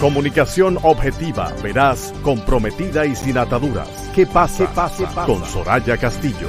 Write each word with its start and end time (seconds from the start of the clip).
Comunicación 0.00 0.78
objetiva, 0.82 1.52
veraz, 1.62 2.14
comprometida 2.22 3.04
y 3.04 3.14
sin 3.14 3.36
ataduras. 3.36 3.86
¿Qué 4.14 4.26
pasa? 4.26 4.66
¿Qué 4.66 4.74
pasa? 4.74 5.26
Con 5.26 5.44
Soraya 5.44 5.98
Castillo. 5.98 6.48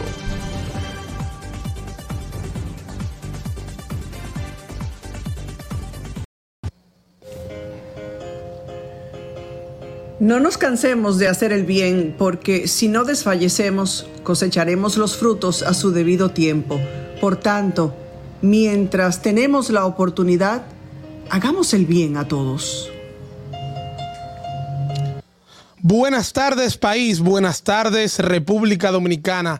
No 10.21 10.39
nos 10.39 10.57
cansemos 10.57 11.17
de 11.17 11.27
hacer 11.27 11.51
el 11.51 11.65
bien, 11.65 12.15
porque 12.17 12.69
si 12.69 12.87
no 12.87 13.03
desfallecemos, 13.03 14.07
cosecharemos 14.23 14.95
los 14.95 15.17
frutos 15.17 15.61
a 15.61 15.73
su 15.73 15.91
debido 15.91 16.29
tiempo. 16.29 16.79
Por 17.19 17.35
tanto, 17.35 17.93
mientras 18.41 19.21
tenemos 19.21 19.69
la 19.71 19.85
oportunidad, 19.85 20.63
hagamos 21.29 21.73
el 21.73 21.85
bien 21.85 22.15
a 22.15 22.29
todos. 22.29 22.90
Buenas 25.83 26.31
tardes 26.31 26.77
país, 26.77 27.19
buenas 27.19 27.63
tardes 27.63 28.19
República 28.19 28.91
Dominicana. 28.91 29.59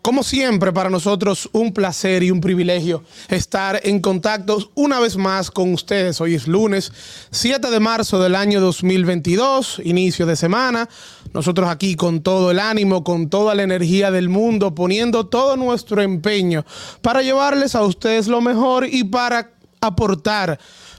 Como 0.00 0.22
siempre, 0.22 0.72
para 0.72 0.88
nosotros 0.88 1.50
un 1.52 1.74
placer 1.74 2.22
y 2.22 2.30
un 2.30 2.40
privilegio 2.40 3.04
estar 3.28 3.78
en 3.84 4.00
contacto 4.00 4.70
una 4.76 4.98
vez 4.98 5.18
más 5.18 5.50
con 5.50 5.74
ustedes. 5.74 6.22
Hoy 6.22 6.36
es 6.36 6.48
lunes 6.48 6.90
7 7.32 7.70
de 7.70 7.80
marzo 7.80 8.18
del 8.18 8.34
año 8.34 8.62
2022, 8.62 9.82
inicio 9.84 10.24
de 10.24 10.36
semana. 10.36 10.88
Nosotros 11.34 11.68
aquí 11.68 11.96
con 11.96 12.22
todo 12.22 12.50
el 12.50 12.60
ánimo, 12.60 13.04
con 13.04 13.28
toda 13.28 13.54
la 13.54 13.62
energía 13.62 14.10
del 14.10 14.30
mundo, 14.30 14.74
poniendo 14.74 15.26
todo 15.26 15.58
nuestro 15.58 16.00
empeño 16.00 16.64
para 17.02 17.20
llevarles 17.20 17.74
a 17.74 17.82
ustedes 17.82 18.26
lo 18.26 18.40
mejor 18.40 18.86
y 18.90 19.04
para 19.04 19.50
aportar 19.82 20.58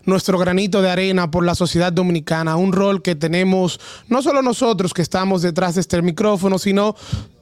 nuestro 0.10 0.38
granito 0.38 0.82
de 0.82 0.90
arena 0.90 1.32
por 1.32 1.46
la 1.46 1.56
sociedad 1.56 1.94
dominicana, 1.94 2.56
un 2.56 2.74
rol 2.74 3.02
que 3.02 3.16
tenemos 3.16 3.80
no 4.08 4.22
solo 4.22 4.42
nosotros 4.42 4.94
que 4.94 5.02
estamos 5.02 5.42
detrás 5.42 5.76
de 5.76 5.82
este 5.82 6.02
micrófono, 6.02 6.60
sino 6.60 6.96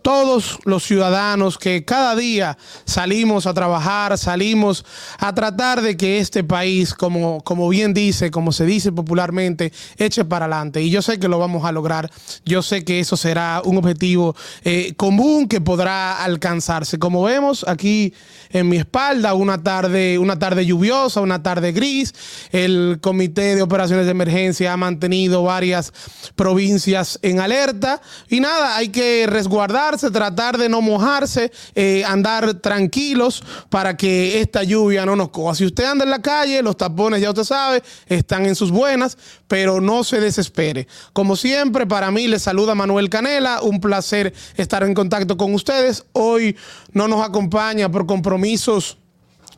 todos 0.07 0.59
los 0.63 0.85
ciudadanos 0.85 1.57
que 1.57 1.83
cada 1.83 2.15
día 2.15 2.57
salimos 2.85 3.45
a 3.45 3.53
trabajar, 3.53 4.17
salimos 4.17 4.85
a 5.19 5.35
tratar 5.35 5.81
de 5.81 5.97
que 5.97 6.19
este 6.19 6.45
país, 6.45 6.93
como, 6.93 7.43
como 7.43 7.67
bien 7.67 7.93
dice, 7.93 8.31
como 8.31 8.53
se 8.53 8.65
dice 8.65 8.93
popularmente, 8.93 9.73
eche 9.97 10.23
para 10.23 10.45
adelante. 10.45 10.81
Y 10.81 10.91
yo 10.91 11.01
sé 11.01 11.19
que 11.19 11.27
lo 11.27 11.39
vamos 11.39 11.65
a 11.65 11.73
lograr. 11.73 12.09
Yo 12.45 12.61
sé 12.61 12.85
que 12.85 13.01
eso 13.01 13.17
será 13.17 13.61
un 13.65 13.77
objetivo 13.79 14.33
eh, 14.63 14.93
común 14.95 15.45
que 15.49 15.59
podrá 15.59 16.23
alcanzarse. 16.23 16.97
Como 16.99 17.23
vemos 17.23 17.65
aquí 17.67 18.13
en 18.51 18.69
mi 18.69 18.77
espalda, 18.77 19.33
una 19.33 19.61
tarde, 19.61 20.17
una 20.19 20.39
tarde 20.39 20.65
lluviosa, 20.65 21.19
una 21.19 21.43
tarde 21.43 21.73
gris. 21.73 22.15
El 22.63 22.97
Comité 23.01 23.55
de 23.55 23.61
Operaciones 23.61 24.05
de 24.05 24.11
Emergencia 24.11 24.73
ha 24.73 24.77
mantenido 24.77 25.43
varias 25.43 25.93
provincias 26.35 27.19
en 27.21 27.39
alerta. 27.39 28.01
Y 28.29 28.39
nada, 28.39 28.75
hay 28.75 28.89
que 28.89 29.27
resguardarse 29.27 30.09
tratar 30.09 30.57
de 30.57 30.67
no 30.67 30.81
mojarse, 30.81 31.51
eh, 31.75 32.03
andar 32.05 32.55
tranquilos 32.55 33.43
para 33.69 33.95
que 33.95 34.41
esta 34.41 34.63
lluvia 34.63 35.05
no 35.05 35.15
nos 35.15 35.29
coja. 35.29 35.53
Si 35.53 35.65
usted 35.65 35.83
anda 35.83 36.03
en 36.03 36.09
la 36.09 36.21
calle, 36.21 36.63
los 36.63 36.77
tapones 36.77 37.21
ya 37.21 37.29
usted 37.29 37.43
sabe, 37.43 37.83
están 38.07 38.47
en 38.47 38.55
sus 38.55 38.71
buenas, 38.71 39.19
pero 39.47 39.79
no 39.79 40.03
se 40.03 40.19
desespere. 40.19 40.87
Como 41.13 41.35
siempre, 41.35 41.85
para 41.85 42.09
mí 42.09 42.27
les 42.27 42.41
saluda 42.41 42.73
Manuel 42.73 43.09
Canela, 43.09 43.61
un 43.61 43.79
placer 43.79 44.33
estar 44.55 44.81
en 44.83 44.95
contacto 44.95 45.37
con 45.37 45.53
ustedes. 45.53 46.05
Hoy 46.13 46.57
no 46.91 47.07
nos 47.07 47.23
acompaña 47.23 47.91
por 47.91 48.07
compromisos 48.07 48.97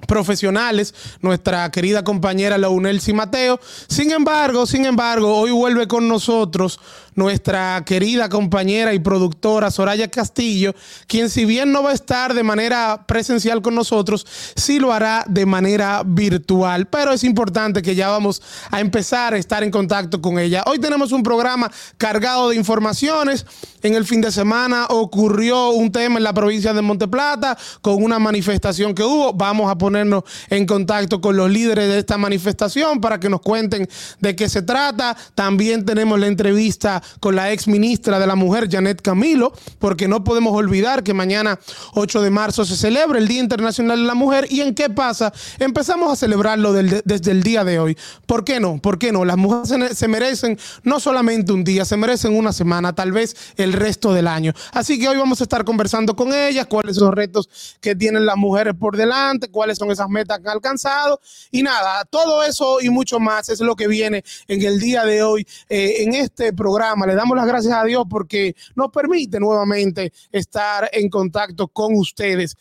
profesionales, 0.07 0.93
nuestra 1.21 1.69
querida 1.71 2.03
compañera 2.03 2.57
Launelsi 2.57 3.13
Mateo. 3.13 3.59
Sin 3.87 4.11
embargo, 4.11 4.65
sin 4.65 4.85
embargo, 4.85 5.37
hoy 5.37 5.51
vuelve 5.51 5.87
con 5.87 6.07
nosotros 6.07 6.79
nuestra 7.15 7.83
querida 7.85 8.29
compañera 8.29 8.93
y 8.93 8.99
productora 8.99 9.71
Soraya 9.71 10.09
Castillo, 10.09 10.73
quien 11.07 11.29
si 11.29 11.45
bien 11.45 11.71
no 11.71 11.83
va 11.83 11.91
a 11.91 11.93
estar 11.93 12.33
de 12.33 12.43
manera 12.43 13.05
presencial 13.07 13.61
con 13.61 13.75
nosotros, 13.75 14.25
sí 14.55 14.79
lo 14.79 14.93
hará 14.93 15.23
de 15.27 15.45
manera 15.45 16.03
virtual. 16.05 16.87
Pero 16.87 17.13
es 17.13 17.23
importante 17.23 17.81
que 17.81 17.95
ya 17.95 18.09
vamos 18.09 18.41
a 18.71 18.79
empezar 18.79 19.33
a 19.33 19.37
estar 19.37 19.63
en 19.63 19.71
contacto 19.71 20.21
con 20.21 20.39
ella. 20.39 20.63
Hoy 20.65 20.79
tenemos 20.79 21.11
un 21.11 21.23
programa 21.23 21.71
cargado 21.97 22.49
de 22.49 22.55
informaciones. 22.55 23.45
En 23.81 23.95
el 23.95 24.05
fin 24.05 24.21
de 24.21 24.31
semana 24.31 24.87
ocurrió 24.89 25.69
un 25.69 25.91
tema 25.91 26.17
en 26.17 26.23
la 26.23 26.33
provincia 26.33 26.73
de 26.73 26.81
Monteplata 26.81 27.57
con 27.81 28.03
una 28.03 28.19
manifestación 28.19 28.93
que 28.93 29.03
hubo. 29.03 29.33
Vamos 29.33 29.71
a 29.71 29.77
ponernos 29.77 30.23
en 30.49 30.65
contacto 30.65 31.21
con 31.21 31.37
los 31.37 31.49
líderes 31.49 31.87
de 31.87 31.99
esta 31.99 32.17
manifestación 32.17 32.99
para 32.99 33.19
que 33.19 33.29
nos 33.29 33.41
cuenten 33.41 33.87
de 34.19 34.35
qué 34.35 34.49
se 34.49 34.61
trata. 34.61 35.15
También 35.35 35.85
tenemos 35.85 36.19
la 36.19 36.27
entrevista 36.27 37.01
con 37.19 37.35
la 37.35 37.51
ex 37.51 37.67
ministra 37.67 38.19
de 38.19 38.27
la 38.27 38.35
Mujer, 38.35 38.69
Janet 38.69 39.01
Camilo, 39.01 39.53
porque 39.79 40.07
no 40.07 40.23
podemos 40.23 40.53
olvidar 40.53 41.03
que 41.03 41.13
mañana, 41.13 41.59
8 41.93 42.21
de 42.21 42.29
marzo, 42.29 42.65
se 42.65 42.75
celebra 42.75 43.19
el 43.19 43.27
Día 43.27 43.39
Internacional 43.39 43.99
de 43.99 44.05
la 44.05 44.15
Mujer. 44.15 44.47
¿Y 44.49 44.61
en 44.61 44.73
qué 44.75 44.89
pasa? 44.89 45.33
Empezamos 45.59 46.11
a 46.11 46.15
celebrarlo 46.15 46.73
desde 46.73 47.31
el 47.31 47.43
día 47.43 47.63
de 47.63 47.79
hoy. 47.79 47.97
¿Por 48.25 48.43
qué 48.43 48.59
no? 48.59 48.79
¿Por 48.81 48.99
qué 48.99 49.11
no? 49.11 49.25
Las 49.25 49.37
mujeres 49.37 49.97
se 49.97 50.07
merecen 50.07 50.57
no 50.83 50.99
solamente 50.99 51.51
un 51.51 51.63
día, 51.63 51.85
se 51.85 51.97
merecen 51.97 52.35
una 52.35 52.53
semana, 52.53 52.93
tal 52.93 53.11
vez 53.11 53.35
el 53.57 53.73
resto 53.73 54.13
del 54.13 54.27
año. 54.27 54.53
Así 54.73 54.99
que 54.99 55.07
hoy 55.07 55.17
vamos 55.17 55.41
a 55.41 55.43
estar 55.43 55.63
conversando 55.63 56.15
con 56.15 56.33
ellas, 56.33 56.67
cuáles 56.67 56.95
son 56.95 57.07
los 57.07 57.15
retos 57.15 57.49
que 57.81 57.95
tienen 57.95 58.25
las 58.25 58.37
mujeres 58.37 58.73
por 58.79 58.97
delante, 58.97 59.49
cuáles 59.49 59.77
son 59.77 59.91
esas 59.91 60.09
metas 60.09 60.39
que 60.39 60.47
han 60.47 60.53
alcanzado. 60.53 61.19
Y 61.51 61.63
nada, 61.63 62.05
todo 62.05 62.43
eso 62.43 62.81
y 62.81 62.89
mucho 62.89 63.19
más 63.19 63.49
es 63.49 63.59
lo 63.59 63.75
que 63.75 63.87
viene 63.87 64.23
en 64.47 64.61
el 64.63 64.79
día 64.79 65.05
de 65.05 65.23
hoy 65.23 65.47
eh, 65.69 66.03
en 66.03 66.13
este 66.13 66.53
programa 66.53 66.88
le 67.05 67.15
damos 67.15 67.37
las 67.37 67.47
gracias 67.47 67.73
a 67.73 67.83
Dios 67.83 68.05
porque 68.09 68.55
nos 68.75 68.89
permite 68.91 69.39
nuevamente 69.39 70.11
estar 70.31 70.89
en 70.91 71.09
contacto 71.09 71.67
con 71.67 71.95
ustedes. 71.95 72.55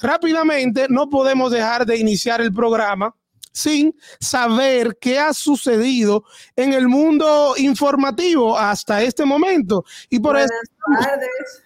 Rápidamente, 0.00 0.86
no 0.88 1.08
podemos 1.08 1.50
dejar 1.52 1.86
de 1.86 1.96
iniciar 1.96 2.40
el 2.40 2.52
programa 2.52 3.14
sin 3.52 3.94
saber 4.18 4.98
qué 5.00 5.18
ha 5.18 5.32
sucedido 5.32 6.24
en 6.56 6.72
el 6.72 6.88
mundo 6.88 7.54
informativo 7.56 8.58
hasta 8.58 9.02
este 9.02 9.24
momento. 9.24 9.84
Y 10.10 10.18
por 10.18 10.36
eso. 10.36 10.52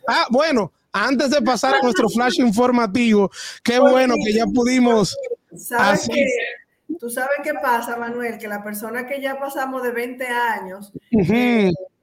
Ah, 0.06 0.26
bueno, 0.30 0.72
antes 0.92 1.30
de 1.30 1.40
pasar 1.40 1.76
a 1.76 1.82
nuestro 1.82 2.08
flash 2.08 2.38
informativo, 2.40 3.30
qué 3.64 3.78
bueno 3.78 4.14
que 4.24 4.34
ya 4.34 4.44
pudimos. 4.46 5.16
¿Sabes 5.56 6.08
Tú 6.98 7.10
sabes 7.10 7.36
qué 7.44 7.52
pasa, 7.54 7.96
Manuel, 7.96 8.38
que 8.38 8.48
la 8.48 8.62
persona 8.62 9.06
que 9.06 9.20
ya 9.20 9.38
pasamos 9.38 9.82
de 9.82 9.92
20 9.92 10.26
años, 10.26 10.92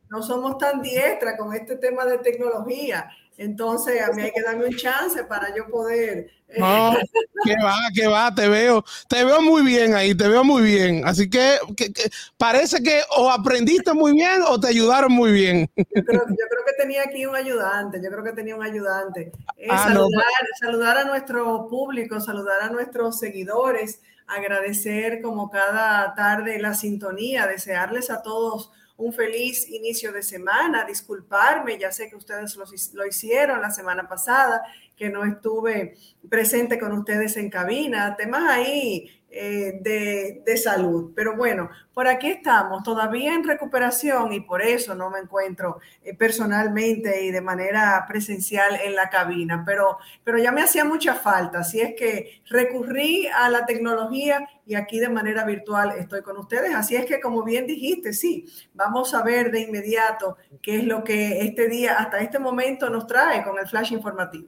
no 0.10 0.22
somos 0.24 0.58
tan 0.58 0.82
diestras 0.82 1.36
con 1.38 1.54
este 1.54 1.76
tema 1.76 2.06
de 2.06 2.18
tecnología. 2.20 3.10
Entonces, 3.38 4.02
a 4.02 4.14
mí 4.14 4.22
hay 4.24 4.32
que 4.32 4.42
darme 4.42 4.66
un 4.66 4.76
chance 4.78 5.22
para 5.26 5.54
yo 5.54 5.68
poder. 5.68 6.30
eh, 6.48 6.60
no, 6.60 6.96
que 7.44 7.56
va, 7.62 7.76
que 7.94 8.08
va, 8.08 8.34
te 8.34 8.48
veo, 8.48 8.86
te 9.10 9.26
veo 9.26 9.42
muy 9.42 9.62
bien 9.62 9.94
ahí, 9.94 10.16
te 10.16 10.30
veo 10.30 10.42
muy 10.44 10.62
bien. 10.62 11.06
Así 11.06 11.30
que, 11.30 11.58
que, 11.76 11.92
que, 11.92 12.10
parece 12.38 12.82
que 12.82 13.02
o 13.18 13.30
aprendiste 13.30 13.92
muy 13.94 14.14
bien 14.14 14.42
o 14.48 14.58
te 14.58 14.68
ayudaron 14.68 15.12
muy 15.12 15.34
bien. 15.34 15.70
Yo 15.76 15.84
creo, 16.06 16.22
yo 16.30 16.46
creo 16.50 16.66
que 16.66 16.74
tenía 16.82 17.04
aquí 17.04 17.26
un 17.26 17.36
ayudante, 17.36 18.00
yo 18.02 18.10
creo 18.10 18.24
que 18.24 18.32
tenía 18.32 18.56
un 18.56 18.64
ayudante. 18.64 19.34
Eh, 19.58 19.68
Ah, 19.70 19.84
saludar, 19.84 20.10
no. 20.14 20.68
saludar 20.68 20.98
a 21.00 21.04
nuestro 21.04 21.68
público, 21.68 22.22
saludar 22.22 22.62
a 22.62 22.70
nuestros 22.70 23.20
seguidores, 23.20 24.00
agradecer 24.28 25.22
como 25.22 25.50
cada 25.50 26.16
tarde 26.16 26.58
la 26.60 26.74
sintonía, 26.74 27.48
desearles 27.48 28.10
a 28.10 28.22
todos 28.22 28.72
un 28.98 29.12
feliz 29.14 29.70
inicio 29.70 30.12
de 30.12 30.24
semana, 30.24 30.86
disculparme, 30.86 31.78
ya 31.78 31.92
sé 31.92 32.10
que 32.10 32.16
ustedes 32.16 32.56
lo, 32.94 33.06
hicieron 33.06 33.62
la 33.62 33.72
semana 33.72 34.08
pasada, 34.08 34.64
que 34.96 35.10
no 35.10 35.26
estuve 35.26 35.96
presente 36.30 36.80
con 36.80 36.94
ustedes 36.94 37.36
en 37.36 37.50
cabina, 37.50 38.16
temas 38.16 38.50
ahí 38.50 39.15
eh, 39.38 39.80
de, 39.82 40.44
de, 40.46 40.58
salud. 40.58 41.12
Pero 41.14 41.36
bueno, 41.36 41.70
por 41.94 42.08
aquí 42.08 42.30
estamos, 42.30 42.84
todavía 42.84 43.34
en 43.34 43.44
recuperación 43.44 44.32
y 44.32 44.40
por 44.40 44.62
eso 44.62 44.96
no 44.96 45.10
me 45.10 45.20
encuentro 45.20 45.82
eh, 46.04 46.14
personalmente 46.14 47.22
y 47.26 47.32
de 47.32 47.42
manera 47.42 48.06
presencial 48.08 48.80
en 48.82 48.96
la 48.96 49.10
cabina, 49.10 49.64
pero, 49.66 49.98
pero 50.24 50.38
ya 50.38 50.54
me 50.54 50.62
hacía 50.62 50.86
mucha 50.86 51.16
falta, 51.16 51.60
así 51.60 51.82
es 51.82 51.96
que 51.98 52.42
recurrí 52.50 53.28
a 53.28 53.50
la 53.50 53.66
tecnología 53.66 54.48
y 54.66 54.76
aquí 54.76 55.00
de 55.00 55.10
manera 55.10 55.44
virtual 55.44 55.92
estoy 55.98 56.22
con 56.22 56.38
ustedes. 56.38 56.74
Así 56.74 56.96
es 56.96 57.06
que, 57.06 57.20
como 57.20 57.44
bien 57.44 57.68
dijiste, 57.68 58.14
sí, 58.14 58.46
vamos 58.74 59.14
a 59.14 59.22
ver 59.22 59.52
de 59.52 59.60
inmediato 59.60 60.38
qué 60.62 60.78
es 60.78 60.86
lo 60.86 61.04
que 61.04 61.42
este 61.42 61.68
día, 61.68 61.96
hasta 61.98 62.20
este 62.20 62.40
momento, 62.40 62.90
nos 62.90 63.06
trae 63.06 63.44
con 63.44 63.60
el 63.60 63.68
flash 63.68 63.92
informativo. 63.92 64.48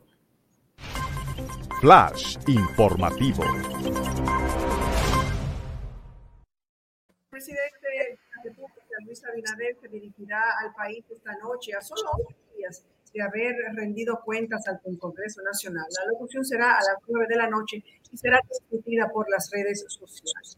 Flash 1.81 2.38
informativo. 2.48 3.44
Presidente 7.38 7.86
de 7.86 8.18
la 8.18 8.44
República, 8.44 8.98
Luis 9.06 9.24
Abinader, 9.24 9.78
se 9.80 9.88
dirigirá 9.89 10.42
al 10.60 10.74
país 10.74 11.06
esta 11.07 11.38
noche 11.38 11.72
a 11.72 11.81
solo 11.81 12.10
días 12.57 12.84
de 13.13 13.22
haber 13.22 13.54
rendido 13.75 14.19
cuentas 14.25 14.68
al 14.68 14.81
Congreso 14.98 15.44
Nacional. 15.44 15.86
La 16.00 16.12
locución 16.13 16.44
será 16.44 16.72
a 16.72 16.81
las 16.81 16.98
nueve 17.07 17.28
de 17.30 17.36
la 17.36 17.48
noche 17.48 17.84
y 18.12 18.18
será 18.18 18.42
discutida 18.50 19.07
por 19.13 19.30
las 19.30 19.51
redes 19.51 19.86
sociales. 19.88 20.57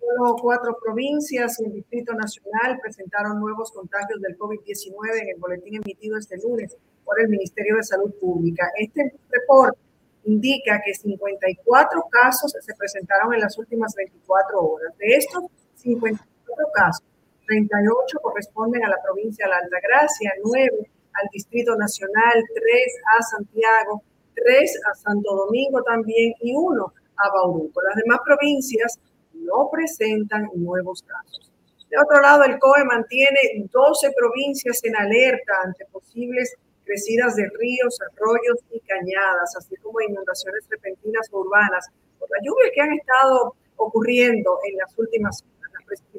Solo 0.00 0.36
cuatro 0.40 0.78
provincias 0.82 1.60
y 1.60 1.66
el 1.66 1.74
Distrito 1.74 2.14
Nacional 2.14 2.78
presentaron 2.80 3.38
nuevos 3.38 3.70
contagios 3.70 4.18
del 4.22 4.38
COVID-19 4.38 5.20
en 5.20 5.28
el 5.28 5.38
boletín 5.38 5.74
emitido 5.74 6.16
este 6.16 6.38
lunes 6.38 6.74
por 7.04 7.20
el 7.20 7.28
Ministerio 7.28 7.76
de 7.76 7.82
Salud 7.82 8.14
Pública. 8.18 8.66
Este 8.78 9.12
reporte 9.28 9.78
indica 10.24 10.80
que 10.82 10.94
54 10.94 12.02
casos 12.10 12.54
se 12.58 12.74
presentaron 12.74 13.34
en 13.34 13.40
las 13.40 13.58
últimas 13.58 13.94
24 13.94 14.58
horas. 14.58 14.96
De 14.96 15.16
estos 15.16 15.44
54 15.84 16.66
casos, 16.74 17.04
38 17.46 18.18
corresponden 18.20 18.84
a 18.84 18.88
la 18.88 19.02
provincia 19.02 19.46
de 19.46 19.50
la 19.50 19.58
Altagracia, 19.58 20.32
9 20.42 20.90
al 21.12 21.28
Distrito 21.32 21.76
Nacional, 21.76 22.42
3 22.54 23.02
a 23.18 23.22
Santiago, 23.22 24.02
3 24.34 24.80
a 24.90 24.94
Santo 24.94 25.34
Domingo 25.34 25.82
también 25.82 26.34
y 26.40 26.54
1 26.56 26.92
a 27.16 27.30
Bauruco. 27.30 27.82
Las 27.82 27.96
demás 27.96 28.18
provincias 28.24 28.98
no 29.34 29.68
presentan 29.70 30.48
nuevos 30.54 31.02
casos. 31.02 31.52
De 31.90 31.98
otro 32.02 32.20
lado, 32.20 32.44
el 32.44 32.58
COE 32.58 32.84
mantiene 32.84 33.68
12 33.70 34.10
provincias 34.16 34.80
en 34.82 34.96
alerta 34.96 35.52
ante 35.62 35.84
posibles 35.92 36.56
crecidas 36.84 37.36
de 37.36 37.48
ríos, 37.58 37.98
arroyos 38.00 38.58
y 38.72 38.80
cañadas, 38.80 39.54
así 39.56 39.76
como 39.76 40.00
inundaciones 40.00 40.66
repentinas 40.68 41.28
o 41.30 41.40
urbanas, 41.40 41.86
por 42.18 42.28
las 42.30 42.40
lluvias 42.42 42.70
que 42.74 42.80
han 42.80 42.92
estado 42.92 43.54
ocurriendo 43.76 44.58
en 44.68 44.76
las 44.76 44.98
últimas 44.98 45.44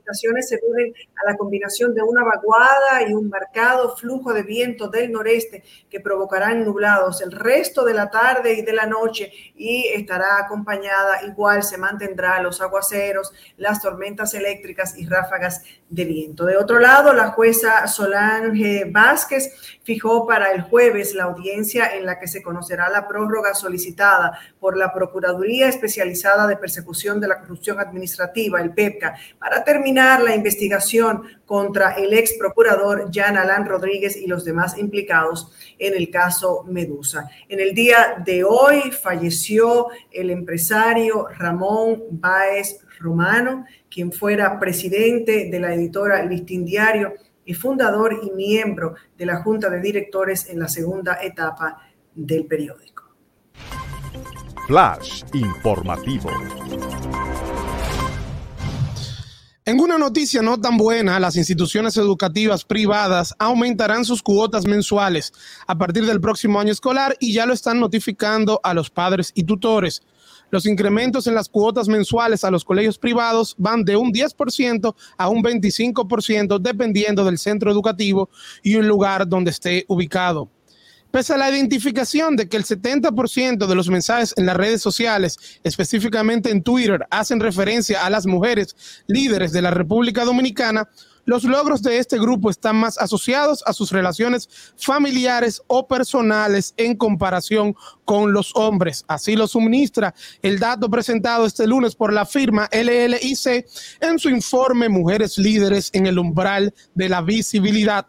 precipitaciones 0.05 0.49
se 0.49 0.57
deben 0.57 0.93
a 1.15 1.31
la 1.31 1.37
combinación 1.37 1.93
de 1.93 2.01
una 2.01 2.23
vaguada 2.23 3.07
y 3.07 3.13
un 3.13 3.29
marcado 3.29 3.95
flujo 3.95 4.33
de 4.33 4.43
viento 4.43 4.87
del 4.87 5.11
noreste 5.11 5.63
que 5.89 5.99
provocarán 5.99 6.63
nublados 6.63 7.21
el 7.21 7.31
resto 7.31 7.83
de 7.83 7.93
la 7.93 8.09
tarde 8.09 8.53
y 8.53 8.61
de 8.61 8.73
la 8.73 8.85
noche 8.85 9.31
y 9.55 9.87
estará 9.87 10.37
acompañada, 10.39 11.23
igual 11.23 11.63
se 11.63 11.77
mantendrá 11.77 12.41
los 12.41 12.61
aguaceros, 12.61 13.33
las 13.57 13.81
tormentas 13.81 14.33
eléctricas 14.33 14.97
y 14.97 15.05
ráfagas 15.05 15.63
de 15.89 16.05
viento. 16.05 16.45
De 16.45 16.57
otro 16.57 16.79
lado, 16.79 17.13
la 17.13 17.31
jueza 17.31 17.87
Solange 17.87 18.85
Vázquez 18.89 19.79
fijó 19.83 20.27
para 20.27 20.51
el 20.51 20.63
jueves 20.63 21.13
la 21.13 21.25
audiencia 21.25 21.95
en 21.95 22.05
la 22.05 22.19
que 22.19 22.27
se 22.27 22.41
conocerá 22.41 22.89
la 22.89 23.07
prórroga 23.07 23.53
solicitada 23.53 24.39
por 24.59 24.77
la 24.77 24.93
Procuraduría 24.93 25.67
Especializada 25.69 26.47
de 26.47 26.57
Persecución 26.57 27.19
de 27.19 27.27
la 27.27 27.39
Corrupción 27.39 27.79
Administrativa, 27.79 28.59
el 28.61 28.73
PEPCA, 28.73 29.15
para 29.39 29.63
terminar 29.63 29.94
la 29.95 30.35
investigación 30.35 31.23
contra 31.45 31.91
el 31.93 32.13
ex 32.13 32.33
procurador 32.33 33.09
Jan 33.13 33.37
Alán 33.37 33.65
Rodríguez 33.65 34.17
y 34.17 34.27
los 34.27 34.43
demás 34.43 34.77
implicados 34.77 35.51
en 35.79 35.95
el 35.95 36.09
caso 36.09 36.63
Medusa. 36.67 37.29
En 37.47 37.61
el 37.61 37.73
día 37.73 38.21
de 38.25 38.43
hoy 38.43 38.91
falleció 38.91 39.87
el 40.11 40.31
empresario 40.31 41.27
Ramón 41.29 42.03
Báez 42.11 42.81
Romano, 42.99 43.65
quien 43.89 44.11
fuera 44.11 44.59
presidente 44.59 45.49
de 45.49 45.59
la 45.59 45.73
editora 45.73 46.23
Listín 46.25 46.65
Diario 46.65 47.13
y 47.45 47.53
fundador 47.53 48.19
y 48.21 48.31
miembro 48.31 48.95
de 49.17 49.25
la 49.25 49.41
Junta 49.43 49.69
de 49.69 49.79
Directores 49.79 50.49
en 50.49 50.59
la 50.59 50.67
segunda 50.67 51.19
etapa 51.21 51.81
del 52.13 52.45
periódico. 52.45 53.03
Flash 54.67 55.23
informativo. 55.33 56.31
En 59.67 59.79
una 59.79 59.97
noticia 59.97 60.43
no 60.43 60.61
tan 60.61 60.77
buena, 60.77 61.19
las 61.19 61.35
instituciones 61.35 61.97
educativas 61.97 62.63
privadas 62.63 63.33
aumentarán 63.39 64.05
sus 64.05 64.21
cuotas 64.21 64.67
mensuales 64.67 65.33
a 65.65 65.75
partir 65.75 66.05
del 66.05 66.21
próximo 66.21 66.59
año 66.59 66.71
escolar 66.71 67.17
y 67.19 67.33
ya 67.33 67.47
lo 67.47 67.53
están 67.53 67.79
notificando 67.79 68.59
a 68.61 68.75
los 68.75 68.91
padres 68.91 69.31
y 69.33 69.43
tutores. 69.43 70.03
Los 70.51 70.67
incrementos 70.67 71.25
en 71.25 71.33
las 71.33 71.49
cuotas 71.49 71.87
mensuales 71.87 72.43
a 72.43 72.51
los 72.51 72.63
colegios 72.63 72.99
privados 72.99 73.55
van 73.57 73.83
de 73.83 73.95
un 73.95 74.13
10% 74.13 74.93
a 75.17 75.29
un 75.29 75.41
25% 75.41 76.59
dependiendo 76.59 77.25
del 77.25 77.39
centro 77.39 77.71
educativo 77.71 78.29
y 78.61 78.75
un 78.75 78.87
lugar 78.87 79.27
donde 79.27 79.49
esté 79.49 79.83
ubicado. 79.87 80.47
Pese 81.15 81.33
a 81.33 81.37
la 81.37 81.49
identificación 81.49 82.35
de 82.35 82.49
que 82.49 82.57
el 82.57 82.65
70% 82.65 83.67
de 83.67 83.75
los 83.75 83.87
mensajes 83.87 84.33
en 84.35 84.45
las 84.45 84.57
redes 84.57 84.81
sociales, 84.81 85.61
específicamente 85.63 86.51
en 86.51 86.61
Twitter, 86.61 87.07
hacen 87.09 87.39
referencia 87.39 88.05
a 88.05 88.09
las 88.09 88.25
mujeres 88.25 88.75
líderes 89.07 89.53
de 89.53 89.61
la 89.61 89.71
República 89.71 90.25
Dominicana, 90.25 90.89
los 91.23 91.45
logros 91.45 91.81
de 91.81 91.99
este 91.99 92.19
grupo 92.19 92.49
están 92.49 92.75
más 92.75 92.97
asociados 92.97 93.63
a 93.65 93.71
sus 93.71 93.93
relaciones 93.93 94.49
familiares 94.75 95.61
o 95.67 95.87
personales 95.87 96.73
en 96.75 96.97
comparación 96.97 97.77
con 98.03 98.33
los 98.33 98.53
hombres. 98.53 99.05
Así 99.07 99.37
lo 99.37 99.47
suministra 99.47 100.13
el 100.41 100.59
dato 100.59 100.89
presentado 100.89 101.45
este 101.45 101.65
lunes 101.65 101.95
por 101.95 102.11
la 102.11 102.25
firma 102.25 102.67
LLIC 102.73 103.65
en 104.01 104.19
su 104.19 104.29
informe 104.29 104.89
Mujeres 104.89 105.37
Líderes 105.37 105.91
en 105.93 106.07
el 106.07 106.19
umbral 106.19 106.73
de 106.93 107.07
la 107.07 107.21
visibilidad. 107.21 108.05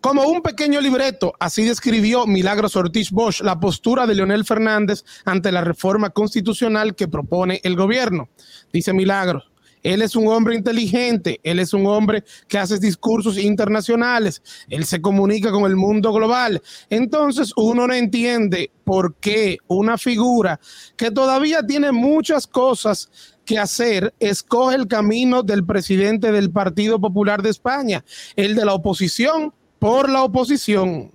Como 0.00 0.22
un 0.22 0.40
pequeño 0.40 0.80
libreto, 0.80 1.34
así 1.38 1.62
describió 1.62 2.26
Milagros 2.26 2.74
Ortiz 2.74 3.10
Bosch 3.10 3.42
la 3.42 3.60
postura 3.60 4.06
de 4.06 4.14
Leonel 4.14 4.46
Fernández 4.46 5.04
ante 5.26 5.52
la 5.52 5.60
reforma 5.60 6.08
constitucional 6.08 6.94
que 6.94 7.06
propone 7.06 7.60
el 7.64 7.76
gobierno. 7.76 8.30
Dice 8.72 8.94
Milagros, 8.94 9.50
él 9.82 10.00
es 10.00 10.16
un 10.16 10.28
hombre 10.28 10.54
inteligente, 10.56 11.38
él 11.42 11.58
es 11.58 11.74
un 11.74 11.86
hombre 11.86 12.24
que 12.48 12.56
hace 12.56 12.78
discursos 12.78 13.36
internacionales, 13.36 14.42
él 14.70 14.86
se 14.86 15.02
comunica 15.02 15.50
con 15.50 15.64
el 15.64 15.76
mundo 15.76 16.14
global. 16.14 16.62
Entonces 16.88 17.52
uno 17.56 17.86
no 17.86 17.92
entiende 17.92 18.70
por 18.84 19.16
qué 19.16 19.58
una 19.68 19.98
figura 19.98 20.60
que 20.96 21.10
todavía 21.10 21.62
tiene 21.62 21.92
muchas 21.92 22.46
cosas 22.46 23.10
que 23.44 23.58
hacer, 23.58 24.14
escoge 24.18 24.76
el 24.76 24.86
camino 24.86 25.42
del 25.42 25.66
presidente 25.66 26.32
del 26.32 26.50
Partido 26.50 26.98
Popular 26.98 27.42
de 27.42 27.50
España, 27.50 28.02
el 28.34 28.54
de 28.54 28.64
la 28.64 28.72
oposición 28.72 29.52
por 29.80 30.08
la 30.08 30.22
oposición. 30.22 31.10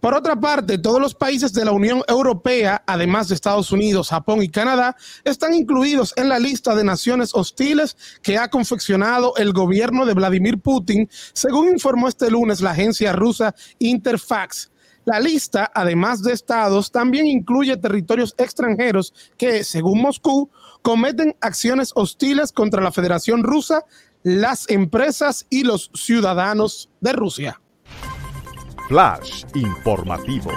Por 0.00 0.14
otra 0.14 0.36
parte, 0.36 0.78
todos 0.78 1.00
los 1.00 1.14
países 1.14 1.52
de 1.52 1.64
la 1.64 1.72
Unión 1.72 2.02
Europea, 2.06 2.84
además 2.86 3.28
de 3.28 3.34
Estados 3.34 3.72
Unidos, 3.72 4.10
Japón 4.10 4.42
y 4.42 4.48
Canadá, 4.48 4.94
están 5.24 5.54
incluidos 5.54 6.12
en 6.16 6.28
la 6.28 6.38
lista 6.38 6.76
de 6.76 6.84
naciones 6.84 7.30
hostiles 7.34 7.96
que 8.22 8.38
ha 8.38 8.48
confeccionado 8.48 9.34
el 9.36 9.52
gobierno 9.52 10.06
de 10.06 10.14
Vladimir 10.14 10.60
Putin, 10.60 11.08
según 11.32 11.68
informó 11.68 12.06
este 12.06 12.30
lunes 12.30 12.60
la 12.60 12.72
agencia 12.72 13.12
rusa 13.12 13.56
Interfax. 13.80 14.70
La 15.04 15.18
lista, 15.18 15.70
además 15.74 16.22
de 16.22 16.32
estados, 16.32 16.92
también 16.92 17.26
incluye 17.26 17.76
territorios 17.76 18.34
extranjeros 18.38 19.14
que, 19.36 19.64
según 19.64 20.02
Moscú, 20.02 20.50
cometen 20.82 21.34
acciones 21.40 21.92
hostiles 21.94 22.52
contra 22.52 22.82
la 22.82 22.92
Federación 22.92 23.42
Rusa, 23.42 23.84
las 24.22 24.68
empresas 24.68 25.46
y 25.50 25.64
los 25.64 25.90
ciudadanos 25.94 26.90
de 27.00 27.12
Rusia. 27.14 27.60
Flash 28.88 29.44
informativo. 29.54 30.50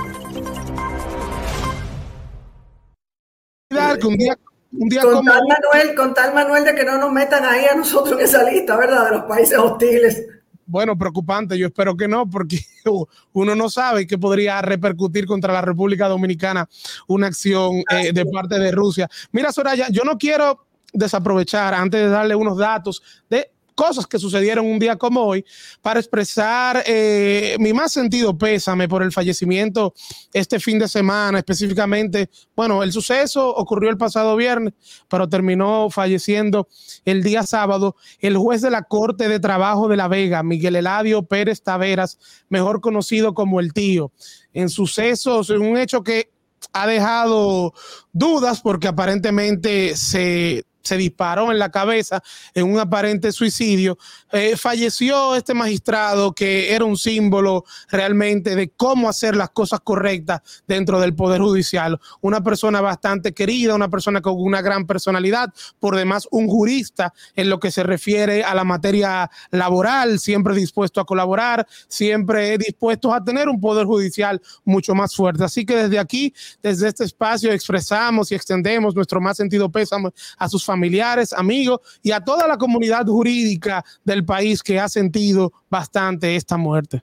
Un 4.03 4.17
día, 4.17 4.37
un 4.71 4.87
día 4.87 5.01
Con 5.01 5.15
como 5.15 5.31
tal, 5.31 5.41
Manuel, 5.47 5.95
con 5.95 6.13
tal 6.13 6.33
Manuel 6.33 6.63
de 6.63 6.73
que 6.73 6.85
no 6.85 6.97
nos 6.97 7.11
metan 7.11 7.43
ahí 7.43 7.65
a 7.65 7.75
nosotros 7.75 8.17
en 8.17 8.25
esa 8.25 8.49
lista, 8.49 8.77
¿verdad? 8.77 9.03
De 9.09 9.17
los 9.17 9.23
países 9.25 9.57
hostiles. 9.57 10.27
Bueno, 10.65 10.97
preocupante, 10.97 11.57
yo 11.57 11.67
espero 11.67 11.97
que 11.97 12.07
no, 12.07 12.29
porque 12.29 12.57
uno 13.33 13.53
no 13.53 13.69
sabe 13.69 14.07
que 14.07 14.17
podría 14.17 14.61
repercutir 14.61 15.25
contra 15.25 15.51
la 15.51 15.61
República 15.61 16.07
Dominicana 16.07 16.69
una 17.07 17.27
acción 17.27 17.83
eh, 17.89 18.13
de 18.13 18.25
parte 18.27 18.57
de 18.57 18.71
Rusia. 18.71 19.09
Mira, 19.33 19.51
Soraya, 19.51 19.89
yo 19.89 20.03
no 20.05 20.17
quiero 20.17 20.67
desaprovechar 20.93 21.73
antes 21.73 21.99
de 21.99 22.07
darle 22.07 22.35
unos 22.35 22.57
datos 22.57 23.03
de 23.29 23.51
cosas 23.75 24.07
que 24.07 24.19
sucedieron 24.19 24.65
un 24.65 24.79
día 24.79 24.95
como 24.95 25.21
hoy 25.21 25.45
para 25.81 25.99
expresar 25.99 26.83
eh, 26.85 27.55
mi 27.59 27.73
más 27.73 27.91
sentido 27.91 28.37
pésame 28.37 28.87
por 28.87 29.03
el 29.03 29.11
fallecimiento 29.11 29.93
este 30.33 30.59
fin 30.59 30.79
de 30.79 30.87
semana, 30.87 31.39
específicamente, 31.39 32.29
bueno, 32.55 32.83
el 32.83 32.91
suceso 32.91 33.49
ocurrió 33.49 33.89
el 33.89 33.97
pasado 33.97 34.35
viernes, 34.35 34.73
pero 35.09 35.27
terminó 35.27 35.89
falleciendo 35.89 36.67
el 37.05 37.23
día 37.23 37.43
sábado 37.43 37.95
el 38.19 38.37
juez 38.37 38.61
de 38.61 38.71
la 38.71 38.83
Corte 38.83 39.27
de 39.27 39.39
Trabajo 39.39 39.87
de 39.87 39.97
La 39.97 40.07
Vega, 40.07 40.43
Miguel 40.43 40.75
Eladio 40.75 41.23
Pérez 41.23 41.61
Taveras, 41.61 42.17
mejor 42.49 42.81
conocido 42.81 43.33
como 43.33 43.59
el 43.59 43.73
tío, 43.73 44.11
en 44.53 44.69
sucesos, 44.69 45.49
en 45.49 45.61
un 45.61 45.77
hecho 45.77 46.03
que 46.03 46.31
ha 46.73 46.87
dejado 46.87 47.73
dudas 48.13 48.61
porque 48.61 48.87
aparentemente 48.87 49.95
se 49.95 50.63
se 50.81 50.97
disparó 50.97 51.51
en 51.51 51.59
la 51.59 51.69
cabeza 51.69 52.21
en 52.53 52.71
un 52.71 52.79
aparente 52.79 53.31
suicidio. 53.31 53.97
Eh, 54.31 54.55
falleció 54.57 55.35
este 55.35 55.53
magistrado 55.53 56.33
que 56.33 56.73
era 56.73 56.85
un 56.85 56.97
símbolo 56.97 57.65
realmente 57.89 58.55
de 58.55 58.69
cómo 58.69 59.09
hacer 59.09 59.35
las 59.35 59.49
cosas 59.49 59.79
correctas 59.81 60.41
dentro 60.67 60.99
del 60.99 61.15
Poder 61.15 61.41
Judicial. 61.41 61.99
Una 62.21 62.43
persona 62.43 62.81
bastante 62.81 63.33
querida, 63.33 63.75
una 63.75 63.89
persona 63.89 64.21
con 64.21 64.35
una 64.37 64.61
gran 64.61 64.85
personalidad, 64.85 65.53
por 65.79 65.95
demás 65.95 66.27
un 66.31 66.47
jurista 66.47 67.13
en 67.35 67.49
lo 67.49 67.59
que 67.59 67.71
se 67.71 67.83
refiere 67.83 68.43
a 68.43 68.55
la 68.55 68.63
materia 68.63 69.29
laboral, 69.51 70.19
siempre 70.19 70.55
dispuesto 70.55 71.01
a 71.01 71.05
colaborar, 71.05 71.67
siempre 71.87 72.57
dispuesto 72.57 73.13
a 73.13 73.23
tener 73.23 73.49
un 73.49 73.59
Poder 73.59 73.85
Judicial 73.85 74.41
mucho 74.63 74.95
más 74.95 75.15
fuerte. 75.15 75.43
Así 75.43 75.65
que 75.65 75.75
desde 75.75 75.99
aquí, 75.99 76.33
desde 76.61 76.87
este 76.87 77.03
espacio, 77.03 77.51
expresamos 77.51 78.31
y 78.31 78.35
extendemos 78.35 78.95
nuestro 78.95 79.21
más 79.21 79.37
sentido 79.37 79.69
pésame 79.71 80.09
a 80.37 80.49
sus 80.49 80.63
familiares, 80.63 80.70
amigos 80.71 81.79
y 82.01 82.11
a 82.11 82.21
toda 82.21 82.47
la 82.47 82.57
comunidad 82.57 83.05
jurídica 83.05 83.83
del 84.03 84.25
país 84.25 84.63
que 84.63 84.79
ha 84.79 84.89
sentido 84.89 85.51
bastante 85.69 86.35
esta 86.35 86.57
muerte. 86.57 87.01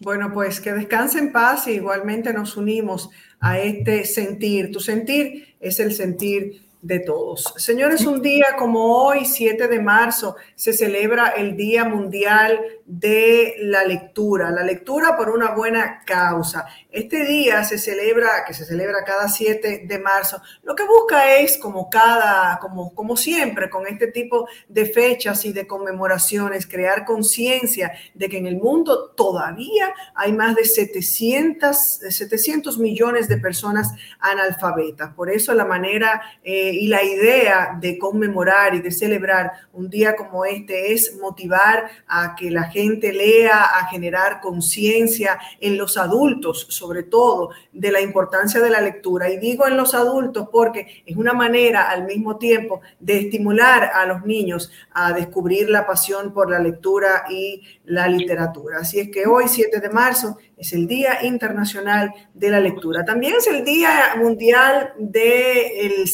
Bueno, 0.00 0.32
pues 0.32 0.60
que 0.60 0.72
descanse 0.72 1.18
en 1.18 1.32
paz 1.32 1.66
y 1.66 1.72
igualmente 1.72 2.32
nos 2.32 2.56
unimos 2.56 3.10
a 3.40 3.58
este 3.58 4.04
sentir. 4.04 4.70
Tu 4.70 4.80
sentir 4.80 5.56
es 5.60 5.80
el 5.80 5.92
sentir 5.92 6.62
de 6.88 7.00
todos. 7.00 7.52
Señores, 7.58 8.06
un 8.06 8.22
día 8.22 8.56
como 8.58 8.96
hoy, 8.96 9.26
7 9.26 9.68
de 9.68 9.78
marzo, 9.78 10.36
se 10.54 10.72
celebra 10.72 11.34
el 11.36 11.54
Día 11.54 11.84
Mundial 11.84 12.58
de 12.86 13.56
la 13.58 13.84
Lectura, 13.84 14.50
la 14.50 14.62
lectura 14.62 15.14
por 15.14 15.28
una 15.28 15.50
buena 15.50 16.02
causa. 16.06 16.66
Este 16.90 17.26
día 17.26 17.62
se 17.64 17.76
celebra, 17.76 18.42
que 18.46 18.54
se 18.54 18.64
celebra 18.64 19.04
cada 19.04 19.28
7 19.28 19.84
de 19.86 19.98
marzo, 19.98 20.40
lo 20.62 20.74
que 20.74 20.84
busca 20.84 21.36
es, 21.36 21.58
como 21.58 21.90
cada, 21.90 22.58
como, 22.58 22.94
como 22.94 23.18
siempre, 23.18 23.68
con 23.68 23.86
este 23.86 24.06
tipo 24.06 24.48
de 24.66 24.86
fechas 24.86 25.44
y 25.44 25.52
de 25.52 25.66
conmemoraciones, 25.66 26.66
crear 26.66 27.04
conciencia 27.04 27.92
de 28.14 28.30
que 28.30 28.38
en 28.38 28.46
el 28.46 28.56
mundo 28.56 29.10
todavía 29.10 29.92
hay 30.14 30.32
más 30.32 30.56
de 30.56 30.64
700, 30.64 31.76
700 32.08 32.78
millones 32.78 33.28
de 33.28 33.36
personas 33.36 33.92
analfabetas. 34.20 35.12
Por 35.12 35.28
eso 35.28 35.52
la 35.52 35.66
manera 35.66 36.22
eh, 36.42 36.77
y 36.78 36.86
la 36.86 37.02
idea 37.02 37.76
de 37.80 37.98
conmemorar 37.98 38.74
y 38.74 38.80
de 38.80 38.90
celebrar 38.90 39.52
un 39.72 39.90
día 39.90 40.14
como 40.16 40.44
este 40.44 40.92
es 40.92 41.16
motivar 41.20 41.90
a 42.06 42.34
que 42.36 42.50
la 42.50 42.64
gente 42.64 43.12
lea, 43.12 43.62
a 43.62 43.86
generar 43.88 44.40
conciencia 44.40 45.38
en 45.60 45.76
los 45.76 45.96
adultos, 45.96 46.66
sobre 46.70 47.02
todo, 47.02 47.50
de 47.72 47.90
la 47.90 48.00
importancia 48.00 48.60
de 48.60 48.70
la 48.70 48.80
lectura. 48.80 49.30
Y 49.30 49.38
digo 49.38 49.66
en 49.66 49.76
los 49.76 49.94
adultos 49.94 50.48
porque 50.50 51.02
es 51.04 51.16
una 51.16 51.32
manera 51.32 51.90
al 51.90 52.04
mismo 52.04 52.36
tiempo 52.36 52.80
de 53.00 53.18
estimular 53.18 53.90
a 53.94 54.06
los 54.06 54.24
niños 54.24 54.70
a 54.92 55.12
descubrir 55.12 55.68
la 55.68 55.86
pasión 55.86 56.32
por 56.32 56.50
la 56.50 56.58
lectura 56.58 57.24
y 57.28 57.62
la 57.88 58.06
literatura. 58.06 58.78
Así 58.80 59.00
es 59.00 59.08
que 59.10 59.26
hoy, 59.26 59.44
7 59.48 59.80
de 59.80 59.88
marzo, 59.88 60.38
es 60.56 60.72
el 60.72 60.86
Día 60.86 61.24
Internacional 61.24 62.12
de 62.34 62.50
la 62.50 62.60
Lectura. 62.60 63.04
También 63.04 63.34
es 63.36 63.46
el 63.46 63.64
Día 63.64 64.14
Mundial 64.16 64.92
de, 64.98 66.04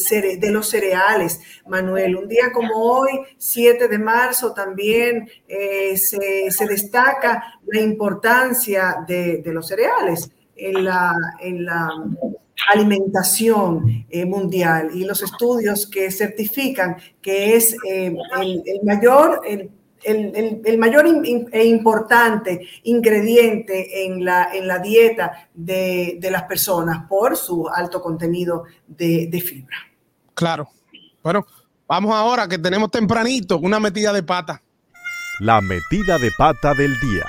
los 0.51 0.69
Cereales, 0.69 1.39
Manuel. 1.67 2.15
Un 2.15 2.27
día 2.27 2.51
como 2.53 2.75
hoy, 2.75 3.19
7 3.37 3.87
de 3.87 3.99
marzo, 3.99 4.53
también 4.53 5.29
eh, 5.47 5.97
se, 5.97 6.65
destaca 6.65 7.43
la 7.67 7.81
importancia 7.81 9.03
de, 9.07 9.41
los 9.45 9.67
cereales 9.67 10.31
en 10.55 10.85
la, 10.85 11.13
en 11.41 11.65
la 11.65 11.89
alimentación 12.73 14.05
eh, 14.09 14.25
mundial 14.25 14.89
y 14.93 15.03
los 15.03 15.21
estudios 15.21 15.87
que 15.87 16.09
certifican 16.09 16.95
que 17.21 17.55
es 17.55 17.75
eh, 17.87 18.15
el, 18.39 18.63
el, 18.65 18.83
mayor... 18.83 19.41
El, 19.45 19.69
el, 20.05 20.61
el, 20.63 20.77
mayor 20.77 21.05
e 21.51 21.65
importante 21.65 22.67
ingrediente 22.83 24.05
en 24.05 24.23
la, 24.23 24.49
en 24.53 24.67
la 24.67 24.79
dieta 24.79 25.49
de, 25.53 26.17
de, 26.19 26.31
las 26.31 26.43
personas 26.43 27.07
por 27.07 27.35
su 27.35 27.67
alto 27.67 28.01
contenido 28.01 28.65
de, 28.87 29.27
de, 29.27 29.41
fibra. 29.41 29.77
Claro. 30.33 30.69
Bueno, 31.23 31.45
vamos 31.87 32.13
ahora 32.13 32.47
que 32.47 32.57
tenemos 32.57 32.91
tempranito 32.91 33.57
una 33.57 33.79
metida 33.79 34.13
de 34.13 34.23
pata. 34.23 34.61
La 35.39 35.59
metida 35.61 36.17
de 36.17 36.31
pata 36.37 36.73
del 36.73 36.99
día. 36.99 37.25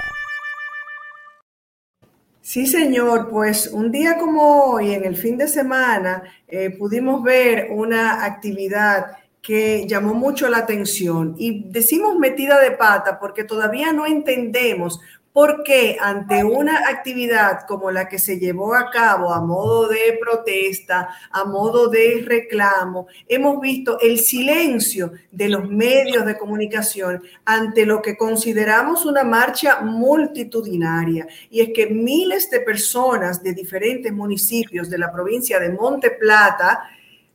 Sí, 2.46 2.68
señor, 2.68 3.28
pues 3.28 3.68
un 3.72 3.90
día 3.90 4.18
como 4.18 4.66
hoy, 4.66 4.92
en 4.92 5.04
el 5.04 5.16
fin 5.16 5.36
de 5.36 5.48
semana, 5.48 6.22
eh, 6.46 6.70
pudimos 6.70 7.20
ver 7.20 7.68
una 7.72 8.24
actividad 8.24 9.16
que 9.46 9.86
llamó 9.86 10.12
mucho 10.12 10.48
la 10.48 10.58
atención. 10.58 11.36
Y 11.38 11.70
decimos 11.70 12.18
metida 12.18 12.58
de 12.58 12.72
pata 12.72 13.20
porque 13.20 13.44
todavía 13.44 13.92
no 13.92 14.04
entendemos 14.04 14.98
por 15.32 15.62
qué 15.62 15.98
ante 16.00 16.42
una 16.42 16.88
actividad 16.88 17.60
como 17.68 17.92
la 17.92 18.08
que 18.08 18.18
se 18.18 18.40
llevó 18.40 18.74
a 18.74 18.90
cabo 18.90 19.32
a 19.32 19.40
modo 19.40 19.86
de 19.86 20.18
protesta, 20.20 21.10
a 21.30 21.44
modo 21.44 21.88
de 21.88 22.24
reclamo, 22.26 23.06
hemos 23.28 23.60
visto 23.60 24.00
el 24.00 24.18
silencio 24.18 25.12
de 25.30 25.50
los 25.50 25.68
medios 25.68 26.24
de 26.24 26.38
comunicación 26.38 27.22
ante 27.44 27.86
lo 27.86 28.02
que 28.02 28.16
consideramos 28.16 29.04
una 29.04 29.22
marcha 29.22 29.82
multitudinaria. 29.82 31.28
Y 31.50 31.60
es 31.60 31.68
que 31.72 31.86
miles 31.86 32.50
de 32.50 32.60
personas 32.60 33.42
de 33.42 33.52
diferentes 33.52 34.12
municipios 34.12 34.90
de 34.90 34.98
la 34.98 35.12
provincia 35.12 35.60
de 35.60 35.70
Monte 35.70 36.12
Plata, 36.12 36.82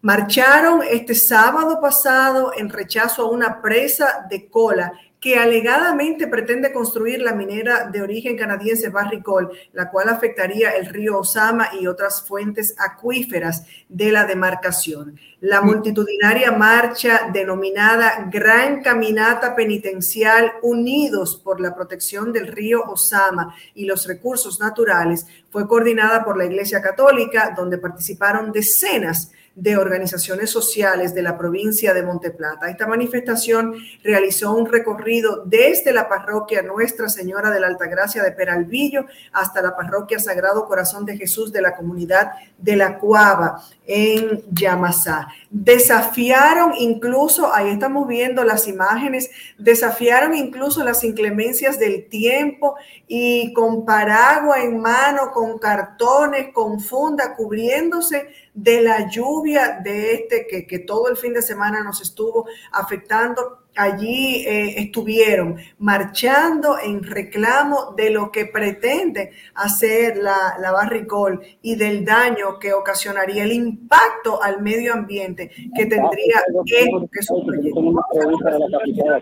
marcharon 0.02 0.82
este 0.90 1.16
sábado 1.16 1.80
pasado 1.80 2.52
en 2.58 2.70
rechazo 2.70 3.24
a 3.24 3.30
una 3.30 3.62
presa 3.62 4.26
de 4.30 4.50
cola 4.50 4.94
que 5.22 5.38
alegadamente 5.38 6.26
pretende 6.26 6.74
construir 6.74 7.22
la 7.22 7.34
minera 7.34 7.88
de 7.92 8.02
origen 8.02 8.36
canadiense 8.36 8.90
Barricol, 8.90 9.52
la 9.72 9.92
cual 9.92 10.10
afectaría 10.10 10.72
el 10.72 10.88
río 10.88 11.20
Osama 11.20 11.70
y 11.80 11.86
otras 11.86 12.24
fuentes 12.24 12.74
acuíferas 12.80 13.68
de 13.88 14.12
la 14.12 14.26
demarcación. 14.26 15.20
La 15.40 15.62
multitudinaria 15.62 16.52
marcha 16.52 17.30
denominada 17.32 18.30
Gran 18.32 18.82
Caminata 18.82 19.56
Penitencial 19.56 20.54
Unidos 20.64 21.40
por 21.44 21.62
la 21.62 21.76
Protección 21.76 22.34
del 22.34 22.48
Río 22.48 22.84
Osama 22.86 23.54
y 23.76 23.86
los 23.86 24.08
Recursos 24.08 24.60
Naturales 24.60 25.28
fue 25.52 25.68
coordinada 25.68 26.26
por 26.26 26.36
la 26.36 26.46
Iglesia 26.46 26.82
Católica, 26.82 27.54
donde 27.56 27.78
participaron 27.78 28.52
decenas 28.52 29.32
de 29.56 29.76
organizaciones 29.76 30.50
sociales 30.50 31.14
de 31.14 31.22
la 31.22 31.38
provincia 31.38 31.94
de 31.94 32.04
Monteplata. 32.04 32.70
Esta 32.70 32.88
manifestación 32.88 33.76
realizó 34.04 34.54
un 34.54 34.66
recorrido 34.66 35.44
desde 35.46 35.92
la 35.92 36.08
parroquia 36.08 36.62
Nuestra 36.62 37.10
Señora 37.10 37.50
de 37.50 37.60
la 37.60 37.68
Altagracia 37.68 38.24
de 38.24 38.32
Peralvillo 38.32 39.06
hasta 39.34 39.62
la 39.62 39.76
parroquia 39.76 40.20
Sagrado 40.20 40.66
Corazón 40.66 41.06
de 41.06 41.18
Jesús 41.18 41.52
de 41.52 41.62
la 41.62 41.76
comunidad 41.76 42.32
de 42.58 42.78
la 42.78 42.98
Cuava 42.98 43.62
en 43.86 44.42
Yamasá. 44.52 45.28
Desafiaron 45.50 46.74
incluso, 46.78 47.54
ahí 47.54 47.72
estamos 47.72 48.08
viendo 48.08 48.46
las 48.46 48.70
imágenes, 48.70 49.30
desafiaron 49.58 50.34
incluso 50.34 50.82
las 50.84 51.04
inclemencias 51.04 51.78
del 51.78 52.08
tiempo 52.08 52.76
y 53.08 53.52
con 53.52 53.84
paraguas 53.84 54.64
en 54.64 54.80
mano, 54.80 55.32
con 55.34 55.60
cartones, 55.60 56.54
con 56.54 56.80
funda, 56.80 57.36
cubriéndose 57.36 58.30
de 58.54 58.82
la 58.82 59.10
lluvia 59.10 59.80
de 59.84 60.14
este 60.14 60.48
que, 60.48 60.68
que 60.68 60.80
todo 60.80 61.10
el 61.10 61.18
fin 61.18 61.34
de 61.34 61.42
semana 61.42 61.84
nos 61.84 62.02
estuvo 62.02 62.46
afectando 62.72 63.62
allí 63.76 64.44
eh, 64.46 64.82
estuvieron 64.82 65.58
marchando 65.80 66.78
en 66.84 67.04
reclamo 67.04 67.94
de 67.96 68.10
lo 68.10 68.32
que 68.32 68.46
pretende 68.46 69.32
hacer 69.56 70.18
la, 70.18 70.56
la 70.60 70.72
Barricol 70.72 71.42
y 71.62 71.76
del 71.76 72.04
daño 72.04 72.60
que 72.60 72.74
ocasionaría, 72.74 73.44
el 73.44 73.54
impacto 73.54 74.42
al 74.44 74.62
medio 74.62 74.94
ambiente 74.94 75.50
que 75.76 75.86
tendría 75.86 76.44
esto, 76.66 77.10
que. 77.12 77.22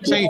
Sí. 0.04 0.28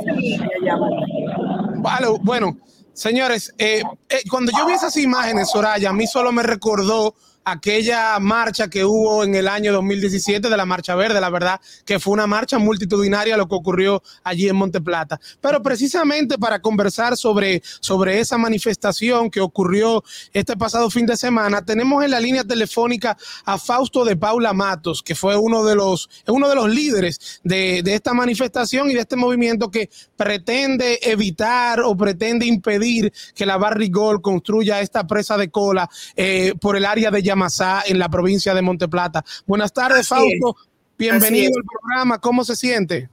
Vale, 1.76 2.08
bueno, 2.22 2.58
señores, 2.94 3.54
eh, 3.58 3.82
eh, 4.10 4.22
cuando 4.30 4.52
yo 4.58 4.66
vi 4.66 4.74
esas 4.74 4.98
imágenes, 4.98 5.50
Soraya, 5.50 5.92
a 5.92 5.94
mí 5.94 6.08
solo 6.08 6.32
me 6.32 6.44
recordó 6.44 7.16
aquella 7.44 8.20
marcha 8.20 8.70
que 8.70 8.86
hubo 8.86 9.24
en 9.24 9.36
el 9.36 9.48
año 9.48 9.74
2017 9.74 10.50
de 10.50 10.58
la 10.58 10.66
Marcha 10.66 10.96
Verde, 10.96 11.20
la 11.20 11.30
verdad 11.30 11.60
que 11.86 12.00
fue 12.00 12.14
una 12.14 12.28
marcha 12.28 12.60
multitudinaria 12.60 13.38
lo 13.38 13.48
que 13.48 13.56
ocurrió 13.56 14.04
allí 14.24 14.48
en 14.48 14.56
Monteplata. 14.56 15.20
Pero 15.42 15.62
precisamente 15.62 16.38
para 16.38 16.62
conversar 16.62 17.18
sobre, 17.18 17.62
sobre 17.80 18.20
esa 18.20 18.38
manifestación 18.38 19.30
que 19.30 19.42
ocurrió 19.42 20.04
este 20.34 20.56
pasado 20.58 20.90
fin 20.90 21.06
de 21.06 21.18
semana, 21.18 21.64
tenemos 21.64 22.04
en 22.04 22.12
la 22.12 22.20
línea 22.20 22.44
telefónica 22.44 23.18
a 23.46 23.58
Fausto 23.58 24.06
de 24.06 24.16
Paula 24.16 24.54
Matos, 24.54 25.02
que 25.02 25.16
fue 25.16 25.36
uno 25.36 25.64
de 25.64 25.76
los, 25.76 26.10
uno 26.28 26.48
de 26.50 26.56
los 26.56 26.70
líderes 26.70 27.40
de, 27.44 27.82
de 27.84 27.96
esta 27.96 28.14
manifestación 28.14 28.90
y 28.90 28.94
de 28.94 29.02
este 29.02 29.16
movimiento 29.16 29.72
que 29.72 29.90
pretende 30.16 31.00
evitar 31.02 31.82
o 31.82 31.96
pretende 31.96 32.46
impedir 32.46 33.12
que 33.36 33.46
la 33.46 33.58
Barrigol 33.58 34.22
construya 34.22 34.82
esta 34.82 35.08
presa 35.08 35.38
de 35.38 35.50
cola 35.50 35.90
eh, 36.16 36.54
por 36.60 36.76
el 36.76 36.86
área 36.86 37.12
de 37.12 37.24
Yamasá 37.30 37.84
en 37.86 38.00
la 38.00 38.10
provincia 38.10 38.56
de 38.56 38.62
Monteplata. 38.64 39.24
Buenas 39.46 39.72
tardes, 39.72 40.12
Así 40.12 40.40
Fausto. 40.40 40.60
Bienvenido 40.98 41.52
al 41.56 41.64
programa. 41.64 42.20
¿Cómo 42.20 42.44
se 42.44 42.56
siente? 42.56 43.08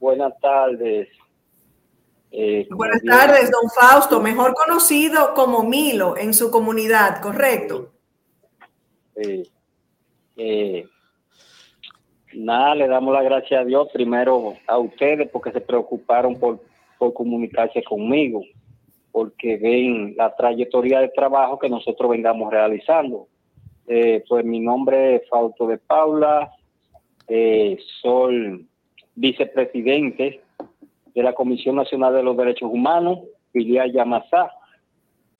Buenas 0.00 0.32
tardes. 0.40 1.08
Eh, 2.30 2.66
Buenas 2.70 3.02
tardes, 3.02 3.50
don 3.50 3.68
Fausto, 3.78 4.18
mejor 4.18 4.54
conocido 4.54 5.34
como 5.34 5.64
Milo 5.64 6.16
en 6.16 6.32
su 6.32 6.50
comunidad, 6.50 7.20
¿correcto? 7.20 7.92
Eh, 9.16 9.42
eh, 10.36 10.86
nada, 12.32 12.74
le 12.74 12.88
damos 12.88 13.12
las 13.12 13.24
gracias 13.24 13.60
a 13.60 13.64
Dios 13.64 13.88
primero 13.92 14.54
a 14.66 14.78
ustedes 14.78 15.28
porque 15.30 15.52
se 15.52 15.60
preocuparon 15.60 16.40
por, 16.40 16.64
por 16.98 17.12
comunicarse 17.12 17.84
conmigo, 17.84 18.42
porque 19.12 19.58
ven 19.58 20.14
la 20.16 20.34
trayectoria 20.34 21.00
de 21.00 21.10
trabajo 21.10 21.58
que 21.58 21.68
nosotros 21.68 22.10
vengamos 22.10 22.50
realizando. 22.50 23.28
Eh, 23.86 24.24
pues 24.28 24.44
mi 24.44 24.58
nombre 24.58 25.16
es 25.16 25.28
Fausto 25.28 25.66
de 25.66 25.76
Paula, 25.76 26.50
eh, 27.28 27.78
soy 28.00 28.66
vicepresidente 29.14 30.40
de 31.14 31.22
la 31.22 31.34
Comisión 31.34 31.76
Nacional 31.76 32.14
de 32.14 32.22
los 32.22 32.36
Derechos 32.36 32.70
Humanos, 32.72 33.18
filial 33.52 33.92
Yamasá. 33.92 34.50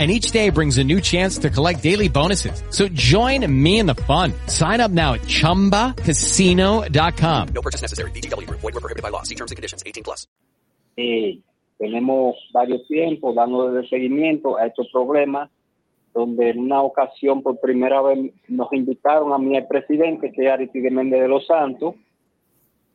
and 0.00 0.10
each 0.10 0.30
day 0.30 0.48
brings 0.48 0.78
a 0.78 0.84
new 0.84 1.00
chance 1.00 1.36
to 1.38 1.50
collect 1.50 1.82
daily 1.82 2.08
bonuses. 2.08 2.62
So 2.70 2.88
join 2.88 3.44
me 3.46 3.78
in 3.78 3.84
the 3.84 3.94
fun. 3.94 4.32
Sign 4.46 4.80
up 4.80 4.90
now 4.90 5.12
at 5.12 5.20
ChumbaCasino.com. 5.22 7.48
No 7.54 7.60
purchase 7.60 7.82
necessary. 7.82 8.10
Group. 8.12 8.60
Void 8.60 8.72
were 8.72 8.80
prohibited 8.80 9.02
by 9.02 9.10
law. 9.10 9.22
See 9.24 9.34
terms 9.34 9.52
and 9.52 9.56
conditions. 9.56 9.82
18 9.84 10.02
plus. 10.02 10.26
Eh, 10.96 11.38
tenemos 11.78 12.36
varios 12.52 12.86
tiempos 12.88 13.34
dándole 13.34 13.86
seguimiento 13.88 14.58
a 14.58 14.66
estos 14.66 14.88
problemas, 14.92 15.50
donde 16.12 16.50
en 16.50 16.58
una 16.58 16.82
ocasión 16.82 17.42
por 17.42 17.58
primera 17.60 18.02
vez 18.02 18.32
nos 18.48 18.72
invitaron 18.72 19.32
a 19.32 19.58
el 19.58 19.66
presidente, 19.66 20.32
que 20.32 20.46
es 20.46 20.52
Aristide 20.52 20.90
Méndez 20.90 21.22
de 21.22 21.28
los 21.28 21.46
Santos, 21.46 21.94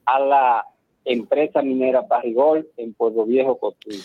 a 0.06 0.20
la 0.20 0.66
empresa 1.04 1.62
minera 1.62 2.02
Barrigol 2.02 2.68
en 2.78 2.94
Pueblo 2.94 3.26
Viejo, 3.26 3.58
Cotuí. 3.58 4.00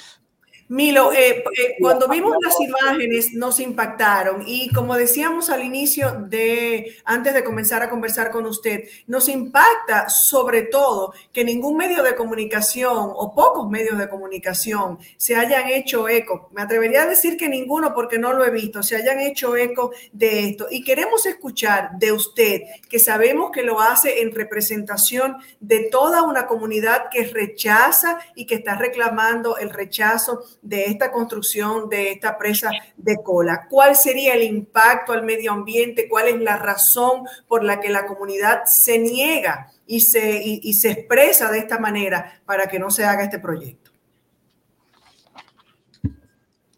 Milo, 0.70 1.12
eh, 1.12 1.42
eh, 1.58 1.74
cuando 1.80 2.06
vimos 2.06 2.36
las 2.40 2.54
imágenes 2.60 3.32
nos 3.32 3.58
impactaron 3.58 4.44
y 4.46 4.72
como 4.72 4.94
decíamos 4.94 5.50
al 5.50 5.64
inicio 5.64 6.24
de, 6.28 6.96
antes 7.04 7.34
de 7.34 7.42
comenzar 7.42 7.82
a 7.82 7.90
conversar 7.90 8.30
con 8.30 8.46
usted, 8.46 8.84
nos 9.08 9.28
impacta 9.28 10.08
sobre 10.08 10.62
todo 10.62 11.12
que 11.32 11.42
ningún 11.42 11.76
medio 11.76 12.04
de 12.04 12.14
comunicación 12.14 13.10
o 13.12 13.34
pocos 13.34 13.68
medios 13.68 13.98
de 13.98 14.08
comunicación 14.08 15.00
se 15.16 15.34
hayan 15.34 15.66
hecho 15.66 16.08
eco. 16.08 16.50
Me 16.52 16.62
atrevería 16.62 17.02
a 17.02 17.06
decir 17.06 17.36
que 17.36 17.48
ninguno 17.48 17.92
porque 17.92 18.20
no 18.20 18.32
lo 18.32 18.44
he 18.44 18.50
visto, 18.52 18.84
se 18.84 18.94
hayan 18.94 19.18
hecho 19.18 19.56
eco 19.56 19.90
de 20.12 20.50
esto. 20.50 20.68
Y 20.70 20.84
queremos 20.84 21.26
escuchar 21.26 21.98
de 21.98 22.12
usted, 22.12 22.60
que 22.88 23.00
sabemos 23.00 23.50
que 23.50 23.64
lo 23.64 23.80
hace 23.80 24.22
en 24.22 24.32
representación 24.32 25.34
de 25.58 25.88
toda 25.90 26.22
una 26.22 26.46
comunidad 26.46 27.08
que 27.10 27.24
rechaza 27.24 28.20
y 28.36 28.46
que 28.46 28.54
está 28.54 28.76
reclamando 28.76 29.56
el 29.56 29.70
rechazo 29.70 30.44
de 30.62 30.84
esta 30.84 31.10
construcción 31.10 31.88
de 31.88 32.12
esta 32.12 32.36
presa 32.38 32.70
de 32.96 33.16
cola? 33.22 33.66
¿Cuál 33.68 33.94
sería 33.94 34.34
el 34.34 34.42
impacto 34.42 35.12
al 35.12 35.22
medio 35.22 35.52
ambiente? 35.52 36.08
¿Cuál 36.08 36.28
es 36.28 36.40
la 36.40 36.56
razón 36.56 37.24
por 37.48 37.64
la 37.64 37.80
que 37.80 37.88
la 37.88 38.06
comunidad 38.06 38.62
se 38.64 38.98
niega 38.98 39.68
y 39.86 40.00
se, 40.00 40.40
y, 40.44 40.72
se 40.74 40.92
expresa 40.92 41.50
de 41.50 41.58
esta 41.58 41.78
manera 41.78 42.40
para 42.44 42.66
que 42.66 42.78
no 42.78 42.90
se 42.90 43.04
haga 43.04 43.24
este 43.24 43.38
proyecto? 43.38 43.90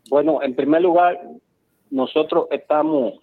Bueno, 0.08 0.42
en 0.42 0.54
primer 0.54 0.82
lugar, 0.82 1.20
nosotros 1.90 2.46
estamos 2.50 3.14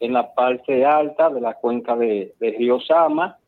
en 0.00 0.12
la 0.12 0.34
parte 0.34 0.84
alta 0.84 1.30
de 1.30 1.40
la 1.40 1.54
cuenca 1.54 1.96
de, 1.96 2.34
de 2.38 2.50
Río 2.52 2.80
Sama, 2.80 3.38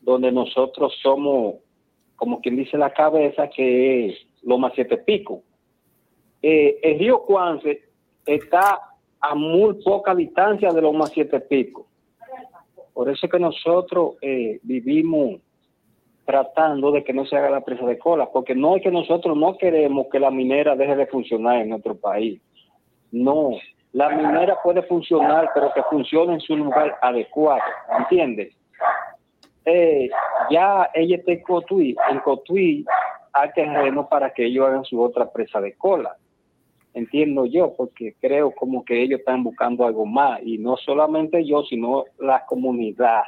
donde 0.00 0.32
nosotros 0.32 0.94
somos, 1.02 1.56
como 2.16 2.40
quien 2.40 2.56
dice 2.56 2.76
la 2.76 2.92
cabeza, 2.92 3.48
que 3.48 4.06
es 4.06 4.18
Loma 4.42 4.72
Siete 4.74 4.98
Pico. 4.98 5.42
Eh, 6.42 6.78
el 6.82 6.98
río 6.98 7.22
Cuance 7.22 7.82
está 8.26 8.80
a 9.20 9.34
muy 9.34 9.82
poca 9.82 10.14
distancia 10.14 10.70
de 10.70 10.82
Loma 10.82 11.06
Siete 11.06 11.40
Pico. 11.40 11.86
Por 12.92 13.08
eso 13.08 13.26
es 13.26 13.32
que 13.32 13.38
nosotros 13.38 14.16
eh, 14.20 14.58
vivimos 14.62 15.40
tratando 16.24 16.92
de 16.92 17.02
que 17.02 17.12
no 17.12 17.24
se 17.26 17.36
haga 17.36 17.50
la 17.50 17.62
presa 17.62 17.86
de 17.86 17.98
cola, 17.98 18.28
porque 18.30 18.54
no 18.54 18.76
es 18.76 18.82
que 18.82 18.90
nosotros 18.90 19.36
no 19.36 19.56
queremos 19.56 20.06
que 20.10 20.20
la 20.20 20.30
minera 20.30 20.76
deje 20.76 20.96
de 20.96 21.06
funcionar 21.06 21.62
en 21.62 21.70
nuestro 21.70 21.94
país. 21.94 22.40
No, 23.10 23.50
la 23.92 24.08
minera 24.10 24.58
puede 24.62 24.82
funcionar, 24.82 25.50
pero 25.54 25.72
que 25.74 25.82
funcione 25.84 26.34
en 26.34 26.40
su 26.40 26.56
lugar 26.56 26.96
adecuado, 27.02 27.62
¿entiendes? 27.98 28.56
Eh, 29.64 30.10
ya 30.50 30.90
ella 30.94 31.16
está 31.16 31.32
en 31.32 31.42
Cotuí, 31.42 31.96
en 32.10 32.18
Cotuí 32.20 32.84
hay 33.32 33.50
terreno 33.52 34.08
para 34.08 34.32
que 34.32 34.46
ellos 34.46 34.66
hagan 34.66 34.84
su 34.84 35.00
otra 35.00 35.30
presa 35.30 35.60
de 35.60 35.74
cola. 35.74 36.16
Entiendo 36.94 37.46
yo, 37.46 37.74
porque 37.74 38.14
creo 38.20 38.54
como 38.54 38.84
que 38.84 39.02
ellos 39.02 39.20
están 39.20 39.42
buscando 39.42 39.86
algo 39.86 40.04
más, 40.04 40.40
y 40.44 40.58
no 40.58 40.76
solamente 40.76 41.44
yo, 41.44 41.62
sino 41.62 42.04
la 42.18 42.44
comunidad. 42.46 43.22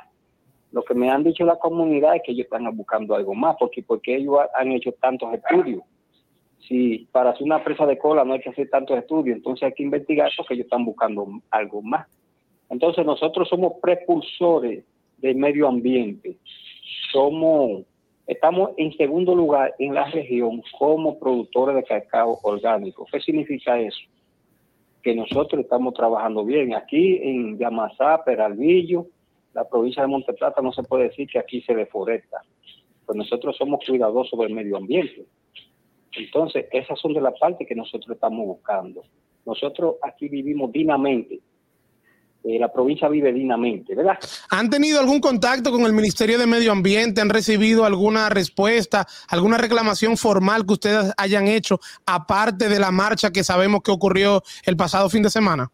Lo 0.71 0.83
que 0.83 0.95
me 0.95 1.11
han 1.11 1.25
dicho 1.25 1.45
la 1.45 1.57
comunidad 1.57 2.17
es 2.17 2.23
que 2.25 2.33
ellos 2.33 2.45
están 2.45 2.65
buscando 2.77 3.15
algo 3.15 3.35
más, 3.35 3.57
porque, 3.59 3.83
porque 3.83 4.17
ellos 4.17 4.39
han 4.55 4.73
hecho 4.73 4.93
tantos 5.01 5.33
estudios. 5.33 5.83
Si 6.69 7.07
para 7.13 7.31
hacer 7.31 7.45
una 7.45 7.63
presa 7.63 7.87
de 7.87 7.99
cola 7.99 8.25
no 8.25 8.35
hay 8.35 8.41
que 8.41 8.51
hacer 8.51 8.69
tantos 8.71 8.99
estudios, 8.99 9.37
entonces 9.37 9.65
hay 9.65 9.73
que 9.73 9.83
investigar 9.83 10.31
porque 10.37 10.55
ellos 10.55 10.65
están 10.65 10.85
buscando 10.85 11.27
algo 11.51 11.83
más. 11.83 12.07
Entonces 12.71 13.05
nosotros 13.05 13.49
somos 13.49 13.75
prepulsores 13.83 14.85
del 15.19 15.37
medio 15.37 15.69
ambiente. 15.69 16.37
Somos, 17.13 17.83
estamos 18.27 18.71
en 18.77 18.93
segundo 18.97 19.35
lugar 19.35 19.75
en 19.79 19.95
la 19.95 20.05
región 20.11 20.63
como 20.79 21.19
productores 21.19 21.77
de 21.77 21.85
cacao 21.85 22.39
orgánico. 22.43 23.07
¿Qué 23.11 23.21
significa 23.21 23.79
eso? 23.79 24.01
Que 25.03 25.15
nosotros 25.15 25.63
estamos 25.63 25.95
trabajando 25.95 26.45
bien. 26.45 26.75
Aquí 26.75 27.21
en 27.23 27.59
Yamasá, 27.59 28.25
Peralvillo, 28.25 29.07
la 29.53 29.69
provincia 29.69 30.03
de 30.03 30.09
Monteplata, 30.09 30.63
no 30.63 30.73
se 30.73 30.83
puede 30.83 31.05
decir 31.05 31.29
que 31.29 31.39
aquí 31.39 31.61
se 31.63 31.75
deforesta. 31.75 32.43
Pues 33.07 33.17
nosotros 33.17 33.57
somos 33.57 33.85
cuidadosos 33.87 34.39
del 34.39 34.55
medio 34.55 34.77
ambiente. 34.77 35.27
Entonces, 36.17 36.67
esas 36.73 36.99
son 36.99 37.13
de 37.13 37.21
las 37.21 37.39
partes 37.39 37.67
que 37.67 37.75
nosotros 37.75 38.15
estamos 38.15 38.47
buscando. 38.47 39.03
Nosotros 39.45 39.97
aquí 40.03 40.29
vivimos 40.29 40.73
dignamente. 40.73 41.41
Eh, 42.45 42.59
la 42.59 42.71
provincia 42.71 43.09
vive 43.09 43.33
dignamente, 43.33 43.95
¿verdad? 43.95 44.19
¿Han 44.51 44.69
tenido 44.69 45.01
algún 45.01 45.19
contacto 45.19 45.71
con 45.71 45.81
el 45.87 45.95
Ministerio 45.95 46.39
de 46.39 46.47
Medio 46.47 46.73
Ambiente? 46.73 47.23
¿Han 47.23 47.31
recibido 47.31 47.87
alguna 47.87 48.29
respuesta, 48.29 49.07
alguna 49.31 49.57
reclamación 49.57 50.19
formal 50.19 50.67
que 50.67 50.75
ustedes 50.75 51.15
hayan 51.17 51.49
hecho, 51.49 51.81
aparte 52.05 52.69
de 52.69 52.79
la 52.79 52.91
marcha 52.91 53.31
que 53.31 53.43
sabemos 53.43 53.81
que 53.83 53.91
ocurrió 53.91 54.43
el 54.67 54.77
pasado 54.77 55.09
fin 55.09 55.23
de 55.23 55.31
semana? 55.31 55.71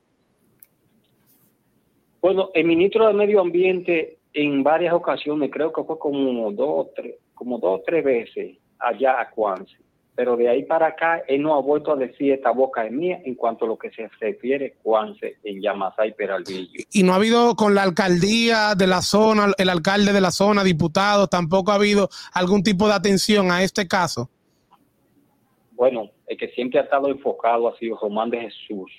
Bueno, 2.22 2.50
el 2.54 2.64
ministro 2.64 3.08
de 3.08 3.14
Medio 3.14 3.40
Ambiente 3.40 4.18
en 4.32 4.62
varias 4.62 4.94
ocasiones, 4.94 5.50
creo 5.52 5.72
que 5.72 5.82
fue 5.82 5.98
como 5.98 6.52
dos, 6.52 6.88
tres, 6.94 7.16
como 7.34 7.58
dos 7.58 7.80
o 7.80 7.82
tres 7.84 8.04
veces 8.04 8.58
allá 8.78 9.20
a 9.20 9.28
Cuance. 9.28 9.74
Pero 10.16 10.36
de 10.36 10.48
ahí 10.48 10.64
para 10.64 10.88
acá, 10.88 11.22
él 11.28 11.40
no 11.42 11.54
ha 11.54 11.62
vuelto 11.62 11.92
a 11.92 11.96
decir 11.96 12.32
esta 12.32 12.50
boca 12.50 12.84
es 12.84 12.92
mía 12.92 13.20
en 13.24 13.34
cuanto 13.36 13.64
a 13.64 13.68
lo 13.68 13.78
que 13.78 13.90
se 13.90 14.08
refiere 14.20 14.74
Cuance 14.82 15.36
en 15.44 15.62
Yamasá 15.62 16.06
y 16.06 16.12
Peralvillo. 16.12 16.82
Y 16.92 17.02
no 17.04 17.12
ha 17.12 17.16
habido 17.16 17.54
con 17.54 17.74
la 17.74 17.84
alcaldía 17.84 18.74
de 18.74 18.86
la 18.86 19.00
zona, 19.02 19.52
el 19.56 19.68
alcalde 19.70 20.12
de 20.12 20.20
la 20.20 20.30
zona, 20.30 20.62
diputados, 20.64 21.30
tampoco 21.30 21.70
ha 21.70 21.76
habido 21.76 22.10
algún 22.34 22.62
tipo 22.62 22.86
de 22.86 22.94
atención 22.94 23.50
a 23.50 23.62
este 23.62 23.86
caso. 23.88 24.28
Bueno, 25.72 26.10
el 26.26 26.36
que 26.36 26.48
siempre 26.48 26.78
ha 26.80 26.82
estado 26.82 27.08
enfocado 27.08 27.68
ha 27.68 27.76
sido 27.78 27.96
Román 28.00 28.30
de 28.30 28.40
Jesús. 28.40 28.90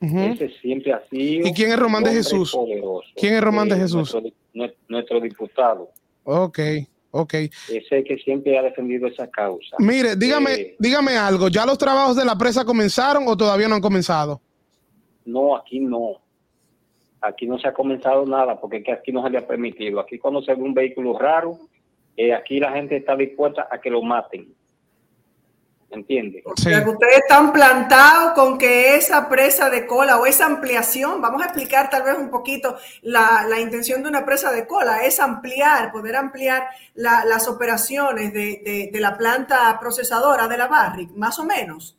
Ese 0.00 0.50
siempre 0.60 0.92
ha 0.92 1.02
sido. 1.08 1.46
¿Y 1.48 1.52
quién 1.52 1.70
es 1.72 1.78
Román 1.78 2.04
de 2.04 2.10
Jesús? 2.12 2.52
poderoso. 2.52 3.08
¿Quién 3.16 3.34
es 3.34 3.40
Román 3.42 3.68
de 3.68 3.76
Eh, 3.76 3.78
Jesús? 3.78 4.14
Nuestro, 4.14 4.20
nue- 4.54 4.74
nuestro 4.88 5.20
diputado. 5.20 5.90
Ok, 6.24 6.58
ok. 7.14 7.34
Ese 7.68 8.04
que 8.04 8.16
siempre 8.18 8.58
ha 8.58 8.62
defendido 8.62 9.06
esa 9.06 9.28
causa. 9.30 9.76
Mire, 9.78 10.16
dígame, 10.16 10.52
Eh, 10.54 10.76
dígame 10.78 11.16
algo. 11.16 11.48
¿Ya 11.48 11.64
los 11.64 11.78
trabajos 11.78 12.16
de 12.16 12.24
la 12.24 12.36
presa 12.36 12.64
comenzaron 12.64 13.24
o 13.26 13.36
todavía 13.36 13.68
no 13.68 13.76
han 13.76 13.80
comenzado? 13.80 14.40
No, 15.24 15.56
aquí 15.56 15.80
no. 15.80 16.20
Aquí 17.20 17.46
no 17.46 17.58
se 17.58 17.68
ha 17.68 17.72
comenzado 17.72 18.26
nada 18.26 18.60
porque 18.60 18.78
es 18.78 18.84
que 18.84 18.92
aquí 18.92 19.12
no 19.12 19.22
se 19.22 19.30
le 19.30 19.38
ha 19.38 19.46
permitido. 19.46 19.98
Aquí 20.00 20.18
cuando 20.18 20.42
se 20.42 20.54
ve 20.54 20.62
un 20.62 20.74
vehículo 20.74 21.18
raro, 21.18 21.58
eh, 22.16 22.34
aquí 22.34 22.60
la 22.60 22.72
gente 22.72 22.96
está 22.96 23.16
dispuesta 23.16 23.66
a 23.70 23.80
que 23.80 23.88
lo 23.90 24.02
maten. 24.02 24.52
¿Entiende? 25.94 26.42
O 26.44 26.52
sea, 26.56 26.82
que 26.84 26.90
ustedes 26.90 27.18
están 27.18 27.52
plantados 27.52 28.32
con 28.34 28.58
que 28.58 28.96
esa 28.96 29.28
presa 29.28 29.70
de 29.70 29.86
cola 29.86 30.18
o 30.18 30.26
esa 30.26 30.46
ampliación, 30.46 31.20
vamos 31.22 31.40
a 31.42 31.46
explicar 31.46 31.88
tal 31.88 32.02
vez 32.02 32.16
un 32.18 32.30
poquito 32.30 32.76
la, 33.02 33.46
la 33.48 33.60
intención 33.60 34.02
de 34.02 34.08
una 34.08 34.24
presa 34.24 34.50
de 34.50 34.66
cola, 34.66 35.04
es 35.04 35.20
ampliar, 35.20 35.92
poder 35.92 36.16
ampliar 36.16 36.68
la- 36.94 37.24
las 37.24 37.48
operaciones 37.48 38.32
de, 38.32 38.60
de- 38.64 38.90
de 38.92 39.00
la 39.00 39.16
planta 39.16 39.78
procesadora 39.80 40.48
de 40.48 40.58
la 40.58 40.66
Barrick, 40.66 41.10
más 41.16 41.38
o 41.38 41.44
menos. 41.44 41.96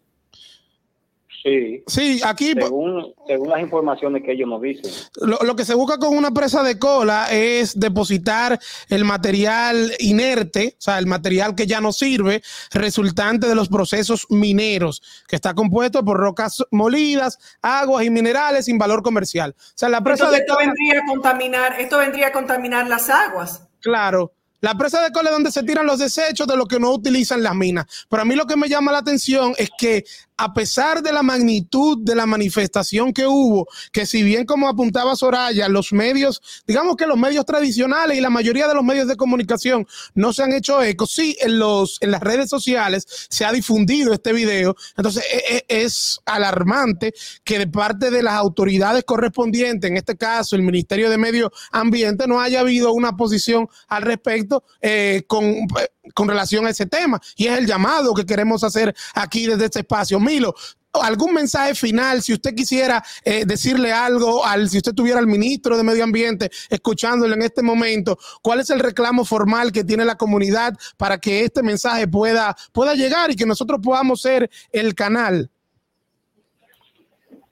Sí. 1.46 1.84
Sí, 1.86 2.22
aquí 2.26 2.54
Según, 2.54 3.14
según 3.28 3.50
las 3.50 3.60
informaciones 3.62 4.24
que 4.24 4.32
ellos 4.32 4.50
nos 4.50 4.60
dicen. 4.64 4.92
lo, 5.22 5.38
lo 5.44 5.56
que 5.56 5.64
se 5.64 5.76
busca 5.76 6.00
con 6.00 6.18
una 6.18 6.32
presa 6.32 6.64
de 6.64 6.80
cola 6.80 7.28
es 7.30 7.80
depositar 7.80 8.60
el 8.90 9.06
material 9.06 9.94
inerte, 10.00 10.74
o 10.80 10.82
sea, 10.82 10.98
el 10.98 11.06
material 11.06 11.54
que 11.54 11.68
ya 11.68 11.82
no 11.82 11.92
sirve, 11.94 12.42
resultante 12.72 13.48
de 13.48 13.54
los 13.54 13.70
procesos 13.70 14.26
mineros, 14.32 15.04
que 15.28 15.36
está 15.36 15.54
compuesto 15.54 16.04
por 16.04 16.18
rocas 16.18 16.64
molidas, 16.72 17.38
aguas 17.62 18.04
y 18.06 18.10
minerales 18.10 18.66
sin 18.66 18.80
valor 18.80 19.04
comercial. 19.04 19.54
O 19.56 19.74
sea, 19.76 19.90
la 19.90 20.02
presa 20.02 20.24
Entonces, 20.24 20.40
de 20.40 20.46
esto 20.46 20.56
cola, 20.56 20.66
vendría 20.66 21.00
a 21.00 21.06
contaminar, 21.06 21.80
esto 21.80 21.98
vendría 22.00 22.28
a 22.30 22.32
contaminar 22.32 22.88
las 22.88 23.08
aguas. 23.12 23.62
claro. 23.82 24.32
La 24.62 24.74
presa 24.76 25.04
de 25.04 25.12
cola 25.12 25.30
es 25.30 25.36
donde 25.36 25.52
se 25.52 25.62
tiran 25.62 25.86
los 25.86 26.00
desechos 26.00 26.48
de 26.48 26.58
lo 26.58 26.66
que 26.66 26.80
no 26.80 26.90
utilizan 26.90 27.44
las 27.44 27.54
minas. 27.54 27.86
Pero 28.10 28.24
a 28.24 28.26
mí 28.26 28.34
lo 28.34 28.48
que 28.48 28.56
me 28.58 28.68
llama 28.68 28.92
la 28.92 28.98
atención 28.98 29.54
es 29.60 29.70
que 29.78 30.06
a 30.38 30.54
pesar 30.54 31.02
de 31.02 31.14
la 31.14 31.24
magnitud 31.24 31.98
de 32.02 32.16
la 32.16 32.26
manifestación 32.26 33.14
que 33.14 33.26
hubo, 33.26 33.68
que 33.92 34.06
si 34.06 34.24
bien 34.24 34.46
como 34.46 34.68
apuntaba 34.68 35.16
Soraya, 35.16 35.70
los 35.70 35.94
medios, 35.94 36.42
digamos 36.68 36.96
que 36.96 37.08
los 37.08 37.18
medios 37.18 37.46
tradicionales 37.46 38.18
y 38.18 38.22
la 38.22 38.30
mayoría 38.30 38.68
de 38.68 38.74
los 38.74 38.84
medios 38.84 39.08
de 39.08 39.16
comunicación 39.16 39.88
no 40.14 40.34
se 40.34 40.44
han 40.44 40.54
hecho 40.54 40.82
eco, 40.82 41.08
sí 41.08 41.38
en, 41.40 41.60
los, 41.60 41.98
en 42.02 42.12
las 42.12 42.22
redes 42.22 42.50
sociales 42.50 43.06
se 43.30 43.46
ha 43.46 43.52
difundido 43.52 44.14
este 44.14 44.34
video, 44.34 44.76
entonces 44.98 45.24
e- 45.32 45.66
e- 45.70 45.84
es 45.84 46.20
alarmante 46.26 47.14
que 47.44 47.60
de 47.60 47.68
parte 47.68 48.12
de 48.12 48.24
las 48.24 48.34
autoridades 48.34 49.04
correspondientes, 49.04 49.90
en 49.90 49.98
este 49.98 50.18
caso 50.18 50.56
el 50.56 50.62
Ministerio 50.64 51.10
de 51.10 51.18
Medio 51.18 51.52
Ambiente, 51.72 52.28
no 52.28 52.42
haya 52.42 52.60
habido 52.60 52.92
una 52.94 53.16
posición 53.16 53.68
al 53.88 54.04
respecto 54.04 54.64
eh, 54.82 55.24
con, 55.28 55.46
eh, 55.46 55.68
con 56.14 56.28
relación 56.28 56.66
a 56.66 56.70
ese 56.70 56.86
tema. 56.86 57.20
Y 57.36 57.48
es 57.48 57.58
el 57.58 57.66
llamado 57.66 58.14
que 58.14 58.26
queremos 58.26 58.64
hacer 58.64 58.96
aquí 59.14 59.48
desde 59.48 59.66
este 59.66 59.80
espacio. 59.80 60.20
Milo, 60.20 60.54
algún 61.02 61.34
mensaje 61.34 61.76
final, 61.76 62.22
si 62.22 62.34
usted 62.34 62.54
quisiera 62.56 63.04
eh, 63.24 63.46
decirle 63.46 63.92
algo, 63.92 64.46
al, 64.46 64.70
si 64.70 64.78
usted 64.78 64.94
tuviera 64.94 65.20
al 65.20 65.28
ministro 65.28 65.78
de 65.78 65.84
Medio 65.84 66.04
Ambiente 66.04 66.50
escuchándolo 66.70 67.34
en 67.34 67.42
este 67.42 67.62
momento, 67.62 68.18
¿cuál 68.42 68.60
es 68.60 68.70
el 68.70 68.80
reclamo 68.80 69.26
formal 69.26 69.72
que 69.72 69.84
tiene 69.84 70.06
la 70.06 70.16
comunidad 70.16 70.74
para 70.98 71.18
que 71.18 71.44
este 71.44 71.64
mensaje 71.64 72.08
pueda, 72.08 72.56
pueda 72.72 72.94
llegar 72.94 73.32
y 73.32 73.36
que 73.36 73.46
nosotros 73.46 73.80
podamos 73.84 74.22
ser 74.22 74.50
el 74.72 74.94
canal? 74.96 75.50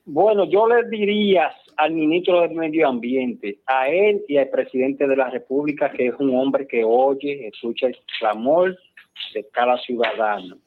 Bueno, 0.05 0.45
yo 0.49 0.67
le 0.67 0.87
diría 0.89 1.49
al 1.77 1.91
ministro 1.93 2.41
del 2.41 2.51
Medio 2.51 2.87
Ambiente, 2.87 3.59
a 3.65 3.89
él 3.89 4.23
y 4.27 4.37
al 4.37 4.49
presidente 4.49 5.07
de 5.07 5.15
la 5.15 5.29
República, 5.29 5.91
que 5.91 6.07
es 6.07 6.15
un 6.19 6.35
hombre 6.35 6.67
que 6.67 6.83
oye, 6.83 7.47
escucha 7.47 7.87
el 7.87 7.97
clamor 8.19 8.77
de 9.33 9.47
cada 9.51 9.77
ciudadano. 9.79 10.57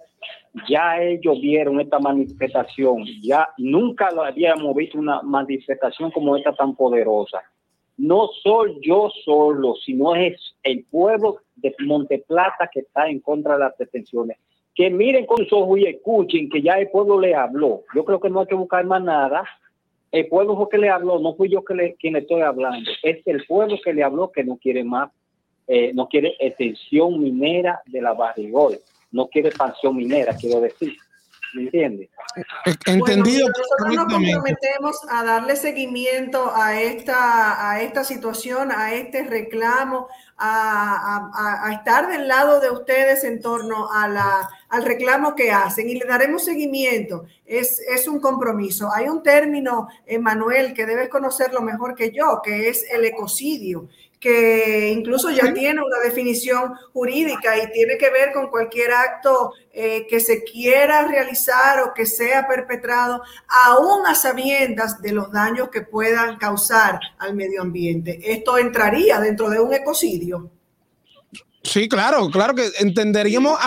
Ya 0.68 1.02
ellos 1.02 1.40
vieron 1.40 1.80
esta 1.80 1.98
manifestación, 1.98 3.04
ya 3.22 3.48
nunca 3.58 4.08
habíamos 4.08 4.74
visto 4.74 4.98
una 4.98 5.20
manifestación 5.22 6.10
como 6.10 6.36
esta 6.36 6.52
tan 6.54 6.74
poderosa. 6.74 7.42
No 7.98 8.28
soy 8.42 8.78
yo 8.82 9.10
solo, 9.24 9.74
sino 9.84 10.14
es 10.14 10.38
el 10.62 10.84
pueblo 10.84 11.38
de 11.56 11.74
Monteplata 11.80 12.68
que 12.72 12.80
está 12.80 13.08
en 13.08 13.20
contra 13.20 13.54
de 13.54 13.60
las 13.60 13.78
detenciones. 13.78 14.38
Que 14.74 14.90
miren 14.90 15.24
con 15.24 15.38
sus 15.38 15.52
ojos 15.54 15.78
y 15.78 15.86
escuchen 15.86 16.50
que 16.50 16.60
ya 16.60 16.74
el 16.74 16.90
pueblo 16.90 17.18
le 17.18 17.34
habló. 17.34 17.84
Yo 17.94 18.04
creo 18.04 18.20
que 18.20 18.28
no 18.28 18.40
hay 18.40 18.46
que 18.46 18.54
buscar 18.54 18.84
más 18.84 19.02
nada. 19.02 19.44
El 20.16 20.28
pueblo 20.28 20.56
fue 20.56 20.70
que 20.70 20.78
le 20.78 20.88
habló, 20.88 21.18
no 21.18 21.34
fui 21.34 21.50
yo 21.50 21.62
que 21.62 21.74
le, 21.74 21.94
quien 21.96 22.14
le 22.14 22.20
estoy 22.20 22.40
hablando. 22.40 22.90
Es 23.02 23.18
el 23.26 23.44
pueblo 23.44 23.76
que 23.84 23.92
le 23.92 24.02
habló 24.02 24.32
que 24.32 24.44
no 24.44 24.56
quiere 24.56 24.82
más, 24.82 25.10
eh, 25.66 25.92
no 25.92 26.08
quiere 26.08 26.34
extensión 26.38 27.22
minera 27.22 27.82
de 27.84 28.00
la 28.00 28.14
barrigol, 28.14 28.78
no 29.12 29.28
quiere 29.28 29.48
expansión 29.48 29.94
minera, 29.94 30.34
quiero 30.34 30.62
decir. 30.62 30.94
¿Me 31.54 31.62
entiendes? 31.62 32.08
Entendido. 32.84 33.46
Bueno, 33.46 33.54
nosotros 33.58 33.94
nos 33.94 34.12
comprometemos 34.12 34.96
a 35.08 35.24
darle 35.24 35.56
seguimiento 35.56 36.52
a 36.54 36.78
esta, 36.80 37.70
a 37.70 37.80
esta 37.80 38.04
situación, 38.04 38.70
a 38.72 38.92
este 38.92 39.22
reclamo, 39.22 40.08
a, 40.36 41.30
a- 41.34 41.66
a 41.68 41.72
estar 41.72 42.08
del 42.08 42.28
lado 42.28 42.60
de 42.60 42.70
ustedes 42.70 43.24
en 43.24 43.40
torno 43.40 43.90
a 43.90 44.06
la, 44.08 44.48
al 44.68 44.84
reclamo 44.84 45.34
que 45.34 45.50
hacen 45.50 45.88
y 45.88 45.94
le 45.94 46.04
daremos 46.06 46.44
seguimiento. 46.44 47.24
Es, 47.46 47.80
es 47.80 48.06
un 48.06 48.20
compromiso. 48.20 48.90
Hay 48.92 49.08
un 49.08 49.22
término, 49.22 49.88
Manuel, 50.20 50.74
que 50.74 50.84
debes 50.84 51.08
conocerlo 51.08 51.62
mejor 51.62 51.94
que 51.94 52.10
yo, 52.12 52.42
que 52.44 52.68
es 52.68 52.84
el 52.90 53.04
ecocidio 53.04 53.88
que 54.20 54.88
incluso 54.90 55.30
ya 55.30 55.52
tiene 55.52 55.80
una 55.82 55.98
definición 56.02 56.74
jurídica 56.92 57.56
y 57.56 57.70
tiene 57.70 57.98
que 57.98 58.10
ver 58.10 58.32
con 58.32 58.48
cualquier 58.48 58.92
acto 58.92 59.52
eh, 59.72 60.06
que 60.08 60.20
se 60.20 60.42
quiera 60.42 61.06
realizar 61.06 61.82
o 61.82 61.92
que 61.94 62.06
sea 62.06 62.46
perpetrado, 62.46 63.22
aún 63.48 64.06
a 64.06 64.14
sabiendas 64.14 65.02
de 65.02 65.12
los 65.12 65.30
daños 65.30 65.68
que 65.68 65.82
puedan 65.82 66.38
causar 66.38 66.98
al 67.18 67.34
medio 67.34 67.62
ambiente. 67.62 68.18
Esto 68.22 68.58
entraría 68.58 69.20
dentro 69.20 69.50
de 69.50 69.60
un 69.60 69.74
ecocidio. 69.74 70.50
Sí, 71.66 71.88
claro, 71.88 72.30
claro 72.30 72.54
que 72.54 72.70
entenderíamos, 72.78 73.58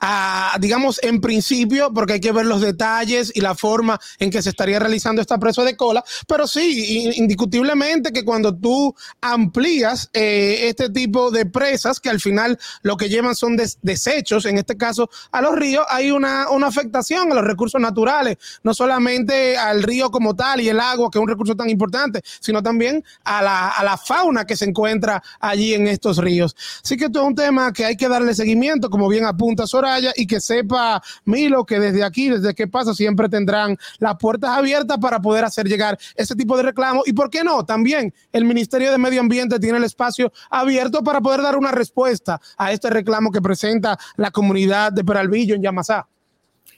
a, 0.00 0.56
digamos, 0.58 0.98
en 1.02 1.20
principio, 1.20 1.92
porque 1.92 2.14
hay 2.14 2.20
que 2.20 2.32
ver 2.32 2.46
los 2.46 2.62
detalles 2.62 3.30
y 3.34 3.40
la 3.42 3.54
forma 3.54 4.00
en 4.18 4.30
que 4.30 4.40
se 4.40 4.48
estaría 4.48 4.78
realizando 4.78 5.20
esta 5.20 5.38
presa 5.38 5.62
de 5.62 5.76
cola, 5.76 6.02
pero 6.26 6.46
sí, 6.46 7.12
indiscutiblemente 7.16 8.10
que 8.10 8.24
cuando 8.24 8.54
tú 8.56 8.94
amplías 9.20 10.08
eh, 10.14 10.60
este 10.68 10.88
tipo 10.88 11.30
de 11.30 11.44
presas, 11.44 12.00
que 12.00 12.08
al 12.08 12.20
final 12.20 12.58
lo 12.82 12.96
que 12.96 13.10
llevan 13.10 13.34
son 13.34 13.56
des 13.56 13.78
desechos, 13.82 14.46
en 14.46 14.56
este 14.56 14.78
caso 14.78 15.10
a 15.30 15.42
los 15.42 15.54
ríos, 15.54 15.84
hay 15.90 16.10
una, 16.10 16.48
una 16.48 16.68
afectación 16.68 17.30
a 17.32 17.34
los 17.34 17.44
recursos 17.44 17.80
naturales, 17.80 18.38
no 18.62 18.72
solamente 18.72 19.58
al 19.58 19.82
río 19.82 20.10
como 20.10 20.34
tal 20.34 20.62
y 20.62 20.70
el 20.70 20.80
agua, 20.80 21.10
que 21.10 21.18
es 21.18 21.22
un 21.22 21.28
recurso 21.28 21.54
tan 21.54 21.68
importante, 21.68 22.22
sino 22.40 22.62
también 22.62 23.04
a 23.24 23.42
la, 23.42 23.68
a 23.68 23.84
la 23.84 23.98
fauna 23.98 24.46
que 24.46 24.56
se 24.56 24.64
encuentra 24.64 25.22
allí 25.38 25.74
en 25.74 25.86
estos 25.86 26.16
ríos. 26.16 26.56
Así 26.82 26.96
que 26.96 27.06
esto 27.06 27.20
es 27.20 27.26
un 27.26 27.34
tema 27.42 27.72
que 27.72 27.84
hay 27.84 27.96
que 27.96 28.08
darle 28.08 28.34
seguimiento, 28.34 28.88
como 28.88 29.08
bien 29.08 29.24
apunta 29.24 29.66
Soraya, 29.66 30.12
y 30.16 30.26
que 30.26 30.40
sepa 30.40 31.02
Milo 31.24 31.64
que 31.64 31.80
desde 31.80 32.04
aquí, 32.04 32.28
desde 32.28 32.54
que 32.54 32.68
pasa, 32.68 32.94
siempre 32.94 33.28
tendrán 33.28 33.76
las 33.98 34.16
puertas 34.16 34.50
abiertas 34.50 34.98
para 34.98 35.20
poder 35.20 35.44
hacer 35.44 35.66
llegar 35.66 35.98
ese 36.14 36.36
tipo 36.36 36.56
de 36.56 36.62
reclamos. 36.62 37.06
Y 37.08 37.12
por 37.12 37.30
qué 37.30 37.42
no, 37.42 37.64
también 37.64 38.14
el 38.32 38.44
Ministerio 38.44 38.92
de 38.92 38.98
Medio 38.98 39.20
Ambiente 39.20 39.58
tiene 39.58 39.78
el 39.78 39.84
espacio 39.84 40.32
abierto 40.50 41.02
para 41.02 41.20
poder 41.20 41.42
dar 41.42 41.56
una 41.56 41.72
respuesta 41.72 42.40
a 42.56 42.72
este 42.72 42.90
reclamo 42.90 43.32
que 43.32 43.42
presenta 43.42 43.98
la 44.16 44.30
comunidad 44.30 44.92
de 44.92 45.04
Peralvillo 45.04 45.54
en 45.56 45.62
Yamasá. 45.62 46.11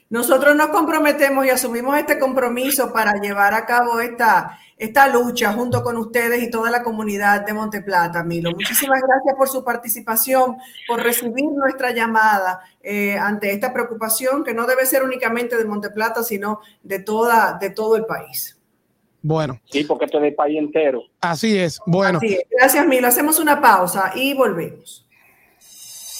Nosotros 0.09 0.55
nos 0.55 0.67
comprometemos 0.67 1.45
y 1.45 1.49
asumimos 1.49 1.97
este 1.97 2.19
compromiso 2.19 2.93
para 2.93 3.19
llevar 3.19 3.55
a 3.55 3.65
cabo 3.65 3.99
esta, 3.99 4.59
esta 4.77 5.07
lucha 5.07 5.51
junto 5.53 5.81
con 5.81 5.97
ustedes 5.97 6.43
y 6.43 6.51
toda 6.51 6.69
la 6.69 6.83
comunidad 6.83 7.43
de 7.43 7.53
Monteplata, 7.53 8.23
Milo. 8.23 8.51
Muchísimas 8.51 9.01
gracias 9.01 9.35
por 9.35 9.47
su 9.47 9.63
participación, 9.63 10.57
por 10.87 11.01
recibir 11.01 11.45
nuestra 11.45 11.91
llamada 11.91 12.61
eh, 12.83 13.17
ante 13.17 13.51
esta 13.51 13.73
preocupación 13.73 14.43
que 14.43 14.53
no 14.53 14.67
debe 14.67 14.85
ser 14.85 15.03
únicamente 15.03 15.57
de 15.57 15.65
Monteplata, 15.65 16.23
sino 16.23 16.59
de, 16.83 16.99
toda, 16.99 17.57
de 17.59 17.71
todo 17.71 17.95
el 17.95 18.05
país. 18.05 18.59
Bueno. 19.23 19.59
Sí, 19.65 19.85
porque 19.85 20.05
esto 20.05 20.17
es 20.17 20.23
del 20.23 20.35
país 20.35 20.59
entero. 20.59 21.01
Así 21.21 21.57
es. 21.57 21.79
Bueno. 21.87 22.19
Así 22.19 22.35
es. 22.35 22.43
Gracias, 22.51 22.85
Milo. 22.85 23.07
Hacemos 23.07 23.39
una 23.39 23.59
pausa 23.59 24.11
y 24.13 24.35
volvemos. 24.35 25.04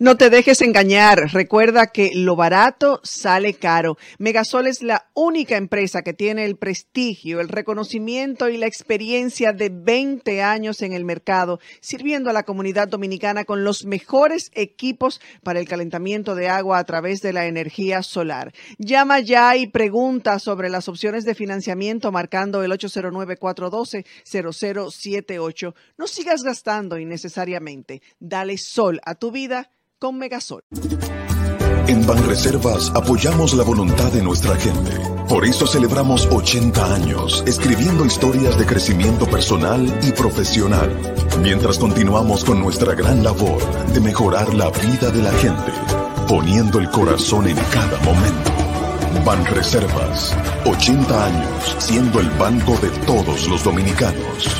No 0.00 0.16
te 0.16 0.28
dejes 0.28 0.60
engañar. 0.60 1.32
Recuerda 1.32 1.86
que 1.86 2.10
lo 2.16 2.34
barato 2.34 2.98
sale 3.04 3.54
caro. 3.54 3.96
Megasol 4.18 4.66
es 4.66 4.82
la 4.82 5.08
única 5.14 5.56
empresa 5.56 6.02
que 6.02 6.12
tiene 6.12 6.44
el 6.44 6.56
prestigio, 6.56 7.40
el 7.40 7.48
reconocimiento 7.48 8.48
y 8.48 8.56
la 8.56 8.66
experiencia 8.66 9.52
de 9.52 9.68
20 9.68 10.42
años 10.42 10.82
en 10.82 10.94
el 10.94 11.04
mercado, 11.04 11.60
sirviendo 11.80 12.28
a 12.28 12.32
la 12.32 12.42
comunidad 12.42 12.88
dominicana 12.88 13.44
con 13.44 13.62
los 13.62 13.84
mejores 13.84 14.50
equipos 14.54 15.20
para 15.44 15.60
el 15.60 15.68
calentamiento 15.68 16.34
de 16.34 16.48
agua 16.48 16.78
a 16.78 16.84
través 16.84 17.20
de 17.20 17.32
la 17.32 17.46
energía 17.46 18.02
solar. 18.02 18.52
Llama 18.78 19.20
ya 19.20 19.56
y 19.56 19.68
pregunta 19.68 20.40
sobre 20.40 20.70
las 20.70 20.88
opciones 20.88 21.24
de 21.24 21.36
financiamiento 21.36 22.10
marcando 22.10 22.64
el 22.64 22.72
809-412-0078. 22.72 25.72
No 25.96 26.08
sigas 26.08 26.42
gastando 26.42 26.98
innecesariamente. 26.98 28.02
Dale 28.18 28.58
sol 28.58 29.00
a 29.04 29.14
tu 29.14 29.30
vida 29.30 29.70
En 31.86 32.06
Banreservas 32.06 32.92
apoyamos 32.94 33.54
la 33.54 33.64
voluntad 33.64 34.12
de 34.12 34.22
nuestra 34.22 34.54
gente. 34.56 34.90
Por 35.28 35.46
eso 35.46 35.66
celebramos 35.66 36.28
80 36.30 36.94
años 36.94 37.42
escribiendo 37.46 38.04
historias 38.04 38.58
de 38.58 38.66
crecimiento 38.66 39.26
personal 39.26 39.86
y 40.02 40.12
profesional, 40.12 40.90
mientras 41.40 41.78
continuamos 41.78 42.44
con 42.44 42.60
nuestra 42.60 42.94
gran 42.94 43.24
labor 43.24 43.62
de 43.94 44.00
mejorar 44.00 44.52
la 44.52 44.68
vida 44.70 45.10
de 45.10 45.22
la 45.22 45.32
gente, 45.32 45.72
poniendo 46.28 46.80
el 46.80 46.90
corazón 46.90 47.48
en 47.48 47.56
cada 47.56 47.98
momento. 48.00 48.50
Banreservas, 49.24 50.36
80 50.66 51.24
años 51.24 51.76
siendo 51.78 52.20
el 52.20 52.28
banco 52.30 52.76
de 52.82 52.90
todos 53.06 53.48
los 53.48 53.64
dominicanos. 53.64 54.50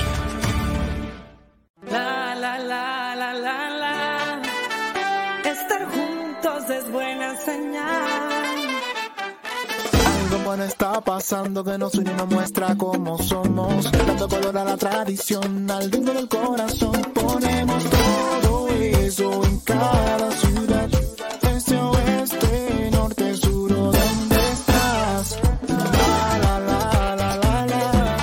Está 10.63 11.01
pasando 11.01 11.65
que 11.65 11.77
nos 11.79 11.95
une 11.95 12.13
y 12.13 12.35
muestra 12.35 12.77
cómo 12.77 13.19
somos. 13.19 13.91
Dando 13.91 14.29
color 14.29 14.57
a 14.59 14.65
la 14.65 14.77
tradición, 14.77 15.71
al 15.71 15.91
ritmo 15.91 16.13
del 16.13 16.29
corazón. 16.29 16.93
Ponemos 17.15 17.83
todo 17.91 18.69
eso 18.69 19.45
en 19.45 19.59
cada 19.61 20.31
ciudad. 20.33 20.89
Este 21.43 21.77
oeste, 21.77 22.91
norte, 22.93 23.37
sur, 23.37 23.73
¿o 23.73 23.93
¿dónde 23.93 24.37
estás? 24.53 25.39
La, 25.69 26.39
la, 26.39 26.61
la, 26.61 27.17
la, 27.17 27.37
la, 27.37 27.67
la. 27.67 28.17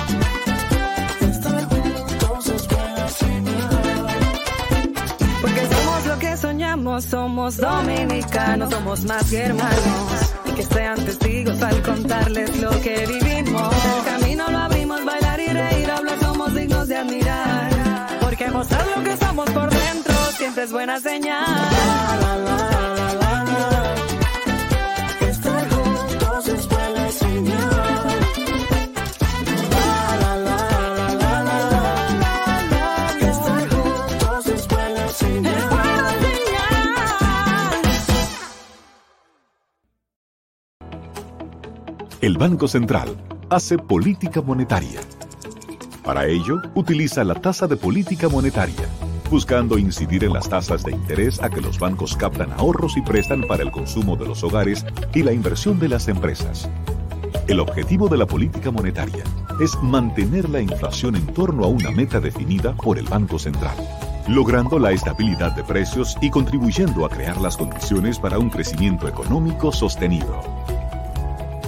Estar 1.28 1.64
juntos 1.68 2.46
es 2.48 2.68
buena 2.68 3.08
señal. 3.08 4.08
Porque 5.42 5.66
somos 5.66 6.06
lo 6.06 6.18
que 6.18 6.36
soñamos, 6.36 7.04
somos 7.04 7.56
dominicanos, 7.56 8.70
somos 8.72 9.04
más 9.04 9.28
que 9.28 9.38
hermanos. 9.38 10.32
Que 10.56 10.62
sean 10.62 11.04
testigos 11.04 11.62
al 11.62 11.82
contarles 11.82 12.60
lo 12.60 12.70
que 12.82 13.06
vivimos. 13.06 13.74
El 13.98 14.04
camino 14.04 14.50
lo 14.50 14.58
abrimos, 14.58 15.04
bailar 15.04 15.40
y 15.40 15.48
reír, 15.48 15.90
hablar 15.90 16.18
somos 16.20 16.54
dignos 16.54 16.88
de 16.88 16.96
admirar. 16.96 18.18
Porque 18.20 18.50
mostrar 18.50 18.86
lo 18.94 19.02
que 19.02 19.16
somos 19.16 19.48
por 19.50 19.70
dentro 19.70 20.14
siempre 20.36 20.64
es 20.64 20.72
buena 20.72 21.00
señal. 21.00 23.01
Banco 42.42 42.66
Central 42.66 43.16
hace 43.50 43.78
política 43.78 44.42
monetaria. 44.42 44.98
Para 46.02 46.26
ello, 46.26 46.60
utiliza 46.74 47.22
la 47.22 47.36
tasa 47.36 47.68
de 47.68 47.76
política 47.76 48.28
monetaria, 48.28 48.88
buscando 49.30 49.78
incidir 49.78 50.24
en 50.24 50.32
las 50.32 50.48
tasas 50.48 50.82
de 50.82 50.90
interés 50.90 51.40
a 51.40 51.48
que 51.48 51.60
los 51.60 51.78
bancos 51.78 52.16
captan 52.16 52.50
ahorros 52.54 52.96
y 52.96 53.00
prestan 53.00 53.42
para 53.42 53.62
el 53.62 53.70
consumo 53.70 54.16
de 54.16 54.26
los 54.26 54.42
hogares 54.42 54.84
y 55.14 55.22
la 55.22 55.32
inversión 55.32 55.78
de 55.78 55.88
las 55.88 56.08
empresas. 56.08 56.68
El 57.46 57.60
objetivo 57.60 58.08
de 58.08 58.16
la 58.16 58.26
política 58.26 58.72
monetaria 58.72 59.22
es 59.60 59.80
mantener 59.80 60.50
la 60.50 60.60
inflación 60.60 61.14
en 61.14 61.26
torno 61.26 61.62
a 61.62 61.68
una 61.68 61.92
meta 61.92 62.18
definida 62.18 62.74
por 62.74 62.98
el 62.98 63.04
Banco 63.04 63.38
Central, 63.38 63.76
logrando 64.26 64.80
la 64.80 64.90
estabilidad 64.90 65.54
de 65.54 65.62
precios 65.62 66.16
y 66.20 66.28
contribuyendo 66.28 67.06
a 67.06 67.08
crear 67.08 67.40
las 67.40 67.56
condiciones 67.56 68.18
para 68.18 68.40
un 68.40 68.50
crecimiento 68.50 69.06
económico 69.06 69.70
sostenido. 69.70 70.42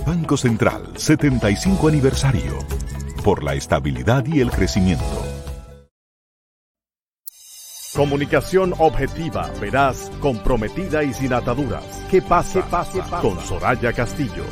Banco 0.06 0.36
Central 0.36 0.92
75 0.96 1.88
aniversario. 1.88 2.58
Por 3.24 3.42
la 3.42 3.54
estabilidad 3.54 4.26
y 4.26 4.40
el 4.40 4.50
crecimiento. 4.50 5.04
Comunicación 7.94 8.74
objetiva, 8.78 9.50
veraz, 9.60 10.10
comprometida 10.20 11.02
y 11.04 11.14
sin 11.14 11.32
ataduras. 11.32 11.84
Que 12.10 12.20
pase, 12.20 12.60
pase, 12.62 13.00
pase. 13.00 13.26
Con 13.26 13.40
Soraya 13.40 13.92
Castillo. 13.92 14.44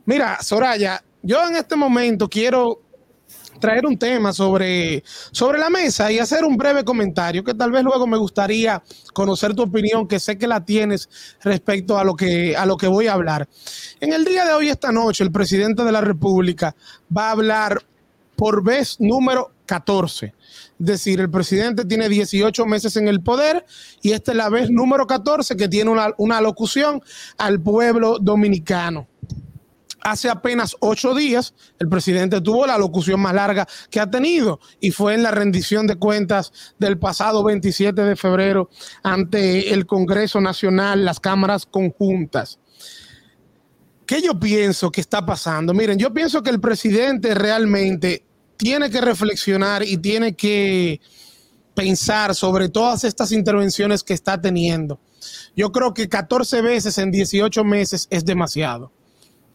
Mira, 0.05 0.37
Soraya, 0.41 1.03
yo 1.21 1.47
en 1.47 1.55
este 1.55 1.75
momento 1.75 2.29
quiero 2.29 2.85
traer 3.59 3.85
un 3.85 3.97
tema 3.97 4.33
sobre, 4.33 5.03
sobre 5.31 5.59
la 5.59 5.69
mesa 5.69 6.11
y 6.11 6.19
hacer 6.19 6.43
un 6.43 6.57
breve 6.57 6.83
comentario 6.83 7.43
que 7.43 7.53
tal 7.53 7.71
vez 7.71 7.83
luego 7.83 8.07
me 8.07 8.17
gustaría 8.17 8.81
conocer 9.13 9.53
tu 9.53 9.63
opinión, 9.63 10.07
que 10.07 10.19
sé 10.19 10.37
que 10.37 10.47
la 10.47 10.63
tienes 10.63 11.09
respecto 11.41 11.97
a 11.97 12.03
lo 12.03 12.15
que, 12.15 12.55
a 12.55 12.65
lo 12.65 12.77
que 12.77 12.87
voy 12.87 13.07
a 13.07 13.13
hablar. 13.13 13.47
En 13.99 14.13
el 14.13 14.25
día 14.25 14.45
de 14.45 14.53
hoy, 14.53 14.69
esta 14.69 14.91
noche, 14.91 15.23
el 15.23 15.31
presidente 15.31 15.83
de 15.83 15.91
la 15.91 16.01
República 16.01 16.75
va 17.15 17.29
a 17.29 17.31
hablar 17.31 17.85
por 18.35 18.63
vez 18.63 18.97
número 18.99 19.51
14. 19.65 20.27
Es 20.27 20.33
decir, 20.77 21.19
el 21.19 21.29
presidente 21.29 21.85
tiene 21.85 22.09
18 22.09 22.65
meses 22.65 22.95
en 22.97 23.07
el 23.07 23.21
poder 23.21 23.65
y 24.01 24.11
esta 24.11 24.31
es 24.31 24.37
la 24.37 24.49
vez 24.49 24.69
número 24.69 25.07
14 25.07 25.55
que 25.55 25.67
tiene 25.67 25.91
una, 25.91 26.13
una 26.17 26.41
locución 26.41 27.01
al 27.37 27.61
pueblo 27.61 28.19
dominicano. 28.19 29.07
Hace 30.01 30.29
apenas 30.29 30.75
ocho 30.81 31.15
días, 31.15 31.55
el 31.79 31.89
presidente 31.89 32.39
tuvo 32.39 32.67
la 32.67 32.77
locución 32.77 33.19
más 33.19 33.33
larga 33.33 33.67
que 33.89 33.99
ha 33.99 34.07
tenido 34.07 34.59
y 34.79 34.91
fue 34.91 35.15
en 35.15 35.23
la 35.23 35.31
rendición 35.31 35.87
de 35.87 35.95
cuentas 35.95 36.53
del 36.77 36.99
pasado 36.99 37.43
27 37.43 37.99
de 38.03 38.15
febrero 38.15 38.69
ante 39.01 39.73
el 39.73 39.87
Congreso 39.87 40.39
Nacional, 40.41 41.05
las 41.05 41.19
cámaras 41.19 41.65
conjuntas. 41.65 42.59
¿Qué 44.05 44.21
yo 44.21 44.39
pienso 44.39 44.91
que 44.91 45.01
está 45.01 45.25
pasando? 45.25 45.73
Miren, 45.73 45.97
yo 45.97 46.13
pienso 46.13 46.43
que 46.43 46.51
el 46.51 46.59
presidente 46.59 47.33
realmente 47.33 48.23
tiene 48.57 48.89
que 48.89 49.01
reflexionar 49.01 49.83
y 49.83 49.97
tiene 49.97 50.35
que 50.35 51.01
pensar 51.73 52.35
sobre 52.35 52.69
todas 52.69 53.03
estas 53.03 53.31
intervenciones 53.31 54.03
que 54.03 54.13
está 54.13 54.39
teniendo. 54.39 54.99
Yo 55.55 55.71
creo 55.71 55.93
que 55.93 56.07
14 56.07 56.61
veces 56.61 56.97
en 56.97 57.11
18 57.11 57.63
meses 57.63 58.07
es 58.09 58.25
demasiado. 58.25 58.91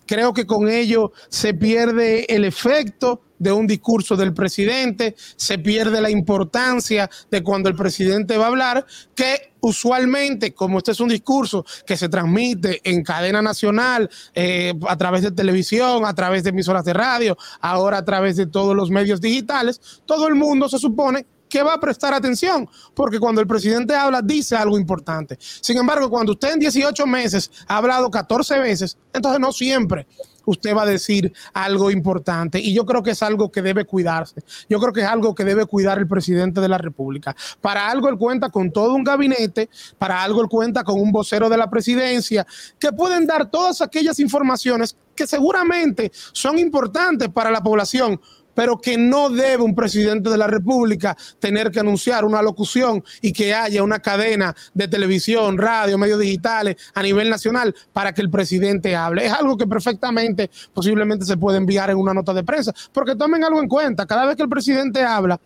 Creo 0.07 0.35
que 0.35 0.47
con 0.47 0.69
ello 0.69 1.13
se 1.29 1.55
pierde 1.55 2.27
el 2.35 2.45
efecto 2.45 3.23
de 3.41 3.51
un 3.51 3.67
discurso 3.67 4.15
del 4.15 4.33
presidente, 4.33 5.17
se 5.35 5.59
pierde 5.59 6.01
la 6.01 6.11
importancia 6.11 7.11
de 7.31 7.43
cuando 7.43 7.69
el 7.69 7.75
presidente 7.75 8.37
va 8.37 8.45
a 8.45 8.49
hablar, 8.49 8.87
que 9.17 9.55
usualmente, 9.61 10.55
como 10.55 10.79
este 10.79 10.93
es 10.93 11.01
un 11.01 11.09
discurso 11.09 11.65
que 11.85 11.97
se 11.97 12.09
transmite 12.09 12.81
en 12.85 13.03
cadena 13.03 13.43
nacional, 13.43 14.09
eh, 14.35 14.73
a 14.87 14.97
través 14.97 15.23
de 15.23 15.33
televisión, 15.33 16.05
a 16.05 16.15
través 16.15 16.45
de 16.45 16.51
emisoras 16.51 16.85
de 16.85 16.93
radio, 16.93 17.37
ahora 17.61 17.99
a 17.99 18.05
través 18.05 18.37
de 18.37 18.47
todos 18.47 18.77
los 18.77 18.91
medios 18.91 19.21
digitales, 19.21 19.81
todo 20.07 20.29
el 20.29 20.35
mundo 20.35 20.69
se 20.69 20.79
supone 20.79 21.27
que 21.51 21.63
va 21.63 21.75
a 21.75 21.81
prestar 21.81 22.15
atención, 22.15 22.67
porque 22.95 23.19
cuando 23.19 23.43
el 23.43 23.47
presidente 23.47 23.95
habla, 23.95 24.23
dice 24.23 24.57
algo 24.57 24.79
importante. 24.79 25.37
Sin 25.39 25.77
embargo, 25.77 26.09
cuando 26.09 26.33
usted 26.33 26.53
en 26.53 26.61
18 26.61 27.07
meses 27.07 27.51
ha 27.67 27.77
hablado 27.77 28.11
14 28.11 28.61
veces, 28.61 28.97
entonces 29.13 29.41
no 29.41 29.53
siempre 29.53 30.07
usted 30.47 30.75
va 30.75 30.83
a 30.83 30.87
decir 30.87 31.33
algo 31.53 31.91
importante. 31.91 32.59
Y 32.59 32.75
yo 32.75 32.85
creo 32.87 33.03
que 33.03 33.11
es 33.11 33.23
algo 33.23 33.51
que 33.51 33.63
debe 33.63 33.85
cuidarse. 33.85 34.43
Yo 34.69 34.79
creo 34.81 34.93
que 34.93 35.01
es 35.01 35.07
algo 35.07 35.35
que 35.35 35.45
debe 35.45 35.67
cuidar 35.67 35.99
el 35.99 36.09
presidente 36.09 36.61
de 36.61 36.69
la 36.69 36.79
República. 36.79 37.35
Para 37.61 37.91
algo 37.91 38.09
él 38.09 38.17
cuenta 38.17 38.51
con 38.51 38.71
todo 38.71 38.95
un 38.95 39.05
gabinete, 39.05 39.69
para 39.99 40.23
algo 40.23 40.43
él 40.43 40.49
cuenta 40.49 40.85
con 40.85 41.01
un 41.01 41.13
vocero 41.13 41.49
de 41.49 41.57
la 41.57 41.71
presidencia, 41.71 42.47
que 42.79 42.93
pueden 42.93 43.27
dar 43.27 43.51
todas 43.51 43.81
aquellas 43.81 44.19
informaciones 44.19 44.97
que 45.15 45.27
seguramente 45.27 46.11
son 46.33 46.59
importantes 46.59 47.29
para 47.29 47.51
la 47.51 47.63
población 47.63 48.21
pero 48.61 48.79
que 48.79 48.99
no 48.99 49.31
debe 49.31 49.63
un 49.63 49.75
presidente 49.75 50.29
de 50.29 50.37
la 50.37 50.47
República 50.47 51.17
tener 51.39 51.71
que 51.71 51.81
anunciar 51.81 52.27
una 52.27 52.43
locución 52.43 53.03
y 53.23 53.33
que 53.33 53.55
haya 53.55 53.83
una 53.83 54.01
cadena 54.01 54.55
de 54.75 54.87
televisión, 54.87 55.57
radio, 55.57 55.97
medios 55.97 56.21
digitales 56.21 56.77
a 56.93 57.03
nivel 57.03 57.31
nacional 57.31 57.75
para 57.95 58.13
que 58.13 58.21
el 58.21 58.29
presidente 58.29 58.95
hable. 58.95 59.25
Es 59.25 59.33
algo 59.33 59.57
que 59.57 59.67
perfectamente 59.67 60.51
posiblemente 60.75 61.25
se 61.25 61.39
puede 61.39 61.57
enviar 61.57 61.89
en 61.89 61.97
una 61.97 62.13
nota 62.13 62.35
de 62.35 62.45
prensa, 62.45 62.75
porque 62.93 63.17
tomen 63.17 63.43
algo 63.45 63.63
en 63.63 63.67
cuenta, 63.67 64.05
cada 64.05 64.27
vez 64.27 64.37
que 64.37 64.43
el 64.43 64.51
presidente 64.51 65.03
habla 65.03 65.41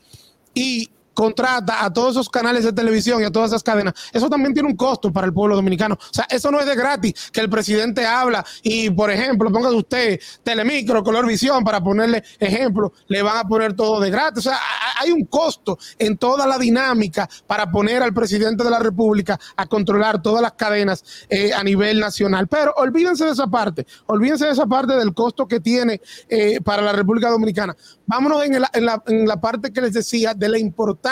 y 0.53 0.91
contrata 1.15 1.85
a 1.85 1.93
todos 1.93 2.13
esos 2.13 2.29
canales 2.29 2.65
de 2.65 2.73
televisión 2.73 3.23
y 3.23 3.25
a 3.25 3.31
todas 3.31 3.51
esas 3.51 3.63
cadenas, 3.63 3.95
eso 4.13 4.29
también 4.29 4.53
tiene 4.53 4.69
un 4.69 4.77
costo 4.77 5.13
para 5.13 5.27
el 5.27 5.33
pueblo 5.33 5.57
dominicano. 5.57 5.95
O 5.95 6.15
sea, 6.15 6.27
eso 6.29 6.51
no 6.51 6.61
es 6.61 6.67
de 6.67 6.75
gratis 6.75 7.31
que 7.33 7.41
el 7.41 7.49
presidente 7.49 8.05
habla 8.05 8.45
y, 8.63 8.91
por 8.91 9.11
ejemplo, 9.11 9.51
ponga 9.51 9.71
usted 9.71 10.21
Telemicro, 10.43 11.03
Color 11.03 11.27
Visión, 11.27 11.65
para 11.65 11.81
ponerle 11.81 12.23
ejemplo, 12.39 12.93
le 13.07 13.23
van 13.23 13.39
a 13.39 13.45
poner 13.45 13.75
todo 13.75 14.01
de 14.01 14.11
gratis. 14.11 14.47
O 14.47 14.51
sea, 14.51 14.59
hay 15.01 15.13
un 15.13 15.25
costo 15.27 15.79
en 15.99 16.19
toda 16.19 16.47
la 16.47 16.59
dinámica 16.59 17.29
para 17.47 17.71
poner 17.71 18.03
al 18.03 18.13
presidente 18.13 18.65
de 18.65 18.71
la 18.71 18.81
República 18.81 19.39
a 19.57 19.67
controlar 19.67 20.21
todas 20.21 20.43
las 20.43 20.53
cadenas 20.53 21.05
eh, 21.29 21.53
a 21.53 21.63
nivel 21.63 22.01
nacional. 22.01 22.49
Pero 22.49 22.75
olvídense 22.77 23.25
de 23.25 23.31
esa 23.31 23.47
parte, 23.47 23.87
olvídense 24.07 24.47
de 24.47 24.53
esa 24.53 24.67
parte 24.67 24.95
del 24.95 25.15
costo 25.15 25.47
que 25.47 25.61
tiene 25.61 26.01
eh, 26.29 26.61
para 26.63 26.83
la 26.83 26.93
República 26.93 27.31
Dominicana. 27.31 27.77
Vámonos 28.07 28.45
en 28.45 28.61
la, 28.61 28.71
en, 28.73 28.85
la, 28.85 29.03
en 29.07 29.27
la 29.27 29.41
parte 29.41 29.73
que 29.73 29.81
les 29.81 29.93
decía 29.93 30.35
de 30.35 30.49
la 30.49 30.59
importancia 30.59 31.04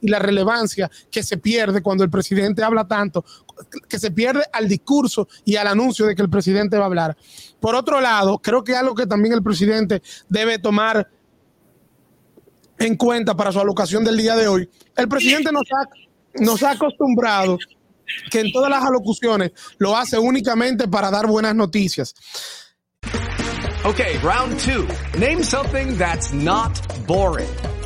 y 0.00 0.08
la 0.08 0.18
relevancia 0.18 0.90
que 1.10 1.22
se 1.22 1.38
pierde 1.38 1.82
cuando 1.82 2.04
el 2.04 2.10
presidente 2.10 2.62
habla 2.62 2.86
tanto, 2.86 3.24
que 3.88 3.98
se 3.98 4.10
pierde 4.10 4.42
al 4.52 4.68
discurso 4.68 5.28
y 5.44 5.56
al 5.56 5.66
anuncio 5.66 6.06
de 6.06 6.14
que 6.14 6.22
el 6.22 6.30
presidente 6.30 6.76
va 6.76 6.84
a 6.84 6.86
hablar. 6.86 7.16
Por 7.60 7.74
otro 7.74 8.00
lado, 8.00 8.38
creo 8.38 8.64
que 8.64 8.74
algo 8.74 8.94
que 8.94 9.06
también 9.06 9.34
el 9.34 9.42
presidente 9.42 10.02
debe 10.28 10.58
tomar 10.58 11.08
en 12.78 12.96
cuenta 12.96 13.36
para 13.36 13.52
su 13.52 13.60
alocación 13.60 14.04
del 14.04 14.16
día 14.16 14.34
de 14.36 14.48
hoy, 14.48 14.68
el 14.96 15.08
presidente 15.08 15.52
nos 15.52 15.64
ha, 15.72 16.42
nos 16.42 16.62
ha 16.62 16.72
acostumbrado 16.72 17.58
que 18.30 18.40
en 18.40 18.52
todas 18.52 18.70
las 18.70 18.82
alocuciones 18.82 19.52
lo 19.78 19.96
hace 19.96 20.18
únicamente 20.18 20.88
para 20.88 21.10
dar 21.10 21.26
buenas 21.26 21.54
noticias. 21.54 22.14
Okay, 23.82 24.18
round 24.18 24.58
two. 24.60 24.86
Name 25.18 25.42
something 25.42 25.96
that's 25.96 26.32
not 26.34 26.78
boring. 27.06 27.48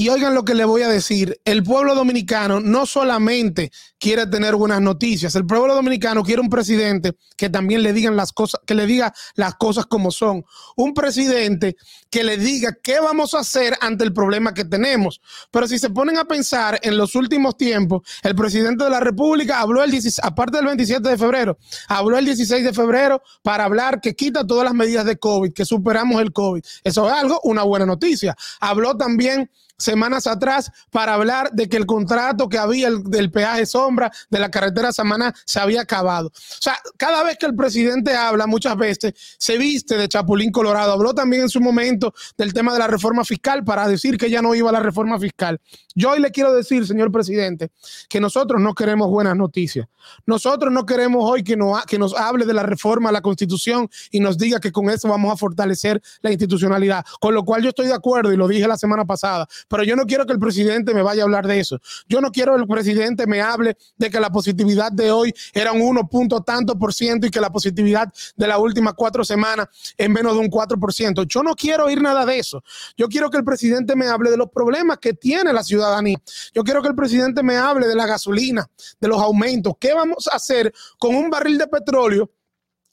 Y 0.00 0.08
oigan 0.08 0.34
lo 0.34 0.46
que 0.46 0.54
le 0.54 0.64
voy 0.64 0.80
a 0.80 0.88
decir, 0.88 1.42
el 1.44 1.62
pueblo 1.62 1.94
dominicano 1.94 2.58
no 2.58 2.86
solamente 2.86 3.70
quiere 3.98 4.26
tener 4.26 4.56
buenas 4.56 4.80
noticias, 4.80 5.34
el 5.34 5.44
pueblo 5.44 5.74
dominicano 5.74 6.22
quiere 6.22 6.40
un 6.40 6.48
presidente 6.48 7.18
que 7.36 7.50
también 7.50 7.82
le 7.82 7.92
digan 7.92 8.16
las 8.16 8.32
cosas, 8.32 8.62
que 8.66 8.74
le 8.74 8.86
diga 8.86 9.12
las 9.34 9.56
cosas 9.56 9.84
como 9.84 10.10
son, 10.10 10.42
un 10.74 10.94
presidente 10.94 11.76
que 12.08 12.24
le 12.24 12.38
diga 12.38 12.78
qué 12.82 12.98
vamos 12.98 13.34
a 13.34 13.40
hacer 13.40 13.76
ante 13.82 14.02
el 14.04 14.14
problema 14.14 14.54
que 14.54 14.64
tenemos. 14.64 15.20
Pero 15.50 15.68
si 15.68 15.78
se 15.78 15.90
ponen 15.90 16.16
a 16.16 16.24
pensar 16.24 16.80
en 16.82 16.96
los 16.96 17.14
últimos 17.14 17.58
tiempos, 17.58 18.00
el 18.22 18.34
presidente 18.34 18.84
de 18.84 18.90
la 18.90 19.00
República 19.00 19.60
habló 19.60 19.84
el 19.84 19.90
16, 19.90 20.24
aparte 20.24 20.56
del 20.56 20.66
27 20.68 21.06
de 21.10 21.18
febrero, 21.18 21.58
habló 21.88 22.16
el 22.16 22.24
16 22.24 22.64
de 22.64 22.72
febrero 22.72 23.22
para 23.42 23.64
hablar 23.64 24.00
que 24.00 24.16
quita 24.16 24.46
todas 24.46 24.64
las 24.64 24.72
medidas 24.72 25.04
de 25.04 25.18
COVID, 25.18 25.52
que 25.52 25.66
superamos 25.66 26.22
el 26.22 26.32
COVID. 26.32 26.62
Eso 26.84 27.06
es 27.06 27.12
algo, 27.12 27.38
una 27.44 27.64
buena 27.64 27.84
noticia. 27.84 28.34
Habló 28.60 28.96
también 28.96 29.50
semanas 29.80 30.26
atrás 30.26 30.70
para 30.90 31.14
hablar 31.14 31.50
de 31.52 31.68
que 31.68 31.76
el 31.76 31.86
contrato 31.86 32.48
que 32.48 32.58
había 32.58 32.88
el, 32.88 33.02
del 33.04 33.30
peaje 33.30 33.66
sombra 33.66 34.12
de 34.28 34.38
la 34.38 34.50
carretera 34.50 34.92
Samaná 34.92 35.34
se 35.44 35.58
había 35.58 35.82
acabado. 35.82 36.28
O 36.28 36.62
sea, 36.62 36.78
cada 36.96 37.22
vez 37.24 37.38
que 37.38 37.46
el 37.46 37.56
presidente 37.56 38.14
habla, 38.14 38.46
muchas 38.46 38.76
veces 38.76 39.14
se 39.38 39.58
viste 39.58 39.96
de 39.96 40.08
Chapulín 40.08 40.52
Colorado. 40.52 40.92
Habló 40.92 41.14
también 41.14 41.42
en 41.42 41.48
su 41.48 41.60
momento 41.60 42.14
del 42.36 42.52
tema 42.52 42.72
de 42.72 42.78
la 42.78 42.86
reforma 42.86 43.24
fiscal 43.24 43.64
para 43.64 43.88
decir 43.88 44.18
que 44.18 44.30
ya 44.30 44.42
no 44.42 44.54
iba 44.54 44.70
a 44.70 44.72
la 44.72 44.80
reforma 44.80 45.18
fiscal. 45.18 45.60
Yo 45.94 46.10
hoy 46.10 46.20
le 46.20 46.30
quiero 46.30 46.52
decir, 46.52 46.86
señor 46.86 47.10
presidente, 47.10 47.70
que 48.08 48.20
nosotros 48.20 48.60
no 48.60 48.74
queremos 48.74 49.08
buenas 49.08 49.36
noticias. 49.36 49.88
Nosotros 50.26 50.72
no 50.72 50.86
queremos 50.86 51.24
hoy 51.24 51.42
que, 51.42 51.56
no, 51.56 51.74
que 51.86 51.98
nos 51.98 52.14
hable 52.14 52.46
de 52.46 52.54
la 52.54 52.62
reforma 52.62 53.08
a 53.08 53.12
la 53.12 53.20
constitución 53.20 53.88
y 54.10 54.20
nos 54.20 54.38
diga 54.38 54.60
que 54.60 54.72
con 54.72 54.90
eso 54.90 55.08
vamos 55.08 55.32
a 55.32 55.36
fortalecer 55.36 56.00
la 56.22 56.30
institucionalidad. 56.30 57.04
Con 57.20 57.34
lo 57.34 57.44
cual 57.44 57.62
yo 57.62 57.70
estoy 57.70 57.86
de 57.86 57.94
acuerdo 57.94 58.32
y 58.32 58.36
lo 58.36 58.48
dije 58.48 58.66
la 58.66 58.76
semana 58.76 59.04
pasada, 59.04 59.46
pero 59.70 59.84
yo 59.84 59.94
no 59.94 60.04
quiero 60.04 60.26
que 60.26 60.32
el 60.32 60.40
presidente 60.40 60.92
me 60.92 61.00
vaya 61.00 61.22
a 61.22 61.24
hablar 61.24 61.46
de 61.46 61.60
eso. 61.60 61.78
Yo 62.08 62.20
no 62.20 62.32
quiero 62.32 62.56
que 62.56 62.62
el 62.62 62.66
presidente 62.66 63.24
me 63.28 63.40
hable 63.40 63.76
de 63.96 64.10
que 64.10 64.18
la 64.18 64.28
positividad 64.28 64.90
de 64.90 65.12
hoy 65.12 65.32
era 65.54 65.70
un 65.70 65.80
1 65.80 66.08
punto 66.08 66.40
tanto 66.42 66.76
por 66.76 66.92
ciento 66.92 67.28
y 67.28 67.30
que 67.30 67.40
la 67.40 67.50
positividad 67.50 68.12
de 68.36 68.48
las 68.48 68.58
últimas 68.58 68.94
cuatro 68.94 69.24
semanas 69.24 69.68
es 69.96 70.10
menos 70.10 70.34
de 70.34 70.40
un 70.40 70.48
4 70.48 70.78
por 70.78 70.92
ciento. 70.92 71.22
Yo 71.22 71.44
no 71.44 71.54
quiero 71.54 71.84
oír 71.84 72.02
nada 72.02 72.26
de 72.26 72.40
eso. 72.40 72.64
Yo 72.96 73.08
quiero 73.08 73.30
que 73.30 73.36
el 73.36 73.44
presidente 73.44 73.94
me 73.94 74.08
hable 74.08 74.30
de 74.30 74.36
los 74.36 74.50
problemas 74.50 74.98
que 74.98 75.12
tiene 75.12 75.52
la 75.52 75.62
ciudadanía. 75.62 76.20
Yo 76.52 76.64
quiero 76.64 76.82
que 76.82 76.88
el 76.88 76.96
presidente 76.96 77.44
me 77.44 77.56
hable 77.56 77.86
de 77.86 77.94
la 77.94 78.06
gasolina, 78.06 78.68
de 79.00 79.06
los 79.08 79.20
aumentos. 79.20 79.74
¿Qué 79.78 79.94
vamos 79.94 80.26
a 80.26 80.36
hacer 80.36 80.72
con 80.98 81.14
un 81.14 81.30
barril 81.30 81.58
de 81.58 81.68
petróleo? 81.68 82.28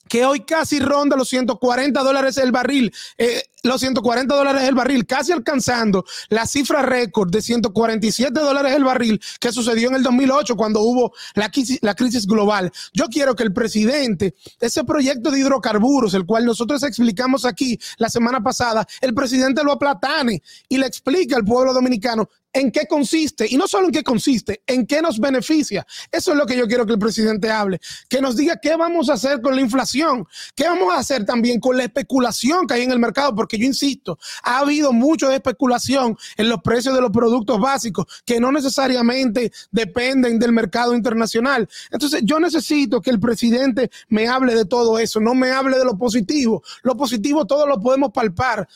que 0.07 0.25
hoy 0.25 0.41
casi 0.41 0.79
ronda 0.79 1.15
los 1.15 1.29
140 1.29 2.01
dólares 2.01 2.37
el 2.37 2.51
barril, 2.51 2.93
eh, 3.17 3.43
los 3.67 3.81
140 3.81 4.35
dólares 4.35 4.63
el 4.63 4.75
barril, 4.75 5.05
casi 5.05 5.31
alcanzando 5.31 6.05
la 6.29 6.45
cifra 6.45 6.81
récord 6.81 7.29
de 7.29 7.41
147 7.41 8.39
dólares 8.39 8.73
el 8.73 8.83
barril 8.83 9.21
que 9.39 9.51
sucedió 9.51 9.89
en 9.89 9.95
el 9.95 10.03
2008 10.03 10.55
cuando 10.55 10.81
hubo 10.81 11.13
la 11.35 11.49
crisis, 11.49 11.79
la 11.81 11.95
crisis 11.95 12.25
global. 12.25 12.71
Yo 12.93 13.05
quiero 13.07 13.35
que 13.35 13.43
el 13.43 13.53
presidente, 13.53 14.35
ese 14.59 14.83
proyecto 14.83 15.31
de 15.31 15.39
hidrocarburos, 15.39 16.13
el 16.13 16.25
cual 16.25 16.45
nosotros 16.45 16.83
explicamos 16.83 17.45
aquí 17.45 17.77
la 17.97 18.09
semana 18.09 18.41
pasada, 18.41 18.85
el 19.01 19.13
presidente 19.13 19.63
lo 19.63 19.71
aplatane 19.71 20.41
y 20.69 20.77
le 20.77 20.87
explique 20.87 21.35
al 21.35 21.45
pueblo 21.45 21.73
dominicano 21.73 22.29
en 22.53 22.71
qué 22.71 22.87
consiste, 22.87 23.45
y 23.47 23.55
no 23.55 23.67
solo 23.67 23.87
en 23.87 23.91
qué 23.91 24.03
consiste, 24.03 24.63
en 24.65 24.87
qué 24.87 25.01
nos 25.01 25.19
beneficia. 25.19 25.85
Eso 26.11 26.31
es 26.31 26.37
lo 26.37 26.45
que 26.45 26.57
yo 26.57 26.67
quiero 26.67 26.85
que 26.85 26.93
el 26.93 26.99
presidente 26.99 27.51
hable, 27.51 27.79
que 28.09 28.19
nos 28.19 28.35
diga 28.35 28.57
qué 28.59 28.75
vamos 28.75 29.09
a 29.09 29.13
hacer 29.13 29.41
con 29.41 29.55
la 29.55 29.61
inflación, 29.61 30.25
qué 30.55 30.63
vamos 30.63 30.93
a 30.93 30.97
hacer 30.97 31.25
también 31.25 31.59
con 31.59 31.77
la 31.77 31.83
especulación 31.83 32.65
que 32.65 32.73
hay 32.75 32.83
en 32.83 32.91
el 32.91 32.99
mercado, 32.99 33.35
porque 33.35 33.56
yo 33.57 33.65
insisto, 33.65 34.17
ha 34.43 34.59
habido 34.59 34.93
mucho 34.93 35.31
especulación 35.31 36.17
en 36.35 36.49
los 36.49 36.61
precios 36.61 36.93
de 36.95 37.01
los 37.01 37.11
productos 37.11 37.59
básicos 37.59 38.05
que 38.25 38.39
no 38.39 38.51
necesariamente 38.51 39.51
dependen 39.71 40.39
del 40.39 40.51
mercado 40.51 40.93
internacional. 40.93 41.67
Entonces, 41.91 42.21
yo 42.23 42.39
necesito 42.39 43.01
que 43.01 43.09
el 43.09 43.19
presidente 43.19 43.89
me 44.09 44.27
hable 44.27 44.55
de 44.55 44.65
todo 44.65 44.99
eso, 44.99 45.19
no 45.19 45.33
me 45.33 45.51
hable 45.51 45.77
de 45.77 45.85
lo 45.85 45.97
positivo. 45.97 46.63
Lo 46.83 46.95
positivo 46.95 47.45
todo 47.45 47.67
lo 47.67 47.79
podemos 47.79 48.11
palpar, 48.11 48.67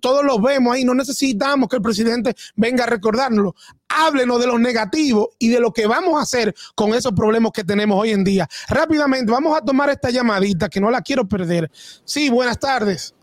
todos 0.00 0.24
lo 0.24 0.40
vemos 0.40 0.74
ahí, 0.74 0.84
no 0.84 0.94
necesitamos 0.94 1.68
que 1.68 1.76
el 1.76 1.82
presidente 1.82 2.34
venga 2.54 2.84
a 2.84 2.86
recordárnoslo. 2.86 3.54
Háblenos 3.88 4.40
de 4.40 4.46
lo 4.46 4.58
negativo 4.58 5.30
y 5.38 5.48
de 5.48 5.60
lo 5.60 5.72
que 5.72 5.86
vamos 5.86 6.18
a 6.18 6.22
hacer 6.22 6.54
con 6.74 6.94
esos 6.94 7.12
problemas 7.12 7.52
que 7.52 7.64
tenemos 7.64 8.00
hoy 8.00 8.10
en 8.10 8.24
día. 8.24 8.48
Rápidamente, 8.68 9.30
vamos 9.30 9.56
a 9.56 9.64
tomar 9.64 9.90
esta 9.90 10.10
llamadita 10.10 10.68
que 10.68 10.80
no 10.80 10.90
la 10.90 11.02
quiero 11.02 11.28
perder. 11.28 11.70
Sí, 12.04 12.28
buenas 12.28 12.58
tardes. 12.58 13.15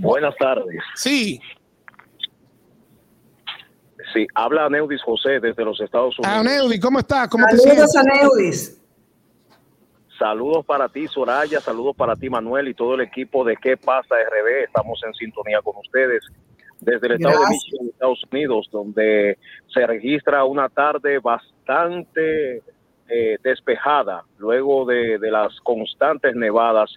Buenas 0.00 0.34
tardes. 0.36 0.80
Sí. 0.94 1.40
Sí, 4.12 4.26
habla 4.34 4.66
Aneudis 4.66 5.02
José 5.02 5.40
desde 5.40 5.64
los 5.64 5.80
Estados 5.80 6.18
Unidos. 6.18 6.38
Aneudis, 6.38 6.80
¿cómo 6.80 7.00
estás? 7.00 7.28
¿Cómo 7.28 7.44
Saludos, 7.44 7.64
te 7.64 7.70
sientes? 7.70 7.96
Aneudis. 7.96 8.82
Saludos 10.18 10.64
para 10.64 10.88
ti, 10.88 11.06
Soraya, 11.06 11.60
saludos 11.60 11.94
para 11.94 12.16
ti, 12.16 12.28
Manuel, 12.28 12.68
y 12.68 12.74
todo 12.74 12.94
el 12.94 13.02
equipo 13.02 13.44
de 13.44 13.56
¿Qué 13.56 13.76
pasa 13.76 14.16
RB? 14.16 14.64
Estamos 14.64 15.00
en 15.06 15.14
sintonía 15.14 15.60
con 15.62 15.76
ustedes 15.76 16.24
desde 16.80 17.06
el 17.08 17.12
estado 17.14 17.40
de 17.40 17.50
Michigan, 17.50 17.86
Estados 17.88 18.22
Unidos, 18.30 18.68
donde 18.72 19.38
se 19.72 19.86
registra 19.86 20.44
una 20.44 20.68
tarde 20.68 21.18
bastante 21.18 22.62
eh, 23.08 23.38
despejada 23.42 24.24
luego 24.38 24.84
de, 24.86 25.18
de 25.18 25.30
las 25.30 25.60
constantes 25.60 26.34
nevadas 26.34 26.90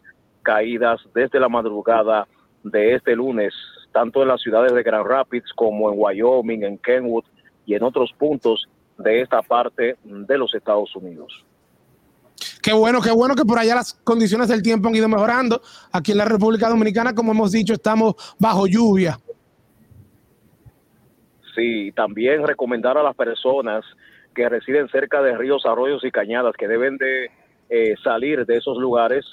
caídas 0.44 1.00
desde 1.14 1.40
la 1.40 1.50
madrugada 1.50 2.28
de 2.64 2.96
este 2.96 3.16
lunes, 3.16 3.54
tanto 3.92 4.22
en 4.22 4.28
las 4.28 4.42
ciudades 4.42 4.74
de 4.74 4.84
Grand 4.84 5.06
Rapids 5.06 5.52
como 5.56 5.92
en 5.92 6.00
Wyoming, 6.00 6.64
en 6.64 6.78
Kenwood 6.78 7.26
y 7.66 7.76
en 7.76 7.84
otros 7.84 8.12
puntos 8.18 8.68
de 8.98 9.22
esta 9.22 9.42
parte 9.42 9.98
de 10.04 10.38
los 10.38 10.54
Estados 10.54 10.96
Unidos. 10.96 11.46
Qué 12.62 12.74
bueno, 12.74 13.02
qué 13.02 13.12
bueno 13.12 13.36
que 13.36 13.44
por 13.44 13.58
allá 13.58 13.76
las 13.76 13.94
condiciones 13.94 14.48
del 14.48 14.62
tiempo 14.62 14.88
han 14.88 14.96
ido 14.96 15.10
mejorando. 15.10 15.62
Aquí 15.92 16.12
en 16.12 16.20
la 16.20 16.26
República 16.26 16.70
Dominicana, 16.70 17.14
como 17.14 17.32
hemos 17.32 17.52
dicho, 17.52 17.74
estamos 17.74 18.16
bajo 18.38 18.68
lluvia. 18.68 19.18
Sí, 21.56 21.92
también 21.96 22.46
recomendar 22.46 22.98
a 22.98 23.04
las 23.04 23.16
personas 23.16 23.84
que 24.34 24.48
residen 24.48 24.88
cerca 24.90 25.22
de 25.22 25.38
ríos, 25.38 25.66
arroyos 25.66 26.04
y 26.06 26.12
cañadas 26.12 26.56
que 26.56 26.68
deben 26.68 26.98
de 26.98 27.32
eh, 27.70 27.96
salir 28.04 28.46
de 28.46 28.58
esos 28.58 28.78
lugares 28.78 29.26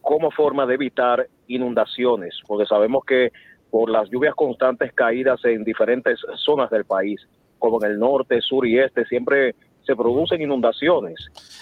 como 0.00 0.30
forma 0.30 0.66
de 0.66 0.74
evitar 0.74 1.28
inundaciones, 1.48 2.34
porque 2.46 2.66
sabemos 2.66 3.04
que 3.04 3.32
por 3.70 3.90
las 3.90 4.08
lluvias 4.10 4.34
constantes 4.34 4.92
caídas 4.92 5.44
en 5.44 5.64
diferentes 5.64 6.20
zonas 6.36 6.70
del 6.70 6.84
país, 6.84 7.20
como 7.58 7.82
en 7.84 7.92
el 7.92 7.98
norte, 7.98 8.40
sur 8.40 8.66
y 8.66 8.78
este, 8.78 9.04
siempre 9.06 9.54
se 9.84 9.94
producen 9.94 10.42
inundaciones. 10.42 11.14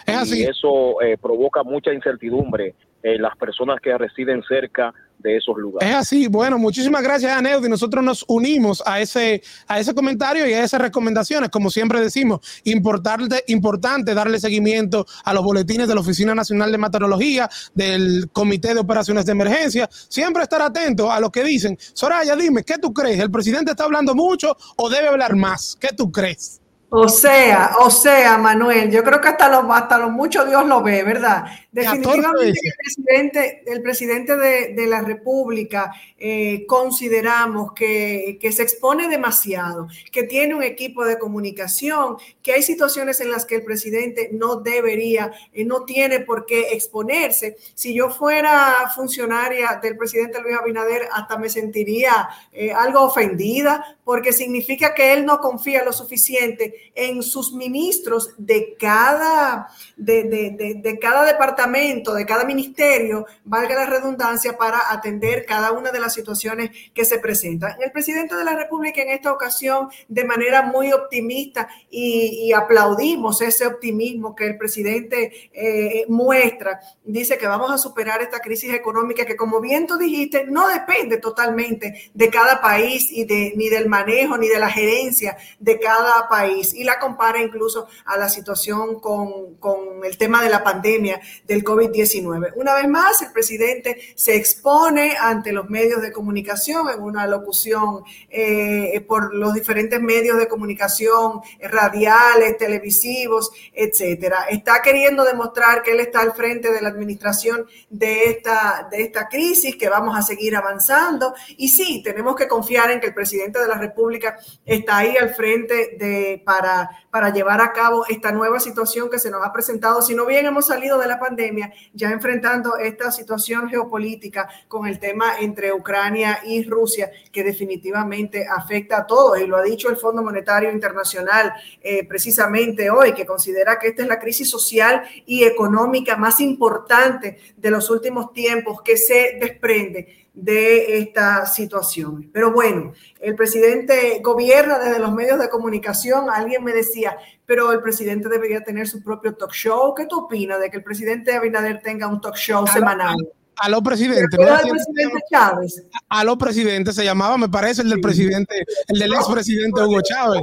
Es 0.06 0.16
así. 0.16 0.40
Y 0.40 0.44
eso 0.44 1.00
eh, 1.02 1.16
provoca 1.20 1.62
mucha 1.62 1.92
incertidumbre 1.92 2.74
en 3.02 3.20
las 3.20 3.36
personas 3.36 3.80
que 3.80 3.96
residen 3.96 4.42
cerca 4.42 4.94
de 5.18 5.36
esos 5.36 5.56
lugares. 5.56 5.88
Es 5.88 5.96
así. 5.96 6.28
Bueno, 6.28 6.58
muchísimas 6.58 7.02
gracias, 7.02 7.32
Aneudi. 7.32 7.68
Nosotros 7.68 8.04
nos 8.04 8.24
unimos 8.28 8.82
a 8.86 9.00
ese, 9.00 9.42
a 9.66 9.80
ese 9.80 9.94
comentario 9.94 10.46
y 10.48 10.52
a 10.52 10.62
esas 10.62 10.80
recomendaciones. 10.80 11.50
Como 11.50 11.70
siempre 11.70 12.00
decimos, 12.00 12.40
importante, 12.64 13.44
importante 13.48 14.14
darle 14.14 14.38
seguimiento 14.38 15.06
a 15.24 15.32
los 15.32 15.42
boletines 15.42 15.88
de 15.88 15.94
la 15.94 16.00
Oficina 16.00 16.34
Nacional 16.34 16.70
de 16.70 16.78
Meteorología, 16.78 17.48
del 17.74 18.28
Comité 18.32 18.74
de 18.74 18.80
Operaciones 18.80 19.24
de 19.26 19.32
Emergencia. 19.32 19.88
Siempre 19.90 20.42
estar 20.42 20.60
atento 20.60 21.10
a 21.10 21.20
lo 21.20 21.30
que 21.30 21.44
dicen. 21.44 21.78
Soraya, 21.92 22.36
dime, 22.36 22.62
¿qué 22.62 22.78
tú 22.78 22.92
crees? 22.92 23.18
¿El 23.18 23.30
presidente 23.30 23.70
está 23.70 23.84
hablando 23.84 24.14
mucho 24.14 24.56
o 24.76 24.90
debe 24.90 25.08
hablar 25.08 25.36
más? 25.36 25.76
¿Qué 25.80 25.88
tú 25.96 26.12
crees? 26.12 26.60
O 26.96 27.08
sea, 27.08 27.72
o 27.80 27.90
sea, 27.90 28.38
Manuel, 28.38 28.88
yo 28.88 29.02
creo 29.02 29.20
que 29.20 29.26
hasta 29.26 29.48
lo, 29.48 29.72
hasta 29.72 29.98
lo 29.98 30.10
mucho 30.10 30.44
Dios 30.44 30.64
lo 30.64 30.80
ve, 30.80 31.02
¿verdad? 31.02 31.44
Definitivamente 31.72 32.60
el 32.62 32.74
presidente, 32.78 33.64
el 33.66 33.82
presidente 33.82 34.36
de, 34.36 34.74
de 34.74 34.86
la 34.86 35.02
República 35.02 35.92
eh, 36.16 36.64
consideramos 36.68 37.72
que, 37.72 38.38
que, 38.40 38.52
se 38.52 38.62
expone 38.62 39.08
demasiado, 39.08 39.88
que 40.12 40.22
tiene 40.22 40.54
un 40.54 40.62
equipo 40.62 41.04
de 41.04 41.18
comunicación, 41.18 42.16
que 42.42 42.52
hay 42.52 42.62
situaciones 42.62 43.20
en 43.20 43.32
las 43.32 43.44
que 43.44 43.56
el 43.56 43.64
presidente 43.64 44.30
no 44.32 44.56
debería, 44.60 45.32
eh, 45.52 45.64
no 45.64 45.84
tiene 45.84 46.20
por 46.20 46.46
qué 46.46 46.74
exponerse. 46.74 47.56
Si 47.74 47.92
yo 47.92 48.08
fuera 48.08 48.88
funcionaria 48.94 49.80
del 49.82 49.96
presidente 49.96 50.40
Luis 50.40 50.56
Abinader, 50.56 51.08
hasta 51.12 51.36
me 51.38 51.48
sentiría 51.48 52.28
eh, 52.52 52.72
algo 52.72 53.00
ofendida, 53.02 53.98
porque 54.04 54.32
significa 54.32 54.94
que 54.94 55.12
él 55.12 55.26
no 55.26 55.40
confía 55.40 55.84
lo 55.84 55.92
suficiente 55.92 56.83
en 56.94 57.22
sus 57.22 57.52
ministros 57.52 58.30
de 58.38 58.76
cada, 58.78 59.68
de, 59.96 60.24
de, 60.24 60.74
de, 60.82 60.98
cada 60.98 61.24
departamento, 61.24 62.14
de 62.14 62.26
cada 62.26 62.44
ministerio, 62.44 63.26
valga 63.44 63.74
la 63.74 63.86
redundancia, 63.86 64.56
para 64.56 64.80
atender 64.90 65.44
cada 65.46 65.72
una 65.72 65.90
de 65.90 66.00
las 66.00 66.14
situaciones 66.14 66.70
que 66.94 67.04
se 67.04 67.18
presentan. 67.18 67.80
El 67.80 67.92
presidente 67.92 68.34
de 68.34 68.44
la 68.44 68.56
República 68.56 69.02
en 69.02 69.10
esta 69.10 69.32
ocasión, 69.32 69.88
de 70.08 70.24
manera 70.24 70.62
muy 70.62 70.92
optimista, 70.92 71.68
y, 71.90 72.46
y 72.48 72.52
aplaudimos 72.52 73.40
ese 73.40 73.66
optimismo 73.66 74.34
que 74.34 74.46
el 74.46 74.56
presidente 74.56 75.50
eh, 75.52 76.04
muestra, 76.08 76.80
dice 77.04 77.38
que 77.38 77.46
vamos 77.46 77.70
a 77.70 77.78
superar 77.78 78.22
esta 78.22 78.40
crisis 78.40 78.72
económica 78.72 79.24
que, 79.24 79.36
como 79.36 79.60
bien 79.60 79.86
tú 79.86 79.96
dijiste, 79.96 80.44
no 80.46 80.68
depende 80.68 81.18
totalmente 81.18 82.10
de 82.12 82.30
cada 82.30 82.60
país 82.60 83.10
y 83.10 83.24
de, 83.24 83.52
ni 83.56 83.68
del 83.68 83.88
manejo 83.88 84.36
ni 84.36 84.48
de 84.48 84.58
la 84.58 84.70
gerencia 84.70 85.36
de 85.58 85.78
cada 85.78 86.28
país 86.28 86.73
y 86.74 86.84
la 86.84 86.98
compara 86.98 87.40
incluso 87.40 87.86
a 88.04 88.16
la 88.16 88.28
situación 88.28 89.00
con, 89.00 89.56
con 89.56 90.04
el 90.04 90.16
tema 90.18 90.42
de 90.42 90.50
la 90.50 90.62
pandemia 90.62 91.20
del 91.46 91.64
COVID-19. 91.64 92.52
Una 92.56 92.74
vez 92.74 92.88
más, 92.88 93.22
el 93.22 93.32
presidente 93.32 94.00
se 94.14 94.36
expone 94.36 95.16
ante 95.18 95.52
los 95.52 95.68
medios 95.70 96.02
de 96.02 96.12
comunicación 96.12 96.88
en 96.88 97.00
una 97.00 97.26
locución 97.26 98.02
eh, 98.28 99.04
por 99.06 99.34
los 99.34 99.54
diferentes 99.54 100.00
medios 100.00 100.38
de 100.38 100.48
comunicación 100.48 101.40
radiales, 101.60 102.56
televisivos, 102.56 103.50
etcétera. 103.72 104.46
Está 104.50 104.82
queriendo 104.82 105.24
demostrar 105.24 105.82
que 105.82 105.92
él 105.92 106.00
está 106.00 106.20
al 106.20 106.32
frente 106.32 106.72
de 106.72 106.80
la 106.80 106.88
administración 106.88 107.66
de 107.90 108.24
esta, 108.24 108.88
de 108.90 109.02
esta 109.02 109.28
crisis, 109.28 109.76
que 109.76 109.88
vamos 109.88 110.16
a 110.16 110.22
seguir 110.22 110.56
avanzando. 110.56 111.34
Y 111.56 111.68
sí, 111.68 112.02
tenemos 112.02 112.36
que 112.36 112.48
confiar 112.48 112.90
en 112.90 113.00
que 113.00 113.08
el 113.08 113.14
presidente 113.14 113.58
de 113.58 113.68
la 113.68 113.78
República 113.78 114.38
está 114.64 114.98
ahí 114.98 115.16
al 115.16 115.34
frente 115.34 115.96
de, 115.98 116.42
para, 116.44 116.63
para 117.10 117.30
llevar 117.30 117.60
a 117.60 117.72
cabo 117.72 118.04
esta 118.08 118.32
nueva 118.32 118.60
situación 118.60 119.08
que 119.10 119.18
se 119.18 119.30
nos 119.30 119.44
ha 119.44 119.52
presentado. 119.52 120.02
Si 120.02 120.14
no 120.14 120.26
bien 120.26 120.46
hemos 120.46 120.66
salido 120.66 120.98
de 120.98 121.06
la 121.06 121.18
pandemia, 121.18 121.72
ya 121.92 122.10
enfrentando 122.10 122.76
esta 122.76 123.10
situación 123.10 123.68
geopolítica 123.68 124.48
con 124.68 124.86
el 124.86 124.98
tema 124.98 125.38
entre 125.40 125.72
Ucrania 125.72 126.40
y 126.44 126.64
Rusia, 126.64 127.10
que 127.30 127.44
definitivamente 127.44 128.46
afecta 128.46 128.98
a 128.98 129.06
todos. 129.06 129.40
Y 129.40 129.46
lo 129.46 129.56
ha 129.56 129.62
dicho 129.62 129.88
el 129.88 129.96
Fondo 129.96 130.22
Monetario 130.22 130.70
Internacional 130.70 131.52
eh, 131.80 132.06
precisamente 132.06 132.90
hoy, 132.90 133.12
que 133.12 133.26
considera 133.26 133.78
que 133.78 133.88
esta 133.88 134.02
es 134.02 134.08
la 134.08 134.18
crisis 134.18 134.50
social 134.50 135.02
y 135.26 135.44
económica 135.44 136.16
más 136.16 136.40
importante 136.40 137.38
de 137.56 137.70
los 137.70 137.90
últimos 137.90 138.32
tiempos 138.32 138.82
que 138.82 138.96
se 138.96 139.38
desprende 139.40 140.23
de 140.34 140.98
esta 140.98 141.46
situación. 141.46 142.28
Pero 142.32 142.52
bueno, 142.52 142.92
el 143.20 143.36
presidente 143.36 144.20
gobierna 144.22 144.78
desde 144.78 144.98
los 144.98 145.12
medios 145.12 145.38
de 145.38 145.48
comunicación. 145.48 146.28
Alguien 146.28 146.64
me 146.64 146.72
decía, 146.72 147.16
pero 147.46 147.72
el 147.72 147.80
presidente 147.80 148.28
debería 148.28 148.62
tener 148.62 148.88
su 148.88 149.02
propio 149.02 149.34
talk 149.34 149.52
show. 149.52 149.94
¿Qué 149.94 150.06
tú 150.06 150.24
opinas 150.24 150.60
de 150.60 150.70
que 150.70 150.78
el 150.78 150.82
presidente 150.82 151.34
Abinader 151.34 151.80
tenga 151.82 152.08
un 152.08 152.20
talk 152.20 152.36
show 152.36 152.66
semanal? 152.66 153.16
A 153.56 153.68
los 153.68 153.82
presidentes. 153.82 154.36
¿Pero 154.36 154.56
el 154.56 154.68
presidente 154.68 155.18
Chávez? 155.30 155.86
A 156.08 156.24
los 156.24 156.36
presidentes 156.36 156.96
se 156.96 157.04
llamaba, 157.04 157.38
me 157.38 157.48
parece, 157.48 157.82
el 157.82 157.90
del 157.90 158.00
presidente, 158.00 158.64
el 158.88 158.98
del 158.98 159.14
expresidente 159.14 159.80
Hugo 159.82 160.00
Chávez. 160.02 160.42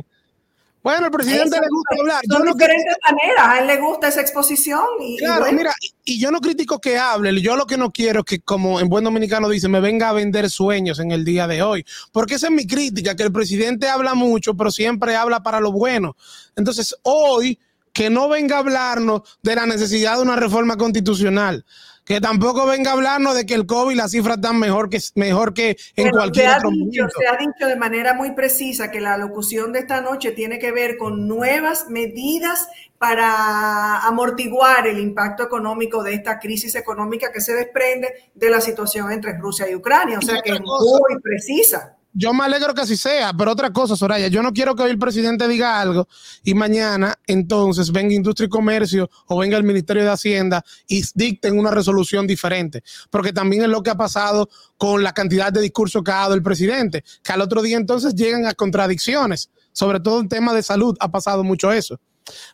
Bueno, 0.83 1.05
al 1.05 1.11
presidente 1.11 1.59
le 1.59 1.67
gusta 1.69 1.95
hablar. 1.99 2.21
Son 2.27 2.45
diferentes 2.45 2.95
maneras. 3.05 3.47
A 3.47 3.59
él 3.59 3.67
le 3.67 3.77
gusta 3.77 4.07
esa 4.07 4.21
exposición. 4.21 4.83
Y, 4.99 5.17
claro, 5.17 5.35
y 5.35 5.39
bueno. 5.41 5.57
mira, 5.57 5.73
y 6.03 6.19
yo 6.19 6.31
no 6.31 6.39
critico 6.39 6.79
que 6.79 6.97
hable. 6.97 7.39
Yo 7.41 7.55
lo 7.55 7.65
que 7.65 7.77
no 7.77 7.91
quiero 7.91 8.21
es 8.21 8.25
que, 8.25 8.39
como 8.39 8.79
en 8.79 8.89
buen 8.89 9.03
dominicano 9.03 9.47
dice, 9.47 9.67
me 9.67 9.79
venga 9.79 10.09
a 10.09 10.13
vender 10.13 10.49
sueños 10.49 10.99
en 10.99 11.11
el 11.11 11.23
día 11.23 11.47
de 11.47 11.61
hoy. 11.61 11.85
Porque 12.11 12.35
esa 12.35 12.47
es 12.47 12.53
mi 12.53 12.65
crítica, 12.65 13.15
que 13.15 13.23
el 13.23 13.31
presidente 13.31 13.87
habla 13.89 14.15
mucho, 14.15 14.55
pero 14.55 14.71
siempre 14.71 15.15
habla 15.15 15.43
para 15.43 15.59
lo 15.59 15.71
bueno. 15.71 16.15
Entonces, 16.55 16.95
hoy, 17.03 17.59
que 17.93 18.09
no 18.09 18.27
venga 18.27 18.55
a 18.55 18.59
hablarnos 18.59 19.21
de 19.43 19.55
la 19.55 19.65
necesidad 19.65 20.15
de 20.15 20.23
una 20.23 20.35
reforma 20.35 20.77
constitucional 20.77 21.63
que 22.11 22.19
tampoco 22.19 22.65
venga 22.65 22.91
a 22.91 22.93
hablarnos 22.93 23.35
de 23.35 23.45
que 23.45 23.53
el 23.53 23.65
COVID 23.65 23.95
las 23.95 24.11
cifras 24.11 24.35
están 24.35 24.59
mejor 24.59 24.89
que, 24.89 24.99
mejor 25.15 25.53
que 25.53 25.69
en 25.69 25.77
Pero 25.95 26.11
cualquier 26.11 26.45
se 26.45 26.51
ha 26.51 26.57
otro 26.57 26.69
dicho, 26.71 27.03
momento. 27.03 27.19
Se 27.19 27.27
ha 27.27 27.37
dicho 27.37 27.67
de 27.67 27.75
manera 27.77 28.13
muy 28.13 28.31
precisa 28.31 28.91
que 28.91 28.99
la 28.99 29.17
locución 29.17 29.71
de 29.71 29.79
esta 29.79 30.01
noche 30.01 30.31
tiene 30.31 30.59
que 30.59 30.73
ver 30.73 30.97
con 30.97 31.25
nuevas 31.25 31.87
medidas 31.89 32.67
para 32.97 33.99
amortiguar 33.99 34.87
el 34.87 34.99
impacto 34.99 35.43
económico 35.43 36.03
de 36.03 36.15
esta 36.15 36.37
crisis 36.37 36.75
económica 36.75 37.31
que 37.31 37.39
se 37.39 37.53
desprende 37.53 38.29
de 38.35 38.49
la 38.49 38.59
situación 38.59 39.09
entre 39.11 39.37
Rusia 39.37 39.69
y 39.69 39.75
Ucrania. 39.75 40.19
O 40.19 40.21
sea 40.21 40.41
que 40.41 40.51
es 40.51 40.59
muy 40.59 41.21
precisa. 41.21 41.95
Yo 42.13 42.33
me 42.33 42.43
alegro 42.43 42.73
que 42.73 42.81
así 42.81 42.97
sea, 42.97 43.31
pero 43.33 43.51
otra 43.51 43.71
cosa, 43.71 43.95
Soraya, 43.95 44.27
yo 44.27 44.43
no 44.43 44.51
quiero 44.51 44.75
que 44.75 44.83
hoy 44.83 44.91
el 44.91 44.99
presidente 44.99 45.47
diga 45.47 45.79
algo 45.79 46.09
y 46.43 46.53
mañana 46.53 47.15
entonces 47.25 47.89
venga 47.91 48.13
Industria 48.13 48.47
y 48.47 48.49
Comercio 48.49 49.09
o 49.27 49.37
venga 49.37 49.57
el 49.57 49.63
Ministerio 49.63 50.03
de 50.03 50.09
Hacienda 50.09 50.61
y 50.87 51.03
dicten 51.15 51.57
una 51.57 51.71
resolución 51.71 52.27
diferente, 52.27 52.83
porque 53.09 53.31
también 53.31 53.61
es 53.61 53.69
lo 53.69 53.81
que 53.81 53.91
ha 53.91 53.95
pasado 53.95 54.49
con 54.77 55.03
la 55.03 55.13
cantidad 55.13 55.53
de 55.53 55.61
discursos 55.61 56.03
que 56.03 56.11
ha 56.11 56.15
dado 56.15 56.33
el 56.33 56.43
presidente, 56.43 57.03
que 57.23 57.31
al 57.31 57.39
otro 57.39 57.61
día 57.61 57.77
entonces 57.77 58.13
llegan 58.13 58.45
a 58.45 58.53
contradicciones, 58.53 59.49
sobre 59.71 60.01
todo 60.01 60.19
en 60.19 60.27
temas 60.27 60.55
de 60.55 60.63
salud 60.63 60.97
ha 60.99 61.09
pasado 61.09 61.45
mucho 61.45 61.71
eso. 61.71 61.97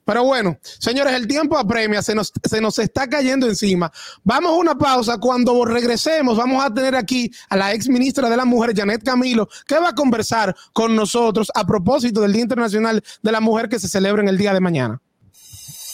Pero 0.06 0.24
bueno, 0.24 0.58
señores, 0.80 1.14
el 1.14 1.28
tiempo 1.28 1.58
apremia, 1.58 2.02
se 2.02 2.16
nos, 2.16 2.32
se 2.44 2.62
nos 2.62 2.80
está 2.80 3.08
cayendo 3.08 3.48
encima. 3.48 3.92
Vamos 4.24 4.52
a 4.52 4.56
una 4.56 4.78
pausa. 4.78 5.18
Cuando 5.18 5.66
regresemos, 5.66 6.38
vamos 6.38 6.64
a 6.64 6.74
tener 6.74 6.96
aquí 6.96 7.32
a 7.50 7.58
la 7.58 7.74
ex 7.74 7.88
ministra 7.90 8.30
de 8.30 8.38
la 8.38 8.46
Mujer, 8.46 8.76
Janet 8.76 9.04
Camilo, 9.04 9.48
que 9.68 9.80
va 9.80 9.90
a 9.90 9.96
conversar 9.96 10.56
con 10.74 10.96
nosotros 10.96 11.52
a 11.54 11.66
propósito 11.66 12.22
del 12.22 12.34
Día 12.34 12.44
Internacional 12.44 13.04
de 13.22 13.32
la 13.32 13.40
Mujer 13.40 13.70
que 13.70 13.80
se 13.80 13.88
celebra 13.88 14.22
en 14.22 14.30
el 14.30 14.38
día 14.38 14.54
de 14.54 14.60
mañana. 14.60 15.02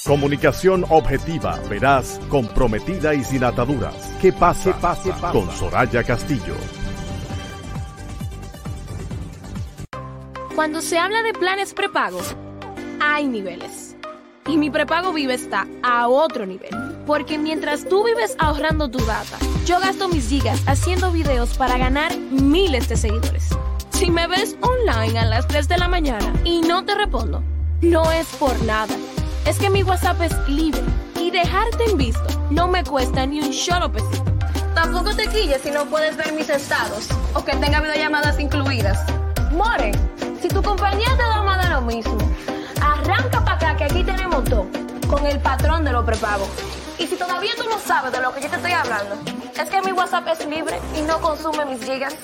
Comunicación 0.06 0.86
objetiva, 0.90 1.58
veraz, 1.70 2.20
comprometida 2.28 3.14
y 3.14 3.24
sin 3.24 3.46
ataduras. 3.46 3.96
¿Qué 4.22 4.34
pasa? 4.34 4.74
pase, 4.80 5.12
pase 5.12 5.32
con 5.32 5.50
Soraya 5.52 6.04
Castillo. 6.04 6.56
Cuando 10.56 10.82
se 10.82 11.00
habla 11.00 11.24
de 11.24 11.34
planes 11.34 11.74
prepago, 11.74 12.20
hay 13.02 13.28
niveles. 13.28 13.96
Y 14.48 14.58
mi 14.58 14.70
prepago 14.70 15.14
vive 15.14 15.34
está 15.34 15.68
a 15.84 16.08
otro 16.08 16.46
nivel. 16.46 16.72
Porque 17.06 17.38
mientras 17.38 17.88
tú 17.88 18.04
vives 18.04 18.36
ahorrando 18.40 18.90
tu 18.90 19.00
data, 19.06 19.38
yo 19.66 19.80
gasto 19.80 20.08
mis 20.10 20.28
gigas 20.28 20.62
haciendo 20.66 21.12
videos 21.12 21.58
para 21.58 21.78
ganar 21.78 22.16
miles 22.18 22.90
de 22.90 22.98
seguidores. 22.98 23.50
Si 23.92 24.12
me 24.12 24.28
ves 24.28 24.58
online 24.62 25.18
a 25.18 25.26
las 25.26 25.48
3 25.48 25.68
de 25.68 25.78
la 25.78 25.88
mañana 25.88 26.34
y 26.44 26.62
no 26.62 26.84
te 26.84 26.96
respondo, 26.96 27.42
no 27.82 28.12
es 28.12 28.28
por 28.36 28.62
nada. 28.64 28.94
Es 29.46 29.58
que 29.58 29.70
mi 29.70 29.84
WhatsApp 29.84 30.22
es 30.22 30.50
libre 30.50 30.82
y 31.20 31.32
dejarte 31.32 31.86
en 31.90 31.98
visto 31.98 32.34
no 32.50 32.68
me 32.68 32.84
cuesta 32.84 33.26
ni 33.26 33.40
un 33.40 33.54
solo 33.54 33.92
pesito. 33.92 34.24
Tampoco 34.74 35.16
te 35.16 35.28
quilles 35.28 35.62
si 35.62 35.72
no 35.72 35.86
puedes 35.86 36.18
ver 36.18 36.34
mis 36.34 36.50
estados 36.50 37.08
o 37.34 37.44
que 37.44 37.56
tenga 37.56 37.80
videollamadas 37.80 38.40
incluidas. 38.40 39.00
More, 39.52 39.92
si 40.42 40.48
tu 40.50 40.62
compañía 40.62 41.08
te 41.16 41.24
da 41.24 41.42
más 41.42 41.64
de 41.64 41.74
lo 41.74 41.82
mismo, 41.82 42.18
arranca 42.84 43.44
para 43.44 43.54
acá 43.54 43.78
que 43.78 43.84
aquí 43.86 44.04
tenemos 44.04 44.44
todo 44.46 44.68
con 45.10 45.26
el 45.26 45.40
patrón 45.40 45.84
de 45.86 45.92
los 45.92 46.06
prepagos. 46.06 46.50
Y 46.98 47.08
si 47.08 47.16
todavía 47.16 47.52
tú 47.58 47.64
no 47.70 47.80
sabes 47.80 48.12
de 48.12 48.22
lo 48.22 48.34
que 48.34 48.42
yo 48.42 48.50
te 48.50 48.56
estoy 48.56 48.72
hablando, 48.72 49.16
es 49.60 49.70
que 49.70 49.82
mi 49.82 49.92
WhatsApp 49.92 50.28
es 50.28 50.46
libre 50.48 50.80
y 50.98 51.02
no 51.02 51.20
consume 51.20 51.66
mis 51.66 51.84
gigas. 51.84 52.16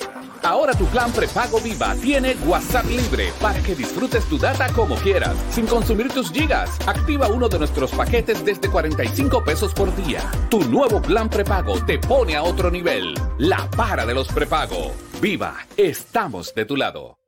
Ahora 0.42 0.72
tu 0.72 0.86
plan 0.86 1.12
prepago 1.12 1.60
Viva 1.60 1.94
tiene 1.96 2.34
WhatsApp 2.46 2.86
libre 2.86 3.32
para 3.40 3.60
que 3.60 3.74
disfrutes 3.74 4.24
tu 4.24 4.38
data 4.38 4.72
como 4.72 4.96
quieras, 4.96 5.36
sin 5.50 5.66
consumir 5.66 6.08
tus 6.12 6.32
gigas. 6.32 6.70
Activa 6.86 7.28
uno 7.28 7.48
de 7.48 7.58
nuestros 7.58 7.90
paquetes 7.92 8.44
desde 8.44 8.70
45 8.70 9.44
pesos 9.44 9.74
por 9.74 9.94
día. 9.96 10.22
Tu 10.48 10.62
nuevo 10.64 11.02
plan 11.02 11.28
prepago 11.28 11.84
te 11.84 11.98
pone 11.98 12.36
a 12.36 12.42
otro 12.42 12.70
nivel. 12.70 13.14
La 13.38 13.68
para 13.70 14.06
de 14.06 14.14
los 14.14 14.28
prepago. 14.28 14.92
Viva, 15.20 15.54
estamos 15.76 16.54
de 16.54 16.64
tu 16.64 16.76
lado. 16.76 17.19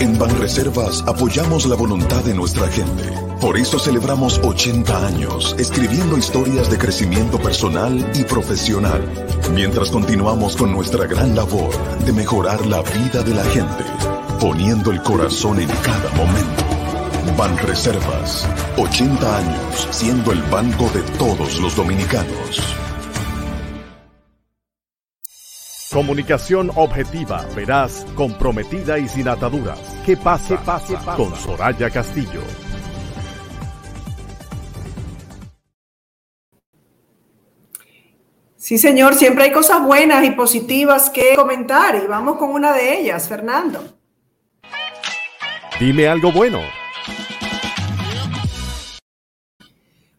En 0.00 0.18
Banreservas 0.18 1.04
apoyamos 1.06 1.66
la 1.66 1.76
voluntad 1.76 2.24
de 2.24 2.34
nuestra 2.34 2.66
gente. 2.68 3.04
Por 3.40 3.58
eso 3.58 3.78
celebramos 3.78 4.38
80 4.42 5.06
años 5.06 5.54
escribiendo 5.58 6.16
historias 6.16 6.70
de 6.70 6.78
crecimiento 6.78 7.38
personal 7.38 8.10
y 8.14 8.24
profesional, 8.24 9.02
mientras 9.52 9.90
continuamos 9.90 10.56
con 10.56 10.72
nuestra 10.72 11.06
gran 11.06 11.34
labor 11.36 11.70
de 12.04 12.12
mejorar 12.12 12.66
la 12.66 12.82
vida 12.82 13.22
de 13.22 13.34
la 13.34 13.44
gente, 13.44 13.84
poniendo 14.40 14.90
el 14.90 15.02
corazón 15.02 15.60
en 15.60 15.68
cada 15.68 16.10
momento. 16.16 16.64
Banreservas, 17.36 18.48
80 18.76 19.38
años 19.38 19.88
siendo 19.90 20.32
el 20.32 20.42
banco 20.44 20.90
de 20.90 21.02
todos 21.18 21.60
los 21.60 21.76
dominicanos. 21.76 22.89
Comunicación 25.92 26.70
objetiva, 26.76 27.44
veraz, 27.56 28.06
comprometida 28.14 28.96
y 28.96 29.08
sin 29.08 29.26
ataduras. 29.26 29.80
¿Qué 30.06 30.16
pasa? 30.16 30.56
pase, 30.64 30.94
pase 30.94 31.16
con 31.16 31.34
Soraya 31.34 31.90
Castillo. 31.90 32.42
Sí, 38.56 38.78
señor, 38.78 39.16
siempre 39.16 39.44
hay 39.44 39.52
cosas 39.52 39.82
buenas 39.82 40.24
y 40.24 40.30
positivas 40.30 41.10
que 41.10 41.34
comentar 41.34 41.96
y 41.96 42.06
vamos 42.06 42.36
con 42.36 42.50
una 42.50 42.72
de 42.72 43.00
ellas, 43.00 43.28
Fernando. 43.28 43.82
Dime 45.80 46.06
algo 46.06 46.30
bueno. 46.30 46.60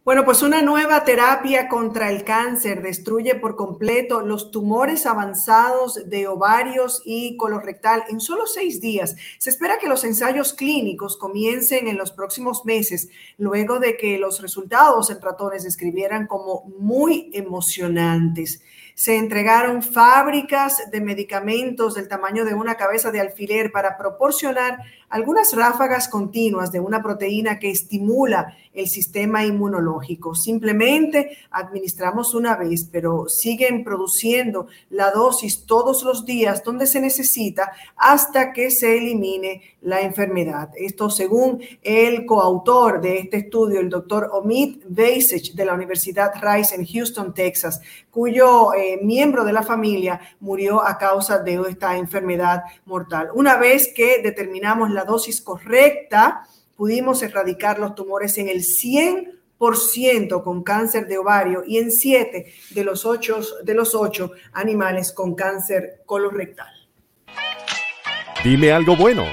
Bueno, 0.04 0.26
pues 0.26 0.41
una 0.41 0.64
nueva 0.64 1.04
terapia 1.04 1.70
contra 1.70 2.10
el 2.10 2.24
cáncer 2.24 2.82
destruye 2.82 3.36
por 3.36 3.56
completo 3.56 4.22
los 4.22 4.49
tumores 4.49 5.06
avanzados 5.06 6.10
de 6.10 6.28
ovarios 6.28 7.04
y 7.06 7.38
colorectal 7.38 8.06
en 8.10 8.20
solo 8.20 8.47
seis 8.47 8.82
días. 8.82 9.16
Se 9.38 9.52
espera 9.52 9.78
que 9.78 9.88
los 9.88 10.04
ensayos 10.04 10.56
clínicos 10.56 11.18
comiencen 11.18 11.88
en 11.88 11.99
los 11.99 12.12
próximos 12.12 12.66
meses, 12.66 13.10
luego 13.38 13.78
de 13.78 13.95
que 13.95 14.18
los 14.18 14.41
resultados 14.41 15.12
en 15.12 15.22
ratones 15.22 15.66
describieran 15.66 16.26
como 16.26 16.64
muy 16.80 17.30
emocionantes. 17.34 18.64
Se 18.95 19.18
entregaron 19.18 19.84
fábricas 19.84 20.89
de 20.89 20.99
medicamentos 20.99 21.93
del 21.93 22.08
tamaño 22.08 22.43
de 22.43 22.56
una 22.56 22.76
cabeza 22.76 23.12
de 23.12 23.22
alfiler 23.22 23.72
para 23.72 23.99
proporcionar 23.99 24.80
algunas 25.12 25.53
ráfagas 25.53 26.07
continuas 26.07 26.72
de 26.72 26.80
una 26.80 27.03
proteína 27.03 27.59
que 27.59 27.70
estimula 27.70 28.55
el 28.74 28.88
sistema 28.88 29.45
inmunológico. 29.45 30.34
Simplemente 30.34 31.38
administramos 31.51 32.34
una 32.34 32.55
vez, 32.55 32.88
pero 32.89 33.28
siguen 33.28 33.84
produciendo 33.84 34.68
la 34.89 35.12
dosis 35.12 35.66
todos 35.66 36.03
los 36.03 36.26
días 36.26 36.64
donde 36.64 36.88
se 36.88 37.01
necesita 37.01 37.74
hasta 37.97 38.53
que 38.53 38.72
se 38.72 38.97
elimine 38.97 39.62
la 39.82 40.01
enfermedad. 40.01 40.70
Esto 40.76 41.09
según 41.09 41.62
el 41.84 42.26
coautor 42.26 43.01
de 43.01 43.20
este 43.20 43.38
estudio, 43.38 43.80
el 43.80 43.89
doctor 43.89 44.30
Omid 44.32 44.84
Vasich 44.88 45.53
de 45.53 45.66
la 45.66 45.74
Universidad 45.74 46.32
Rice 46.41 46.74
en 46.76 46.86
Houston, 46.86 47.34
Texas, 47.34 47.82
cuyo 48.09 48.74
eh, 48.74 48.99
miembro 49.01 49.43
de 49.43 49.53
la 49.53 49.64
familia 49.64 50.22
murió 50.39 50.86
a 50.86 50.97
causa 50.97 51.39
de 51.39 51.62
esta 51.68 51.97
enfermedad 51.97 52.64
mortal. 52.86 53.30
Una 53.34 53.57
vez 53.57 53.91
que 53.93 54.22
determinamos 54.22 54.91
la 54.91 55.01
dosis 55.06 55.41
correcta, 55.41 56.47
pudimos 56.76 57.22
erradicar 57.24 57.80
los 57.80 57.95
tumores 57.95 58.38
en 58.38 58.49
el 58.49 58.60
100% 58.60 60.43
con 60.43 60.64
cáncer 60.64 61.08
de 61.08 61.18
ovario 61.18 61.64
y 61.66 61.78
en 61.78 61.91
7 61.91 62.54
de 62.72 62.84
los 62.84 63.06
8 63.06 63.41
de 63.64 63.74
los 63.74 63.93
8 63.95 64.32
animales 64.54 65.12
con 65.12 65.36
cáncer 65.36 66.02
colorectal. 66.06 66.74
Dime 68.43 68.72
algo 68.72 68.95
bueno. 68.95 69.24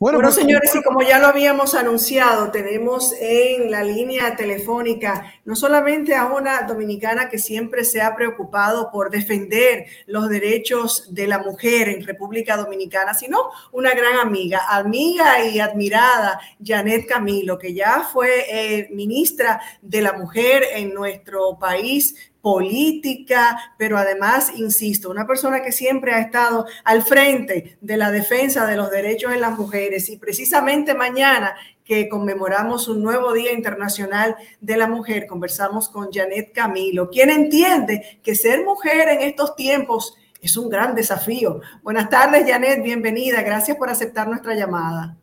Bueno, 0.00 0.18
pues, 0.22 0.34
señores, 0.34 0.74
y 0.74 0.82
como 0.82 1.02
ya 1.02 1.18
lo 1.18 1.26
habíamos 1.26 1.74
anunciado, 1.74 2.50
tenemos 2.50 3.12
en 3.20 3.70
la 3.70 3.84
línea 3.84 4.34
telefónica 4.34 5.30
no 5.44 5.54
solamente 5.54 6.14
a 6.14 6.24
una 6.24 6.62
dominicana 6.62 7.28
que 7.28 7.38
siempre 7.38 7.84
se 7.84 8.00
ha 8.00 8.16
preocupado 8.16 8.90
por 8.90 9.10
defender 9.10 9.84
los 10.06 10.30
derechos 10.30 11.12
de 11.12 11.26
la 11.26 11.40
mujer 11.40 11.90
en 11.90 12.06
República 12.06 12.56
Dominicana, 12.56 13.12
sino 13.12 13.50
una 13.72 13.90
gran 13.90 14.16
amiga, 14.16 14.62
amiga 14.70 15.44
y 15.44 15.60
admirada, 15.60 16.40
Janet 16.64 17.06
Camilo, 17.06 17.58
que 17.58 17.74
ya 17.74 18.08
fue 18.10 18.46
eh, 18.48 18.88
ministra 18.92 19.60
de 19.82 20.00
la 20.00 20.14
mujer 20.14 20.64
en 20.76 20.94
nuestro 20.94 21.58
país, 21.58 22.29
política, 22.42 23.58
pero 23.76 23.98
además, 23.98 24.52
insisto, 24.56 25.10
una 25.10 25.26
persona 25.26 25.62
que 25.62 25.72
siempre 25.72 26.12
ha 26.12 26.20
estado 26.20 26.66
al 26.84 27.02
frente 27.02 27.76
de 27.80 27.96
la 27.96 28.10
defensa 28.10 28.66
de 28.66 28.76
los 28.76 28.90
derechos 28.90 29.32
de 29.32 29.38
las 29.38 29.58
mujeres 29.58 30.08
y 30.08 30.16
precisamente 30.16 30.94
mañana 30.94 31.54
que 31.84 32.08
conmemoramos 32.08 32.88
un 32.88 33.02
nuevo 33.02 33.32
Día 33.32 33.52
Internacional 33.52 34.36
de 34.60 34.76
la 34.76 34.86
Mujer, 34.86 35.26
conversamos 35.26 35.88
con 35.88 36.10
Janet 36.12 36.52
Camilo, 36.52 37.10
quien 37.10 37.30
entiende 37.30 38.20
que 38.22 38.34
ser 38.34 38.64
mujer 38.64 39.08
en 39.08 39.22
estos 39.22 39.56
tiempos 39.56 40.16
es 40.40 40.56
un 40.56 40.70
gran 40.70 40.94
desafío. 40.94 41.60
Buenas 41.82 42.08
tardes, 42.08 42.50
Janet, 42.50 42.82
bienvenida. 42.82 43.42
Gracias 43.42 43.76
por 43.76 43.90
aceptar 43.90 44.26
nuestra 44.28 44.54
llamada. 44.54 45.16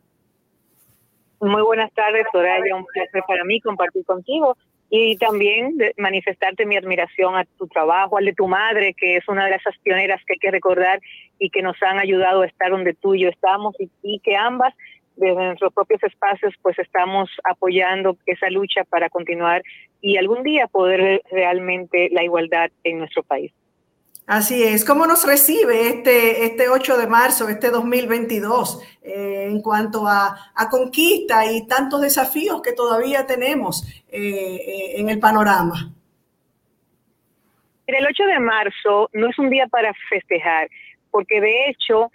Muy 1.40 1.62
buenas 1.62 1.92
tardes, 1.92 2.26
Soraya. 2.30 2.76
Un 2.76 2.84
placer 2.84 3.22
para 3.26 3.44
mí 3.44 3.60
compartir 3.60 4.04
contigo 4.04 4.56
y 4.90 5.16
también 5.16 5.76
manifestarte 5.96 6.64
mi 6.64 6.76
admiración 6.76 7.36
a 7.36 7.44
tu 7.44 7.66
trabajo, 7.66 8.16
al 8.16 8.24
de 8.24 8.32
tu 8.32 8.46
madre, 8.46 8.94
que 8.94 9.16
es 9.16 9.28
una 9.28 9.46
de 9.46 9.54
esas 9.54 9.76
pioneras 9.78 10.20
que 10.26 10.34
hay 10.34 10.38
que 10.38 10.50
recordar 10.50 11.00
y 11.38 11.50
que 11.50 11.62
nos 11.62 11.76
han 11.82 11.98
ayudado 11.98 12.42
a 12.42 12.46
estar 12.46 12.70
donde 12.70 12.94
tú 12.94 13.14
y 13.14 13.20
yo 13.20 13.28
estamos 13.28 13.74
y, 13.78 13.90
y 14.02 14.20
que 14.20 14.36
ambas 14.36 14.74
desde 15.16 15.34
nuestros 15.34 15.72
propios 15.74 16.02
espacios 16.04 16.54
pues 16.62 16.78
estamos 16.78 17.28
apoyando 17.44 18.16
esa 18.26 18.48
lucha 18.50 18.84
para 18.84 19.10
continuar 19.10 19.62
y 20.00 20.16
algún 20.16 20.42
día 20.42 20.68
poder 20.68 21.22
realmente 21.30 22.08
la 22.12 22.22
igualdad 22.22 22.70
en 22.84 22.98
nuestro 22.98 23.22
país. 23.24 23.52
Así 24.28 24.62
es. 24.62 24.84
¿Cómo 24.84 25.06
nos 25.06 25.26
recibe 25.26 25.88
este, 25.88 26.44
este 26.44 26.68
8 26.68 26.98
de 26.98 27.06
marzo, 27.06 27.48
este 27.48 27.70
2022, 27.70 28.98
eh, 29.02 29.46
en 29.48 29.62
cuanto 29.62 30.06
a, 30.06 30.52
a, 30.54 30.68
conquista 30.68 31.50
y 31.50 31.66
tantos 31.66 32.02
desafíos 32.02 32.60
que 32.60 32.74
todavía 32.74 33.24
tenemos 33.24 33.88
eh, 34.12 34.20
eh, 34.20 35.00
en 35.00 35.08
el 35.08 35.18
panorama? 35.18 35.94
El 37.86 38.06
8 38.06 38.24
de 38.26 38.38
marzo 38.38 39.08
no 39.14 39.30
es 39.30 39.38
un 39.38 39.48
día 39.48 39.66
para 39.66 39.94
festejar, 40.10 40.68
porque 41.10 41.40
de 41.40 41.70
hecho 41.70 42.12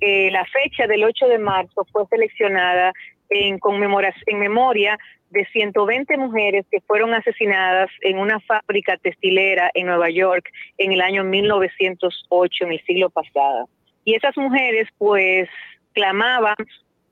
eh, 0.00 0.32
la 0.32 0.44
fecha 0.46 0.88
del 0.88 1.04
8 1.04 1.28
de 1.28 1.38
marzo 1.38 1.86
fue 1.92 2.04
seleccionada 2.10 2.92
en, 3.30 3.60
conmemoración, 3.60 4.24
en 4.26 4.40
memoria 4.40 4.98
de 5.32 5.46
120 5.46 6.16
mujeres 6.18 6.64
que 6.70 6.80
fueron 6.80 7.14
asesinadas 7.14 7.90
en 8.02 8.18
una 8.18 8.38
fábrica 8.40 8.96
textilera 8.96 9.70
en 9.74 9.86
Nueva 9.86 10.10
York 10.10 10.48
en 10.78 10.92
el 10.92 11.00
año 11.00 11.24
1908, 11.24 12.64
en 12.64 12.72
el 12.72 12.84
siglo 12.84 13.10
pasado. 13.10 13.68
Y 14.04 14.14
esas 14.14 14.36
mujeres 14.36 14.88
pues 14.98 15.48
clamaban 15.94 16.56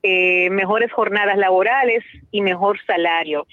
eh, 0.03 0.49
mejores 0.49 0.91
jornadas 0.91 1.37
laborales 1.37 2.03
y 2.31 2.41
mejor 2.41 2.79
salario. 2.85 3.45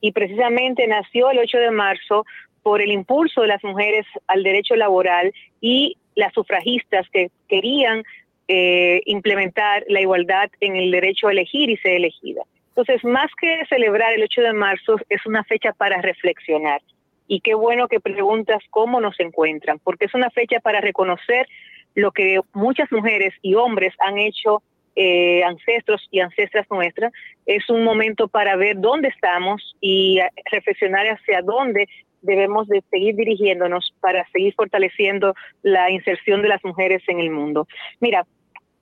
Y 0.00 0.12
precisamente 0.12 0.86
nació 0.86 1.30
el 1.30 1.38
8 1.38 1.58
de 1.58 1.70
marzo 1.70 2.24
por 2.62 2.82
el 2.82 2.92
impulso 2.92 3.42
de 3.42 3.48
las 3.48 3.64
mujeres 3.64 4.06
al 4.26 4.42
derecho 4.42 4.76
laboral 4.76 5.32
y 5.60 5.96
las 6.14 6.32
sufragistas 6.34 7.08
que 7.10 7.30
querían 7.48 8.02
eh, 8.48 9.02
implementar 9.06 9.84
la 9.88 10.00
igualdad 10.00 10.50
en 10.60 10.76
el 10.76 10.90
derecho 10.90 11.28
a 11.28 11.32
elegir 11.32 11.70
y 11.70 11.76
ser 11.76 11.92
elegida. 11.92 12.42
Entonces, 12.78 13.04
más 13.04 13.28
que 13.40 13.66
celebrar 13.68 14.12
el 14.12 14.22
8 14.22 14.40
de 14.40 14.52
marzo, 14.52 14.98
es 15.08 15.26
una 15.26 15.42
fecha 15.42 15.72
para 15.72 16.00
reflexionar. 16.00 16.80
Y 17.26 17.40
qué 17.40 17.54
bueno 17.54 17.88
que 17.88 17.98
preguntas 17.98 18.62
cómo 18.70 19.00
nos 19.00 19.18
encuentran, 19.18 19.80
porque 19.80 20.04
es 20.04 20.14
una 20.14 20.30
fecha 20.30 20.60
para 20.60 20.80
reconocer 20.80 21.48
lo 21.96 22.12
que 22.12 22.38
muchas 22.52 22.92
mujeres 22.92 23.34
y 23.42 23.56
hombres 23.56 23.94
han 23.98 24.18
hecho, 24.18 24.62
eh, 24.94 25.42
ancestros 25.42 26.06
y 26.12 26.20
ancestras 26.20 26.70
nuestras. 26.70 27.12
Es 27.46 27.68
un 27.68 27.82
momento 27.82 28.28
para 28.28 28.54
ver 28.54 28.76
dónde 28.78 29.08
estamos 29.08 29.74
y 29.80 30.20
reflexionar 30.48 31.04
hacia 31.08 31.42
dónde 31.42 31.88
debemos 32.22 32.68
de 32.68 32.84
seguir 32.92 33.16
dirigiéndonos 33.16 33.92
para 33.98 34.24
seguir 34.30 34.54
fortaleciendo 34.54 35.34
la 35.62 35.90
inserción 35.90 36.42
de 36.42 36.48
las 36.48 36.62
mujeres 36.62 37.02
en 37.08 37.18
el 37.18 37.30
mundo. 37.30 37.66
Mira, 37.98 38.24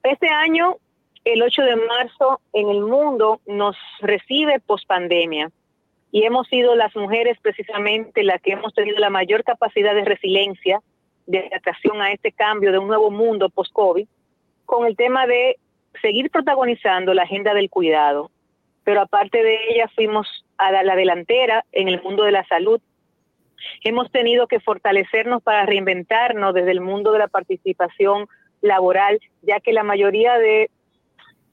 este 0.02 0.28
año 0.28 0.76
el 1.26 1.42
8 1.42 1.62
de 1.62 1.76
marzo 1.76 2.40
en 2.52 2.68
el 2.70 2.80
mundo 2.82 3.40
nos 3.46 3.76
recibe 4.00 4.60
pospandemia 4.60 5.50
y 6.12 6.22
hemos 6.22 6.46
sido 6.46 6.76
las 6.76 6.94
mujeres 6.94 7.36
precisamente 7.42 8.22
las 8.22 8.40
que 8.40 8.52
hemos 8.52 8.72
tenido 8.72 8.98
la 9.00 9.10
mayor 9.10 9.42
capacidad 9.42 9.92
de 9.92 10.04
resiliencia, 10.04 10.80
de 11.26 11.40
adaptación 11.40 12.00
a 12.00 12.12
este 12.12 12.30
cambio 12.30 12.70
de 12.70 12.78
un 12.78 12.86
nuevo 12.86 13.10
mundo 13.10 13.48
post-COVID, 13.48 14.06
con 14.66 14.86
el 14.86 14.96
tema 14.96 15.26
de 15.26 15.56
seguir 16.00 16.30
protagonizando 16.30 17.12
la 17.12 17.24
agenda 17.24 17.54
del 17.54 17.70
cuidado. 17.70 18.30
Pero 18.84 19.00
aparte 19.00 19.42
de 19.42 19.58
ella, 19.70 19.90
fuimos 19.96 20.28
a 20.58 20.70
la, 20.70 20.94
delantera 20.94 21.64
en 21.72 21.88
el 21.88 22.00
mundo 22.02 22.22
de 22.22 22.30
la 22.30 22.46
salud. 22.46 22.80
Hemos 23.82 24.12
tenido 24.12 24.46
que 24.46 24.60
fortalecernos 24.60 25.42
para 25.42 25.66
reinventarnos 25.66 26.54
desde 26.54 26.70
el 26.70 26.80
mundo 26.80 27.10
de 27.10 27.18
la 27.18 27.26
participación 27.26 28.28
laboral, 28.60 29.18
ya 29.42 29.58
que 29.58 29.72
la 29.72 29.82
mayoría 29.82 30.38
de 30.38 30.70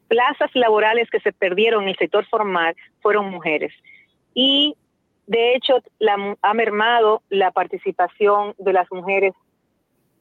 plazas 0.07 0.49
laborales 0.53 1.09
que 1.09 1.19
se 1.19 1.31
perdieron 1.31 1.83
en 1.83 1.89
el 1.89 1.97
sector 1.97 2.25
formal 2.25 2.75
fueron 3.01 3.29
mujeres. 3.29 3.73
Y 4.33 4.75
de 5.27 5.55
hecho 5.55 5.81
la, 5.99 6.35
ha 6.41 6.53
mermado 6.53 7.21
la 7.29 7.51
participación 7.51 8.53
de 8.57 8.73
las 8.73 8.91
mujeres 8.91 9.33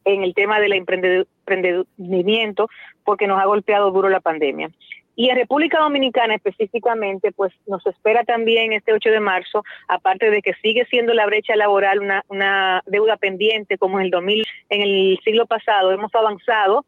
en 0.04 0.22
el 0.22 0.34
tema 0.34 0.60
del 0.60 0.72
emprendimiento 0.72 2.68
porque 3.04 3.26
nos 3.26 3.40
ha 3.40 3.46
golpeado 3.46 3.90
duro 3.90 4.08
la 4.08 4.20
pandemia. 4.20 4.70
Y 5.14 5.28
en 5.28 5.36
República 5.36 5.78
Dominicana 5.78 6.34
específicamente, 6.34 7.32
pues 7.32 7.52
nos 7.66 7.86
espera 7.86 8.24
también 8.24 8.72
este 8.72 8.94
8 8.94 9.10
de 9.10 9.20
marzo, 9.20 9.62
aparte 9.86 10.30
de 10.30 10.40
que 10.40 10.54
sigue 10.54 10.86
siendo 10.86 11.12
la 11.12 11.26
brecha 11.26 11.54
laboral 11.54 12.00
una, 12.00 12.24
una 12.28 12.82
deuda 12.86 13.16
pendiente 13.18 13.76
como 13.76 13.98
en 13.98 14.06
el 14.06 14.10
2000, 14.10 14.44
en 14.70 14.80
el 14.80 15.20
siglo 15.22 15.46
pasado, 15.46 15.92
hemos 15.92 16.14
avanzado, 16.14 16.86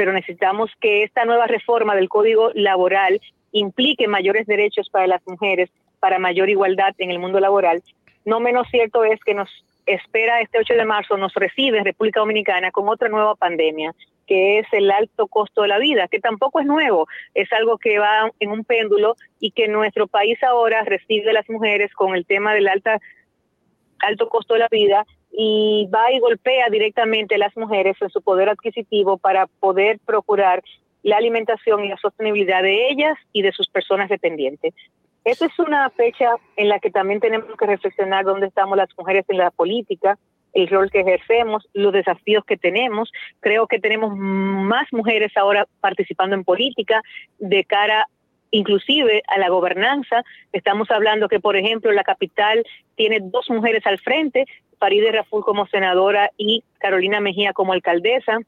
pero 0.00 0.14
necesitamos 0.14 0.70
que 0.80 1.02
esta 1.02 1.26
nueva 1.26 1.46
reforma 1.46 1.94
del 1.94 2.08
Código 2.08 2.52
Laboral 2.54 3.20
implique 3.52 4.08
mayores 4.08 4.46
derechos 4.46 4.88
para 4.88 5.06
las 5.06 5.20
mujeres, 5.26 5.68
para 5.98 6.18
mayor 6.18 6.48
igualdad 6.48 6.94
en 6.96 7.10
el 7.10 7.18
mundo 7.18 7.38
laboral. 7.38 7.82
No 8.24 8.40
menos 8.40 8.66
cierto 8.70 9.04
es 9.04 9.20
que 9.20 9.34
nos 9.34 9.50
espera 9.84 10.40
este 10.40 10.58
8 10.58 10.72
de 10.72 10.86
marzo, 10.86 11.18
nos 11.18 11.34
recibe 11.34 11.76
en 11.76 11.84
República 11.84 12.20
Dominicana 12.20 12.70
con 12.70 12.88
otra 12.88 13.10
nueva 13.10 13.34
pandemia, 13.34 13.92
que 14.26 14.60
es 14.60 14.66
el 14.72 14.90
alto 14.90 15.26
costo 15.26 15.60
de 15.60 15.68
la 15.68 15.78
vida, 15.78 16.08
que 16.08 16.18
tampoco 16.18 16.60
es 16.60 16.66
nuevo, 16.66 17.06
es 17.34 17.52
algo 17.52 17.76
que 17.76 17.98
va 17.98 18.30
en 18.40 18.52
un 18.52 18.64
péndulo 18.64 19.16
y 19.38 19.50
que 19.50 19.68
nuestro 19.68 20.06
país 20.06 20.42
ahora 20.42 20.82
recibe 20.82 21.28
a 21.28 21.34
las 21.34 21.50
mujeres 21.50 21.92
con 21.92 22.14
el 22.14 22.24
tema 22.24 22.54
del 22.54 22.68
alta, 22.68 22.98
alto 23.98 24.30
costo 24.30 24.54
de 24.54 24.60
la 24.60 24.68
vida 24.70 25.04
y 25.32 25.88
va 25.92 26.12
y 26.12 26.18
golpea 26.18 26.68
directamente 26.70 27.36
a 27.36 27.38
las 27.38 27.56
mujeres 27.56 27.96
en 28.00 28.10
su 28.10 28.20
poder 28.22 28.48
adquisitivo 28.48 29.16
para 29.18 29.46
poder 29.46 29.98
procurar 30.04 30.62
la 31.02 31.16
alimentación 31.16 31.84
y 31.84 31.88
la 31.88 31.96
sostenibilidad 31.96 32.62
de 32.62 32.90
ellas 32.90 33.16
y 33.32 33.42
de 33.42 33.52
sus 33.52 33.68
personas 33.68 34.08
dependientes. 34.08 34.74
Esta 35.24 35.46
es 35.46 35.58
una 35.58 35.88
fecha 35.90 36.34
en 36.56 36.68
la 36.68 36.78
que 36.78 36.90
también 36.90 37.20
tenemos 37.20 37.56
que 37.56 37.66
reflexionar 37.66 38.24
dónde 38.24 38.46
estamos 38.46 38.76
las 38.76 38.88
mujeres 38.96 39.24
en 39.28 39.38
la 39.38 39.50
política, 39.50 40.18
el 40.52 40.68
rol 40.68 40.90
que 40.90 41.00
ejercemos, 41.00 41.68
los 41.74 41.92
desafíos 41.92 42.44
que 42.44 42.56
tenemos. 42.56 43.10
Creo 43.40 43.66
que 43.66 43.78
tenemos 43.78 44.16
más 44.16 44.86
mujeres 44.92 45.30
ahora 45.36 45.66
participando 45.80 46.34
en 46.34 46.44
política 46.44 47.02
de 47.38 47.64
cara 47.64 48.06
inclusive 48.50 49.22
a 49.28 49.38
la 49.38 49.48
gobernanza. 49.48 50.22
Estamos 50.52 50.90
hablando 50.90 51.28
que, 51.28 51.40
por 51.40 51.56
ejemplo, 51.56 51.92
la 51.92 52.04
capital 52.04 52.64
tiene 52.96 53.18
dos 53.22 53.48
mujeres 53.50 53.86
al 53.86 53.98
frente, 53.98 54.46
Faride 54.78 55.12
Raful 55.12 55.44
como 55.44 55.66
senadora 55.66 56.30
y 56.36 56.64
Carolina 56.78 57.20
Mejía 57.20 57.52
como 57.52 57.72
alcaldesa. 57.72 58.38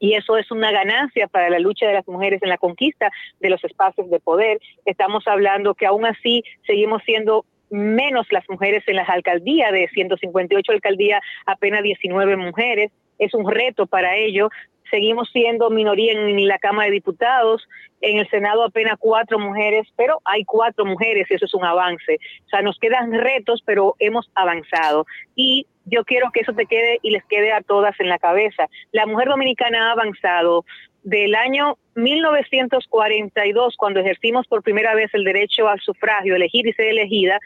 y 0.00 0.14
eso 0.14 0.36
es 0.36 0.52
una 0.52 0.70
ganancia 0.70 1.26
para 1.26 1.50
la 1.50 1.58
lucha 1.58 1.88
de 1.88 1.94
las 1.94 2.06
mujeres 2.06 2.40
en 2.44 2.50
la 2.50 2.58
conquista 2.58 3.10
de 3.40 3.50
los 3.50 3.62
espacios 3.64 4.08
de 4.08 4.20
poder. 4.20 4.60
Estamos 4.84 5.26
hablando 5.26 5.74
que 5.74 5.86
aún 5.86 6.06
así 6.06 6.44
seguimos 6.64 7.02
siendo 7.02 7.44
menos 7.70 8.26
las 8.30 8.48
mujeres 8.48 8.84
en 8.86 8.96
las 8.96 9.08
alcaldías, 9.08 9.72
de 9.72 9.88
158 9.88 10.72
alcaldías, 10.72 11.20
apenas 11.46 11.82
19 11.82 12.36
mujeres. 12.36 12.92
Es 13.18 13.34
un 13.34 13.50
reto 13.50 13.86
para 13.86 14.16
ello. 14.16 14.50
Seguimos 14.90 15.28
siendo 15.32 15.70
minoría 15.70 16.12
en 16.12 16.46
la 16.46 16.58
Cámara 16.58 16.86
de 16.86 16.92
Diputados, 16.92 17.68
en 18.00 18.18
el 18.18 18.28
Senado 18.30 18.64
apenas 18.64 18.96
cuatro 18.98 19.38
mujeres, 19.38 19.86
pero 19.96 20.20
hay 20.24 20.44
cuatro 20.44 20.84
mujeres 20.84 21.26
y 21.30 21.34
eso 21.34 21.46
es 21.46 21.54
un 21.54 21.64
avance. 21.64 22.18
O 22.46 22.48
sea, 22.48 22.62
nos 22.62 22.78
quedan 22.78 23.12
retos, 23.12 23.62
pero 23.64 23.96
hemos 23.98 24.30
avanzado. 24.34 25.06
Y 25.34 25.66
yo 25.84 26.04
quiero 26.04 26.30
que 26.32 26.40
eso 26.40 26.52
te 26.52 26.66
quede 26.66 26.98
y 27.02 27.10
les 27.10 27.24
quede 27.24 27.52
a 27.52 27.62
todas 27.62 27.98
en 28.00 28.08
la 28.08 28.18
cabeza. 28.18 28.68
La 28.92 29.06
mujer 29.06 29.28
dominicana 29.28 29.88
ha 29.88 29.92
avanzado 29.92 30.64
del 31.02 31.34
año 31.34 31.78
1942, 31.94 33.76
cuando 33.76 34.00
ejercimos 34.00 34.46
por 34.46 34.62
primera 34.62 34.94
vez 34.94 35.10
el 35.14 35.24
derecho 35.24 35.68
al 35.68 35.80
sufragio, 35.80 36.36
elegir 36.36 36.66
y 36.66 36.72
ser 36.72 36.86
elegida, 36.86 37.40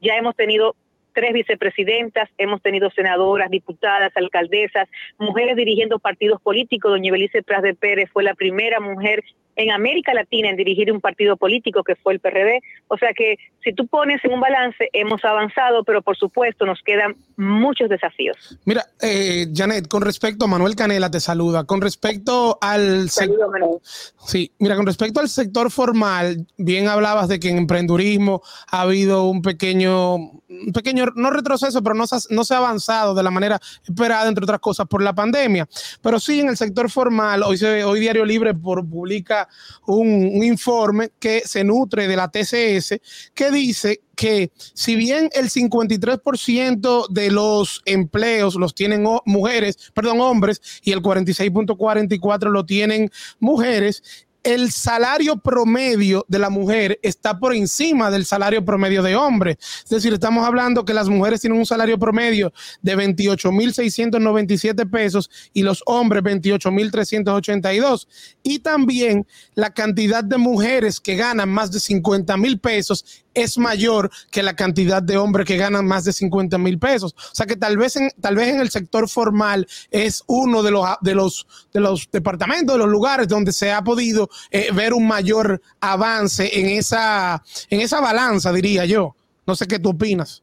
ya 0.00 0.16
hemos 0.16 0.36
tenido 0.36 0.74
tres 1.14 1.32
vicepresidentas, 1.32 2.28
hemos 2.36 2.60
tenido 2.60 2.90
senadoras, 2.90 3.50
diputadas, 3.50 4.12
alcaldesas, 4.16 4.88
mujeres 5.18 5.56
dirigiendo 5.56 5.98
partidos 5.98 6.42
políticos. 6.42 6.90
Doña 6.90 7.12
Belice 7.12 7.42
Pras 7.42 7.62
de 7.62 7.74
Pérez 7.74 8.10
fue 8.12 8.22
la 8.22 8.34
primera 8.34 8.80
mujer 8.80 9.24
en 9.56 9.70
América 9.70 10.14
Latina 10.14 10.50
en 10.50 10.56
dirigir 10.56 10.90
un 10.92 11.00
partido 11.00 11.36
político 11.36 11.82
que 11.82 11.96
fue 11.96 12.14
el 12.14 12.20
PRD. 12.20 12.60
O 12.88 12.96
sea 12.98 13.12
que 13.14 13.36
si 13.62 13.72
tú 13.72 13.86
pones 13.86 14.22
en 14.24 14.32
un 14.32 14.40
balance, 14.40 14.88
hemos 14.92 15.24
avanzado, 15.24 15.84
pero 15.84 16.02
por 16.02 16.16
supuesto 16.16 16.66
nos 16.66 16.80
quedan 16.82 17.16
muchos 17.36 17.88
desafíos. 17.88 18.58
Mira, 18.64 18.84
eh, 19.00 19.46
Janet, 19.54 19.88
con 19.88 20.02
respecto 20.02 20.44
a 20.44 20.48
Manuel 20.48 20.76
Canela 20.76 21.10
te 21.10 21.20
saluda, 21.20 21.64
con 21.64 21.80
respecto 21.80 22.58
al 22.60 23.10
Saludo, 23.10 23.50
Manuel. 23.50 23.78
Sí, 23.82 24.52
mira, 24.58 24.76
con 24.76 24.86
respecto 24.86 25.20
al 25.20 25.28
sector 25.28 25.70
formal, 25.70 26.46
bien 26.56 26.88
hablabas 26.88 27.28
de 27.28 27.40
que 27.40 27.50
en 27.50 27.58
emprendurismo 27.58 28.42
ha 28.70 28.82
habido 28.82 29.24
un 29.24 29.42
pequeño, 29.42 30.16
un 30.16 30.72
pequeño, 30.74 31.06
no 31.14 31.30
retroceso, 31.30 31.82
pero 31.82 31.94
no 31.94 32.06
se, 32.06 32.34
no 32.34 32.44
se 32.44 32.54
ha 32.54 32.58
avanzado 32.58 33.14
de 33.14 33.22
la 33.22 33.30
manera 33.30 33.60
esperada, 33.86 34.28
entre 34.28 34.44
otras 34.44 34.60
cosas, 34.60 34.86
por 34.86 35.02
la 35.02 35.14
pandemia. 35.14 35.68
Pero 36.02 36.20
sí, 36.20 36.40
en 36.40 36.48
el 36.48 36.56
sector 36.56 36.90
formal, 36.90 37.42
hoy, 37.42 37.56
se, 37.56 37.84
hoy 37.84 38.00
Diario 38.00 38.24
Libre 38.24 38.54
por, 38.54 38.86
publica 38.88 39.43
un, 39.86 40.30
un 40.34 40.42
informe 40.42 41.10
que 41.18 41.42
se 41.44 41.64
nutre 41.64 42.08
de 42.08 42.16
la 42.16 42.28
TCS 42.28 43.00
que 43.34 43.50
dice 43.50 44.00
que 44.14 44.52
si 44.74 44.96
bien 44.96 45.28
el 45.32 45.50
53% 45.50 47.08
de 47.08 47.30
los 47.30 47.82
empleos 47.84 48.54
los 48.54 48.74
tienen 48.74 49.04
mujeres, 49.24 49.76
perdón, 49.92 50.20
hombres, 50.20 50.60
y 50.82 50.92
el 50.92 51.02
46.44 51.02 52.50
lo 52.50 52.64
tienen 52.64 53.10
mujeres, 53.40 54.23
el 54.44 54.70
salario 54.70 55.38
promedio 55.38 56.24
de 56.28 56.38
la 56.38 56.50
mujer 56.50 57.00
está 57.02 57.40
por 57.40 57.54
encima 57.54 58.10
del 58.10 58.26
salario 58.26 58.64
promedio 58.64 59.02
de 59.02 59.16
hombre. 59.16 59.56
Es 59.60 59.88
decir, 59.88 60.12
estamos 60.12 60.46
hablando 60.46 60.84
que 60.84 60.92
las 60.92 61.08
mujeres 61.08 61.40
tienen 61.40 61.58
un 61.58 61.66
salario 61.66 61.98
promedio 61.98 62.52
de 62.82 62.96
28.697 62.96 64.88
pesos 64.90 65.30
y 65.52 65.62
los 65.62 65.82
hombres 65.86 66.22
28.382. 66.22 68.06
Y 68.42 68.58
también 68.58 69.26
la 69.54 69.72
cantidad 69.72 70.22
de 70.22 70.36
mujeres 70.36 71.00
que 71.00 71.16
ganan 71.16 71.48
más 71.48 71.72
de 71.72 71.80
50 71.80 72.36
mil 72.36 72.60
pesos 72.60 73.23
es 73.34 73.58
mayor 73.58 74.10
que 74.30 74.42
la 74.42 74.56
cantidad 74.56 75.02
de 75.02 75.16
hombres 75.16 75.46
que 75.46 75.56
ganan 75.56 75.86
más 75.86 76.04
de 76.04 76.12
50 76.12 76.56
mil 76.58 76.78
pesos. 76.78 77.14
O 77.14 77.34
sea 77.34 77.46
que 77.46 77.56
tal 77.56 77.76
vez 77.76 77.96
en, 77.96 78.10
tal 78.20 78.36
vez 78.36 78.48
en 78.48 78.60
el 78.60 78.70
sector 78.70 79.08
formal 79.08 79.66
es 79.90 80.24
uno 80.26 80.62
de 80.62 80.70
los, 80.70 80.86
de 81.00 81.14
los, 81.14 81.68
de 81.72 81.80
los 81.80 82.10
departamentos, 82.10 82.74
de 82.74 82.78
los 82.78 82.88
lugares 82.88 83.28
donde 83.28 83.52
se 83.52 83.72
ha 83.72 83.82
podido 83.82 84.28
eh, 84.50 84.68
ver 84.72 84.92
un 84.92 85.06
mayor 85.06 85.60
avance 85.80 86.58
en 86.58 86.66
esa, 86.78 87.42
en 87.70 87.80
esa 87.80 88.00
balanza, 88.00 88.52
diría 88.52 88.84
yo. 88.84 89.14
No 89.46 89.54
sé 89.54 89.66
qué 89.66 89.78
tú 89.78 89.90
opinas. 89.90 90.42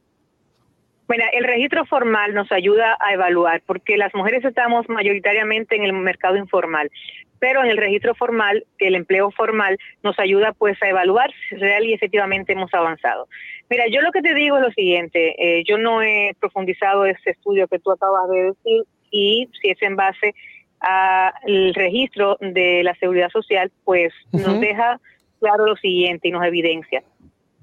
Bueno, 1.08 1.24
el 1.32 1.44
registro 1.44 1.84
formal 1.84 2.32
nos 2.32 2.50
ayuda 2.52 2.96
a 3.00 3.12
evaluar, 3.12 3.62
porque 3.66 3.96
las 3.96 4.14
mujeres 4.14 4.44
estamos 4.44 4.88
mayoritariamente 4.88 5.76
en 5.76 5.82
el 5.82 5.92
mercado 5.92 6.36
informal, 6.36 6.90
pero 7.42 7.64
en 7.64 7.70
el 7.70 7.76
registro 7.76 8.14
formal, 8.14 8.64
el 8.78 8.94
empleo 8.94 9.32
formal, 9.32 9.76
nos 10.04 10.16
ayuda 10.20 10.52
pues 10.52 10.80
a 10.80 10.88
evaluar 10.88 11.28
si 11.48 11.56
real 11.56 11.84
y 11.84 11.92
efectivamente 11.92 12.52
hemos 12.52 12.72
avanzado. 12.72 13.26
Mira, 13.68 13.86
yo 13.90 14.00
lo 14.00 14.12
que 14.12 14.22
te 14.22 14.32
digo 14.32 14.58
es 14.58 14.62
lo 14.62 14.70
siguiente, 14.70 15.34
eh, 15.36 15.64
yo 15.66 15.76
no 15.76 16.02
he 16.02 16.36
profundizado 16.38 17.04
ese 17.04 17.30
estudio 17.30 17.66
que 17.66 17.80
tú 17.80 17.90
acabas 17.90 18.30
de 18.30 18.44
decir 18.44 18.84
y 19.10 19.48
si 19.60 19.70
es 19.70 19.82
en 19.82 19.96
base 19.96 20.36
al 20.78 21.74
registro 21.74 22.36
de 22.40 22.84
la 22.84 22.94
seguridad 22.94 23.30
social, 23.30 23.72
pues 23.82 24.12
nos 24.30 24.60
deja 24.60 25.00
claro 25.40 25.66
lo 25.66 25.74
siguiente 25.74 26.28
y 26.28 26.30
nos 26.30 26.44
evidencia. 26.44 27.02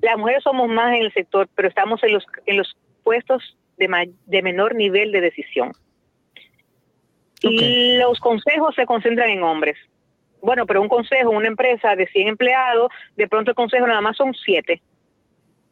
Las 0.01 0.17
mujeres 0.17 0.43
somos 0.43 0.67
más 0.67 0.93
en 0.93 1.03
el 1.03 1.13
sector, 1.13 1.47
pero 1.55 1.69
estamos 1.69 2.03
en 2.03 2.11
los, 2.11 2.25
en 2.47 2.57
los 2.57 2.75
puestos 3.05 3.57
de, 3.77 4.11
de 4.25 4.41
menor 4.41 4.75
nivel 4.75 5.13
de 5.13 5.21
decisión. 5.21 5.71
Y 7.41 7.97
los 7.97 8.19
consejos 8.19 8.75
se 8.75 8.85
concentran 8.85 9.29
en 9.29 9.43
hombres. 9.43 9.77
Bueno, 10.41 10.65
pero 10.65 10.81
un 10.81 10.89
consejo, 10.89 11.31
una 11.31 11.47
empresa 11.47 11.95
de 11.95 12.07
100 12.07 12.27
empleados, 12.27 12.91
de 13.15 13.27
pronto 13.27 13.51
el 13.51 13.55
consejo 13.55 13.87
nada 13.87 14.01
más 14.01 14.17
son 14.17 14.33
siete. 14.33 14.81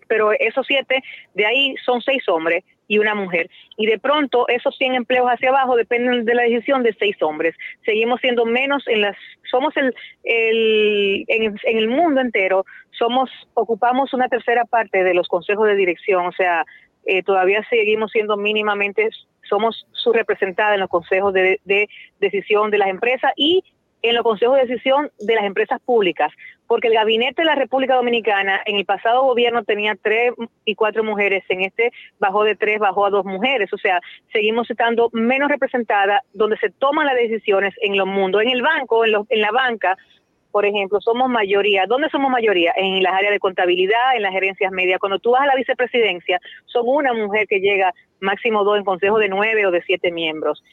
Pero 0.08 0.32
esos 0.32 0.66
siete, 0.66 1.04
de 1.34 1.46
ahí 1.46 1.76
son 1.86 2.02
seis 2.02 2.28
hombres 2.30 2.64
y 2.88 2.98
una 3.00 3.14
mujer. 3.14 3.50
Y 3.76 3.86
de 3.86 4.00
pronto 4.00 4.48
esos 4.48 4.76
100 4.78 4.96
empleos 4.96 5.28
hacia 5.28 5.50
abajo 5.50 5.76
dependen 5.76 6.24
de 6.24 6.36
la 6.36 6.44
decisión 6.44 6.84
de 6.84 6.96
seis 6.98 7.22
hombres. 7.22 7.56
Seguimos 7.84 8.22
siendo 8.22 8.46
menos 8.46 8.88
en 8.88 9.02
las, 9.02 9.18
somos 9.52 9.76
el, 9.76 9.94
el 10.24 11.26
en, 11.28 11.56
en 11.64 11.78
el 11.78 11.90
mundo 11.90 12.22
entero, 12.22 12.66
somos, 12.92 13.30
ocupamos 13.54 14.14
una 14.14 14.30
tercera 14.30 14.64
parte 14.66 15.04
de 15.04 15.14
los 15.14 15.28
consejos 15.28 15.68
de 15.68 15.76
dirección, 15.76 16.26
o 16.26 16.32
sea, 16.32 16.66
eh, 17.06 17.24
todavía 17.24 17.66
seguimos 17.70 18.12
siendo 18.12 18.36
mínimamente, 18.38 19.10
somos 19.48 19.88
subrepresentadas 19.92 20.76
en 20.76 20.82
los 20.82 20.90
consejos 20.90 21.34
de, 21.34 21.60
de 21.66 21.90
decisión 22.20 22.72
de 22.72 22.78
las 22.78 22.90
empresas 22.90 23.32
y 23.36 23.64
en 24.04 24.16
los 24.16 24.24
consejos 24.24 24.58
de 24.58 24.66
decisión 24.68 25.12
de 25.20 25.36
las 25.36 25.46
empresas 25.46 25.82
públicas, 25.82 26.32
porque 26.68 26.88
el 26.88 26.94
gabinete 26.94 27.42
de 27.42 27.48
la 27.48 27.56
República 27.56 27.96
Dominicana 27.96 28.62
en 28.66 28.76
el 28.76 28.86
pasado 28.86 29.24
gobierno 29.24 29.64
tenía 29.64 29.96
tres 30.02 30.34
y 30.66 30.76
cuatro 30.76 31.04
mujeres, 31.04 31.44
en 31.50 31.62
este 31.62 31.92
bajó 32.20 32.44
de 32.44 32.56
tres, 32.56 32.80
bajó 32.80 33.06
a 33.06 33.10
dos 33.10 33.26
mujeres, 33.26 33.74
o 33.74 33.78
sea, 33.78 34.00
seguimos 34.32 34.70
estando 34.70 35.10
menos 35.14 35.50
representadas 35.50 36.22
donde 36.34 36.58
se 36.58 36.70
toman 36.70 37.08
las 37.08 37.16
decisiones 37.16 37.74
en 37.82 37.98
los 37.98 38.08
mundos, 38.08 38.44
en 38.44 38.50
el 38.50 38.62
banco, 38.62 39.04
en, 39.04 39.16
en 39.30 39.42
la 39.42 39.52
banca, 39.52 39.98
por 40.52 40.66
ejemplo, 40.66 41.00
somos 41.02 41.30
mayoría. 41.30 41.86
¿Dónde 41.88 42.10
somos 42.10 42.32
mayoría? 42.32 42.74
En 42.76 43.04
las 43.04 43.14
áreas 43.14 43.32
de 43.32 43.40
contabilidad, 43.40 44.16
en 44.16 44.24
las 44.24 44.32
gerencias 44.32 44.72
medias. 44.72 45.00
Cuando 45.00 45.20
tú 45.20 45.32
vas 45.32 45.44
a 45.44 45.46
la 45.46 45.56
vicepresidencia, 45.56 46.40
son 46.66 46.84
una 46.88 47.14
mujer 47.14 47.46
que 47.48 47.60
llega 47.60 47.94
máximo 48.20 48.64
dos 48.64 48.78
en 48.78 48.84
consejo 48.84 49.18
de 49.18 49.30
nueve 49.30 49.66
o 49.66 49.72
de 49.72 49.82
siete 49.84 50.12
miembros. 50.12 50.64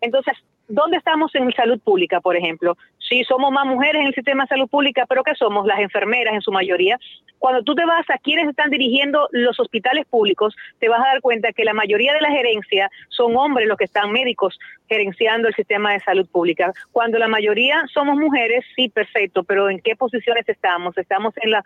Entonces, 0.00 0.34
¿dónde 0.68 0.96
estamos 0.96 1.34
en 1.34 1.52
salud 1.52 1.80
pública, 1.80 2.20
por 2.20 2.36
ejemplo? 2.36 2.76
Sí, 3.08 3.24
somos 3.24 3.50
más 3.50 3.64
mujeres 3.64 4.00
en 4.00 4.08
el 4.08 4.14
sistema 4.14 4.44
de 4.44 4.48
salud 4.48 4.68
pública, 4.68 5.06
pero 5.08 5.22
¿qué 5.22 5.34
somos? 5.34 5.66
Las 5.66 5.80
enfermeras 5.80 6.34
en 6.34 6.42
su 6.42 6.52
mayoría. 6.52 6.98
Cuando 7.38 7.62
tú 7.62 7.74
te 7.74 7.86
vas 7.86 8.04
a 8.10 8.18
quienes 8.18 8.48
están 8.48 8.70
dirigiendo 8.70 9.28
los 9.30 9.58
hospitales 9.60 10.04
públicos, 10.06 10.54
te 10.78 10.88
vas 10.88 11.00
a 11.00 11.08
dar 11.08 11.20
cuenta 11.20 11.52
que 11.52 11.64
la 11.64 11.72
mayoría 11.72 12.12
de 12.12 12.20
la 12.20 12.30
gerencia 12.30 12.90
son 13.08 13.36
hombres 13.36 13.66
los 13.66 13.78
que 13.78 13.84
están 13.84 14.10
médicos 14.10 14.58
gerenciando 14.88 15.48
el 15.48 15.54
sistema 15.54 15.92
de 15.92 16.00
salud 16.00 16.28
pública. 16.28 16.72
Cuando 16.92 17.18
la 17.18 17.28
mayoría 17.28 17.84
somos 17.94 18.16
mujeres, 18.16 18.64
sí, 18.74 18.88
perfecto, 18.88 19.44
pero 19.44 19.70
¿en 19.70 19.80
qué 19.80 19.96
posiciones 19.96 20.48
estamos? 20.48 20.96
Estamos 20.98 21.34
en 21.38 21.52
las 21.52 21.64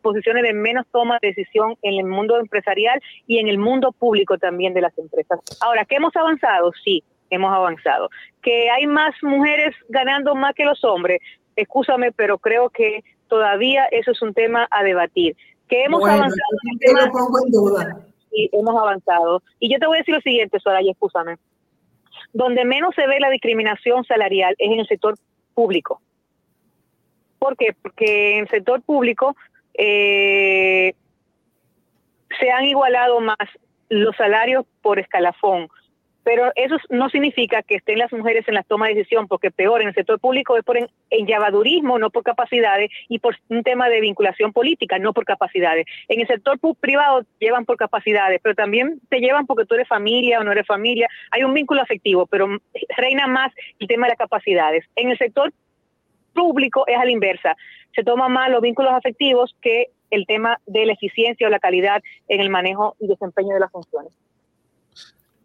posiciones 0.00 0.42
de 0.42 0.54
menos 0.54 0.86
toma 0.90 1.18
de 1.20 1.28
decisión 1.28 1.76
en 1.82 1.98
el 1.98 2.06
mundo 2.06 2.40
empresarial 2.40 3.00
y 3.26 3.38
en 3.38 3.48
el 3.48 3.58
mundo 3.58 3.92
público 3.92 4.38
también 4.38 4.74
de 4.74 4.80
las 4.80 4.96
empresas. 4.98 5.38
Ahora, 5.60 5.84
¿qué 5.84 5.96
hemos 5.96 6.16
avanzado? 6.16 6.72
Sí, 6.82 7.04
hemos 7.30 7.52
avanzado. 7.52 8.10
Que 8.42 8.70
hay 8.70 8.86
más 8.86 9.14
mujeres 9.22 9.74
ganando 9.88 10.34
más 10.34 10.54
que 10.54 10.64
los 10.64 10.84
hombres, 10.84 11.20
escúchame, 11.56 12.12
pero 12.12 12.38
creo 12.38 12.70
que 12.70 13.02
todavía 13.28 13.86
eso 13.86 14.10
es 14.10 14.22
un 14.22 14.34
tema 14.34 14.68
a 14.70 14.82
debatir. 14.82 15.36
Que 15.68 15.84
hemos 15.84 16.00
Bueno, 16.00 16.16
avanzado 16.16 16.58
yo 16.80 16.92
lo 16.92 17.12
pongo 17.12 17.38
en 17.44 17.52
duda. 17.52 18.06
Sí, 18.30 18.50
hemos 18.52 18.80
avanzado. 18.80 19.42
Y 19.58 19.72
yo 19.72 19.78
te 19.78 19.86
voy 19.86 19.96
a 19.96 20.00
decir 20.00 20.14
lo 20.14 20.20
siguiente, 20.20 20.58
Soraya, 20.60 20.90
escúchame. 20.90 21.36
Donde 22.32 22.64
menos 22.64 22.94
se 22.94 23.06
ve 23.06 23.18
la 23.18 23.30
discriminación 23.30 24.04
salarial 24.04 24.54
es 24.58 24.70
en 24.70 24.80
el 24.80 24.86
sector 24.86 25.14
público. 25.54 26.00
¿Por 27.38 27.56
qué? 27.56 27.74
Porque 27.80 28.36
en 28.36 28.42
el 28.42 28.48
sector 28.48 28.82
público 28.82 29.34
eh, 29.74 30.94
se 32.38 32.50
han 32.50 32.64
igualado 32.64 33.20
más 33.20 33.36
los 33.88 34.14
salarios 34.16 34.64
por 34.82 34.98
escalafón. 34.98 35.68
Pero 36.24 36.52
eso 36.54 36.76
no 36.90 37.08
significa 37.08 37.62
que 37.62 37.76
estén 37.76 37.98
las 37.98 38.12
mujeres 38.12 38.46
en 38.48 38.54
la 38.54 38.62
toma 38.62 38.88
de 38.88 38.94
decisión, 38.94 39.28
porque 39.28 39.50
peor, 39.50 39.82
en 39.82 39.88
el 39.88 39.94
sector 39.94 40.18
público 40.20 40.56
es 40.56 40.64
por 40.64 40.76
en, 40.76 41.26
llavadurismo, 41.26 41.98
no 41.98 42.10
por 42.10 42.22
capacidades, 42.22 42.90
y 43.08 43.18
por 43.18 43.36
un 43.48 43.62
tema 43.62 43.88
de 43.88 44.00
vinculación 44.00 44.52
política, 44.52 44.98
no 44.98 45.12
por 45.12 45.24
capacidades. 45.24 45.86
En 46.08 46.20
el 46.20 46.26
sector 46.26 46.58
privado 46.80 47.22
llevan 47.38 47.64
por 47.64 47.76
capacidades, 47.76 48.40
pero 48.42 48.54
también 48.54 49.00
te 49.08 49.20
llevan 49.20 49.46
porque 49.46 49.64
tú 49.64 49.74
eres 49.74 49.88
familia 49.88 50.40
o 50.40 50.44
no 50.44 50.52
eres 50.52 50.66
familia. 50.66 51.08
Hay 51.30 51.42
un 51.42 51.54
vínculo 51.54 51.82
afectivo, 51.82 52.26
pero 52.26 52.48
reina 52.96 53.26
más 53.26 53.52
el 53.78 53.88
tema 53.88 54.06
de 54.06 54.10
las 54.10 54.18
capacidades. 54.18 54.84
En 54.96 55.10
el 55.10 55.18
sector 55.18 55.52
público 56.34 56.84
es 56.86 56.96
a 56.96 57.04
la 57.04 57.10
inversa. 57.10 57.56
Se 57.94 58.04
toman 58.04 58.32
más 58.32 58.50
los 58.50 58.60
vínculos 58.60 58.92
afectivos 58.92 59.56
que 59.60 59.88
el 60.10 60.26
tema 60.26 60.58
de 60.66 60.86
la 60.86 60.92
eficiencia 60.92 61.46
o 61.46 61.50
la 61.50 61.58
calidad 61.58 62.02
en 62.28 62.40
el 62.40 62.50
manejo 62.50 62.96
y 63.00 63.06
desempeño 63.06 63.54
de 63.54 63.60
las 63.60 63.70
funciones. 63.70 64.12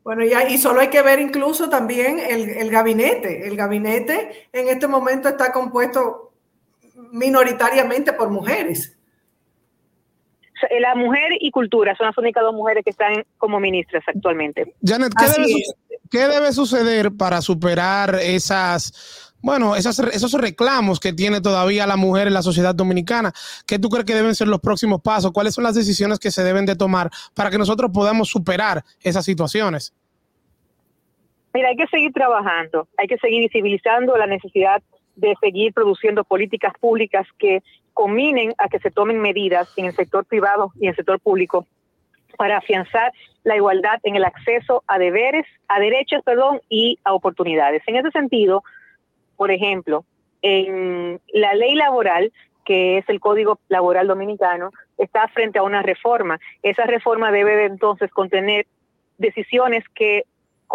Bueno, 0.05 0.23
ya, 0.23 0.47
y 0.47 0.59
solo 0.59 0.81
hay 0.81 0.89
que 0.89 1.01
ver 1.01 1.19
incluso 1.19 1.67
también 1.67 2.19
el, 2.19 2.69
gabinete. 2.69 3.47
El 3.47 3.57
gabinete 3.57 4.47
en 4.53 4.69
este 4.69 4.87
momento 4.87 5.27
está 5.27 5.51
compuesto 5.51 6.31
minoritariamente 7.11 8.13
por 8.13 8.29
mujeres. 8.29 8.95
La 10.79 10.93
mujer 10.93 11.31
y 11.39 11.49
cultura 11.49 11.95
son 11.97 12.05
las 12.05 12.17
únicas 12.19 12.43
dos 12.43 12.53
mujeres 12.53 12.83
que 12.83 12.91
están 12.91 13.25
como 13.39 13.59
ministras 13.59 14.03
actualmente. 14.05 14.75
Janet, 14.83 15.11
¿qué, 16.11 16.27
debe, 16.27 16.53
suceder 16.53 17.11
para 17.17 17.41
superar 17.41 18.13
esas, 18.21 19.24
bueno, 19.41 19.75
esas, 19.75 19.99
esos 19.99 20.33
reclamos 20.33 20.99
que 20.99 21.13
tiene 21.13 21.41
todavía 21.41 21.85
la 21.85 21.97
mujer 21.97 22.27
en 22.27 22.33
la 22.33 22.41
sociedad 22.41 22.73
dominicana? 22.73 23.31
¿Qué 23.67 23.77
tú 23.77 23.89
crees 23.89 24.05
que 24.05 24.15
deben 24.15 24.33
ser 24.35 24.47
los 24.47 24.59
próximos 24.59 25.01
pasos? 25.01 25.31
¿Cuáles 25.31 25.53
son 25.53 25.63
las 25.63 25.75
decisiones 25.75 26.19
que 26.19 26.31
se 26.31 26.43
deben 26.43 26.65
de 26.65 26.75
tomar 26.75 27.09
para 27.35 27.49
que 27.51 27.57
nosotros 27.57 27.91
podamos 27.93 28.29
superar 28.29 28.83
esas 29.01 29.23
situaciones? 29.23 29.93
Mira, 31.53 31.69
hay 31.69 31.77
que 31.77 31.87
seguir 31.87 32.11
trabajando, 32.11 32.87
hay 32.97 33.07
que 33.07 33.17
seguir 33.17 33.41
visibilizando 33.41 34.17
la 34.17 34.27
necesidad 34.27 34.81
de 35.15 35.35
seguir 35.39 35.73
produciendo 35.73 36.23
políticas 36.23 36.73
públicas 36.79 37.25
que 37.37 37.63
combinen 37.93 38.53
a 38.57 38.67
que 38.67 38.79
se 38.79 38.91
tomen 38.91 39.21
medidas 39.21 39.71
en 39.77 39.85
el 39.85 39.95
sector 39.95 40.25
privado 40.25 40.73
y 40.75 40.85
en 40.85 40.89
el 40.89 40.95
sector 40.95 41.19
público 41.19 41.65
para 42.37 42.57
afianzar 42.57 43.13
la 43.43 43.55
igualdad 43.55 43.99
en 44.03 44.15
el 44.15 44.25
acceso 44.25 44.83
a 44.87 44.99
deberes, 44.99 45.45
a 45.67 45.79
derechos, 45.79 46.21
perdón, 46.25 46.59
y 46.67 46.99
a 47.03 47.13
oportunidades. 47.13 47.81
En 47.87 47.95
ese 47.95 48.11
sentido, 48.11 48.63
por 49.35 49.51
ejemplo, 49.51 50.05
en 50.41 51.19
la 51.33 51.53
ley 51.53 51.75
laboral, 51.75 52.31
que 52.65 52.97
es 52.97 53.09
el 53.09 53.19
Código 53.19 53.59
Laboral 53.67 54.07
Dominicano, 54.07 54.71
está 54.97 55.27
frente 55.27 55.59
a 55.59 55.63
una 55.63 55.81
reforma. 55.81 56.39
Esa 56.63 56.83
reforma 56.83 57.31
debe 57.31 57.65
entonces 57.65 58.11
contener 58.11 58.65
decisiones 59.17 59.83
que 59.93 60.25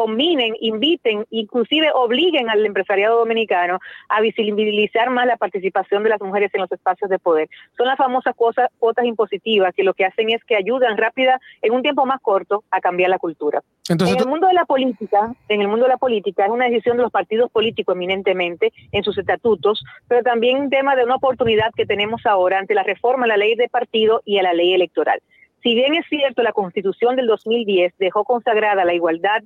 combinen, 0.00 0.54
inviten, 0.60 1.26
inclusive 1.28 1.90
obliguen 1.92 2.48
al 2.48 2.64
empresariado 2.64 3.18
dominicano 3.18 3.80
a 4.08 4.22
visibilizar 4.22 5.10
más 5.10 5.26
la 5.26 5.36
participación 5.36 6.02
de 6.02 6.08
las 6.08 6.22
mujeres 6.22 6.50
en 6.54 6.62
los 6.62 6.72
espacios 6.72 7.10
de 7.10 7.18
poder. 7.18 7.50
Son 7.76 7.86
las 7.86 7.98
famosas 7.98 8.34
cuotas, 8.34 9.04
impositivas 9.04 9.74
que 9.74 9.84
lo 9.84 9.92
que 9.92 10.06
hacen 10.06 10.30
es 10.30 10.42
que 10.44 10.56
ayudan 10.56 10.96
rápida, 10.96 11.38
en 11.60 11.74
un 11.74 11.82
tiempo 11.82 12.06
más 12.06 12.18
corto, 12.22 12.64
a 12.70 12.80
cambiar 12.80 13.10
la 13.10 13.18
cultura. 13.18 13.60
en 13.90 14.00
el 14.00 14.26
mundo 14.26 14.46
de 14.46 14.54
la 14.54 14.64
política, 14.64 15.34
en 15.50 15.60
el 15.60 15.68
mundo 15.68 15.84
de 15.84 15.90
la 15.90 15.98
política 15.98 16.46
es 16.46 16.50
una 16.50 16.64
decisión 16.64 16.96
de 16.96 17.02
los 17.02 17.12
partidos 17.12 17.50
políticos 17.50 17.94
eminentemente 17.94 18.72
en 18.92 19.04
sus 19.04 19.18
estatutos, 19.18 19.84
pero 20.08 20.22
también 20.22 20.62
un 20.62 20.70
tema 20.70 20.96
de 20.96 21.04
una 21.04 21.16
oportunidad 21.16 21.72
que 21.76 21.84
tenemos 21.84 22.24
ahora 22.24 22.58
ante 22.58 22.72
la 22.72 22.84
reforma 22.84 23.26
a 23.26 23.28
la 23.28 23.36
ley 23.36 23.54
de 23.54 23.68
partido 23.68 24.22
y 24.24 24.38
a 24.38 24.42
la 24.42 24.54
ley 24.54 24.72
electoral. 24.72 25.20
Si 25.62 25.74
bien 25.74 25.94
es 25.94 26.06
cierto, 26.08 26.42
la 26.42 26.52
Constitución 26.52 27.16
del 27.16 27.26
2010 27.26 27.92
dejó 27.98 28.24
consagrada 28.24 28.86
la 28.86 28.94
igualdad 28.94 29.42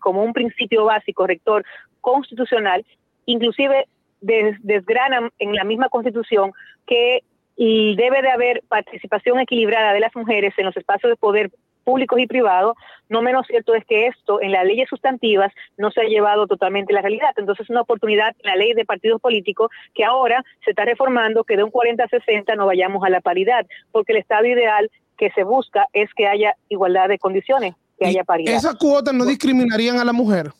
como 0.00 0.22
un 0.22 0.32
principio 0.32 0.84
básico 0.84 1.26
rector 1.26 1.64
constitucional, 2.00 2.84
inclusive 3.26 3.86
desgranan 4.20 5.30
en 5.38 5.54
la 5.54 5.64
misma 5.64 5.88
constitución 5.88 6.52
que 6.86 7.22
debe 7.56 8.22
de 8.22 8.30
haber 8.30 8.62
participación 8.68 9.38
equilibrada 9.40 9.92
de 9.92 10.00
las 10.00 10.14
mujeres 10.16 10.54
en 10.56 10.66
los 10.66 10.76
espacios 10.76 11.10
de 11.10 11.16
poder 11.16 11.50
públicos 11.84 12.20
y 12.20 12.26
privados, 12.26 12.76
no 13.08 13.22
menos 13.22 13.46
cierto 13.46 13.74
es 13.74 13.84
que 13.84 14.06
esto 14.06 14.40
en 14.40 14.52
las 14.52 14.64
leyes 14.64 14.88
sustantivas 14.88 15.52
no 15.76 15.90
se 15.90 16.02
ha 16.02 16.04
llevado 16.04 16.46
totalmente 16.46 16.92
a 16.92 16.96
la 16.96 17.02
realidad. 17.02 17.30
Entonces 17.36 17.64
es 17.64 17.70
una 17.70 17.80
oportunidad 17.80 18.34
en 18.38 18.50
la 18.50 18.56
ley 18.56 18.74
de 18.74 18.84
partidos 18.84 19.20
políticos 19.20 19.70
que 19.94 20.04
ahora 20.04 20.44
se 20.64 20.70
está 20.70 20.84
reformando 20.84 21.44
que 21.44 21.56
de 21.56 21.64
un 21.64 21.70
40 21.70 22.04
a 22.04 22.08
60 22.08 22.54
no 22.54 22.66
vayamos 22.66 23.02
a 23.04 23.10
la 23.10 23.20
paridad, 23.20 23.66
porque 23.92 24.12
el 24.12 24.18
estado 24.18 24.44
ideal 24.46 24.90
que 25.16 25.30
se 25.32 25.42
busca 25.42 25.86
es 25.92 26.12
que 26.14 26.26
haya 26.26 26.54
igualdad 26.68 27.08
de 27.08 27.18
condiciones 27.18 27.74
que 28.00 28.06
haya 28.06 28.24
paridad. 28.24 28.54
¿Esas 28.54 28.74
cuotas 28.76 29.14
no 29.14 29.24
discriminarían 29.24 29.98
a 29.98 30.04
la 30.04 30.12
mujer? 30.12 30.52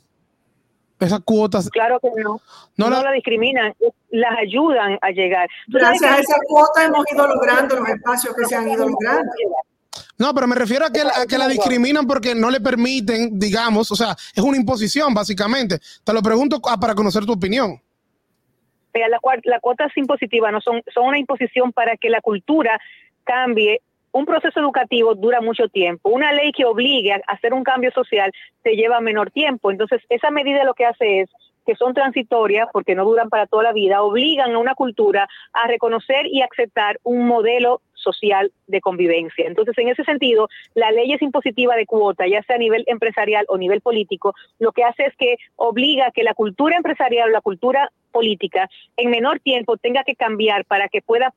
Esas 1.00 1.20
cuotas. 1.20 1.70
Claro 1.70 1.98
que 1.98 2.10
no. 2.22 2.40
No, 2.76 2.90
la, 2.90 3.10
discriminan, 3.12 3.72
las 4.10 4.38
ayudan 4.38 4.98
a 5.00 5.10
llegar. 5.10 5.48
Gracias 5.68 6.12
a 6.12 6.20
esas 6.20 6.38
cuotas 6.46 6.84
hemos 6.84 7.04
ido 7.10 7.26
logrando 7.26 7.76
los 7.76 7.88
espacios 7.88 8.36
que 8.36 8.44
se 8.44 8.54
han 8.54 8.68
ido 8.68 8.86
logrando. 8.86 9.32
No, 10.18 10.34
pero 10.34 10.46
me 10.46 10.54
refiero 10.54 10.84
a 10.84 10.90
que, 10.90 11.00
a 11.00 11.26
que 11.26 11.38
la 11.38 11.48
discriminan 11.48 12.06
porque 12.06 12.34
no 12.34 12.50
le 12.50 12.60
permiten, 12.60 13.38
digamos, 13.38 13.90
o 13.90 13.96
sea, 13.96 14.14
es 14.34 14.42
una 14.42 14.58
imposición 14.58 15.14
básicamente. 15.14 15.78
Te 16.04 16.12
lo 16.12 16.20
pregunto 16.20 16.60
para 16.60 16.94
conocer 16.94 17.24
tu 17.24 17.32
opinión. 17.32 17.80
La, 18.92 19.18
la 19.44 19.60
cuota 19.60 19.86
es 19.86 19.96
impositiva, 19.96 20.50
no 20.50 20.60
son, 20.60 20.82
son 20.92 21.06
una 21.06 21.18
imposición 21.18 21.72
para 21.72 21.96
que 21.96 22.10
la 22.10 22.20
cultura 22.20 22.78
cambie 23.24 23.80
un 24.12 24.26
proceso 24.26 24.60
educativo 24.60 25.14
dura 25.14 25.40
mucho 25.40 25.68
tiempo. 25.68 26.10
Una 26.10 26.32
ley 26.32 26.52
que 26.52 26.64
obligue 26.64 27.12
a 27.12 27.20
hacer 27.26 27.54
un 27.54 27.64
cambio 27.64 27.90
social 27.92 28.32
te 28.62 28.76
lleva 28.76 29.00
menor 29.00 29.30
tiempo. 29.30 29.70
Entonces, 29.70 30.02
esa 30.08 30.30
medida 30.30 30.64
lo 30.64 30.74
que 30.74 30.86
hace 30.86 31.20
es 31.20 31.30
que 31.66 31.76
son 31.76 31.94
transitorias 31.94 32.68
porque 32.72 32.94
no 32.94 33.04
duran 33.04 33.28
para 33.28 33.46
toda 33.46 33.62
la 33.62 33.72
vida, 33.72 34.02
obligan 34.02 34.54
a 34.54 34.58
una 34.58 34.74
cultura 34.74 35.28
a 35.52 35.66
reconocer 35.66 36.26
y 36.26 36.42
aceptar 36.42 36.98
un 37.02 37.26
modelo 37.26 37.82
social 37.94 38.50
de 38.66 38.80
convivencia. 38.80 39.46
Entonces, 39.46 39.76
en 39.78 39.88
ese 39.88 40.04
sentido, 40.04 40.48
la 40.74 40.90
ley 40.90 41.12
es 41.12 41.22
impositiva 41.22 41.76
de 41.76 41.86
cuota, 41.86 42.26
ya 42.26 42.42
sea 42.42 42.56
a 42.56 42.58
nivel 42.58 42.84
empresarial 42.86 43.44
o 43.48 43.58
nivel 43.58 43.82
político, 43.82 44.34
lo 44.58 44.72
que 44.72 44.84
hace 44.84 45.04
es 45.04 45.16
que 45.16 45.36
obliga 45.56 46.06
a 46.06 46.10
que 46.10 46.22
la 46.22 46.34
cultura 46.34 46.76
empresarial 46.76 47.28
o 47.28 47.32
la 47.32 47.42
cultura 47.42 47.90
política 48.10 48.68
en 48.96 49.10
menor 49.10 49.40
tiempo 49.40 49.76
tenga 49.76 50.02
que 50.02 50.16
cambiar 50.16 50.64
para 50.64 50.88
que 50.88 51.02
pueda 51.02 51.32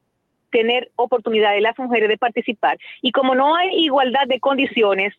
tener 0.54 0.92
oportunidad 0.96 1.52
de 1.52 1.62
las 1.62 1.78
mujeres 1.78 2.08
de 2.08 2.18
participar. 2.18 2.78
Y 3.02 3.12
como 3.12 3.34
no 3.36 3.56
hay 3.56 3.70
igualdad 3.84 4.28
de 4.28 4.40
condiciones, 4.40 5.14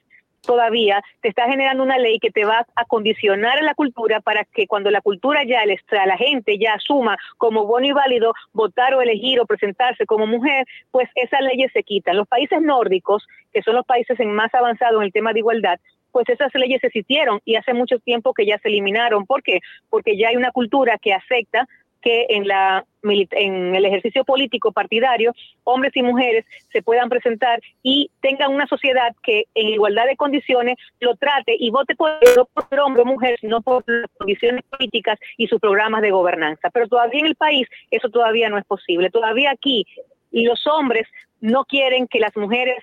todavía 0.46 1.02
te 1.22 1.28
está 1.28 1.46
generando 1.46 1.82
una 1.82 1.98
ley 1.98 2.18
que 2.20 2.30
te 2.30 2.44
va 2.44 2.66
a 2.76 2.84
condicionar 2.84 3.58
a 3.58 3.62
la 3.62 3.74
cultura 3.74 4.20
para 4.20 4.44
que 4.44 4.66
cuando 4.66 4.90
la 4.90 5.00
cultura 5.00 5.42
ya, 5.44 5.62
la 5.66 6.16
gente 6.16 6.56
ya 6.58 6.74
asuma 6.74 7.16
como 7.36 7.66
bueno 7.66 7.88
y 7.88 7.92
válido 7.92 8.32
votar 8.52 8.94
o 8.94 9.00
elegir 9.02 9.40
o 9.40 9.46
presentarse 9.46 10.06
como 10.06 10.26
mujer, 10.26 10.66
pues 10.92 11.08
esas 11.16 11.40
leyes 11.40 11.72
se 11.72 11.82
quitan. 11.82 12.16
Los 12.16 12.28
países 12.28 12.60
nórdicos, 12.62 13.26
que 13.52 13.62
son 13.62 13.74
los 13.74 13.86
países 13.86 14.16
más 14.26 14.54
avanzados 14.54 15.00
en 15.00 15.06
el 15.06 15.12
tema 15.12 15.32
de 15.32 15.40
igualdad, 15.40 15.80
pues 16.12 16.28
esas 16.28 16.54
leyes 16.54 16.84
existieron 16.84 17.40
y 17.44 17.56
hace 17.56 17.74
mucho 17.74 17.98
tiempo 17.98 18.34
que 18.34 18.46
ya 18.46 18.58
se 18.58 18.68
eliminaron. 18.68 19.26
¿Por 19.26 19.42
qué? 19.42 19.58
Porque 19.90 20.16
ya 20.16 20.28
hay 20.28 20.36
una 20.36 20.52
cultura 20.52 20.96
que 20.98 21.12
acepta 21.12 21.66
que 22.04 22.26
en, 22.28 22.46
la, 22.46 22.84
en 23.02 23.74
el 23.74 23.84
ejercicio 23.86 24.24
político 24.24 24.70
partidario 24.72 25.32
hombres 25.64 25.96
y 25.96 26.02
mujeres 26.02 26.44
se 26.70 26.82
puedan 26.82 27.08
presentar 27.08 27.60
y 27.82 28.10
tengan 28.20 28.52
una 28.52 28.66
sociedad 28.66 29.16
que 29.22 29.44
en 29.54 29.68
igualdad 29.68 30.04
de 30.06 30.16
condiciones 30.16 30.76
lo 31.00 31.16
trate 31.16 31.56
y 31.58 31.70
vote 31.70 31.96
por, 31.96 32.10
no 32.36 32.44
por 32.44 32.80
hombre 32.80 33.02
o 33.02 33.06
mujer, 33.06 33.38
sino 33.40 33.62
por 33.62 33.82
las 33.86 34.10
condiciones 34.18 34.62
políticas 34.64 35.18
y 35.38 35.46
sus 35.46 35.58
programas 35.58 36.02
de 36.02 36.10
gobernanza. 36.10 36.68
Pero 36.70 36.88
todavía 36.88 37.20
en 37.20 37.26
el 37.26 37.36
país 37.36 37.66
eso 37.90 38.10
todavía 38.10 38.50
no 38.50 38.58
es 38.58 38.66
posible. 38.66 39.08
Todavía 39.10 39.50
aquí 39.50 39.86
los 40.30 40.66
hombres 40.66 41.08
no 41.40 41.64
quieren 41.64 42.06
que 42.06 42.20
las 42.20 42.36
mujeres 42.36 42.76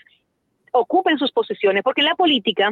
ocupen 0.72 1.20
sus 1.20 1.32
posiciones, 1.32 1.84
porque 1.84 2.02
en 2.02 2.08
la 2.08 2.16
política 2.16 2.72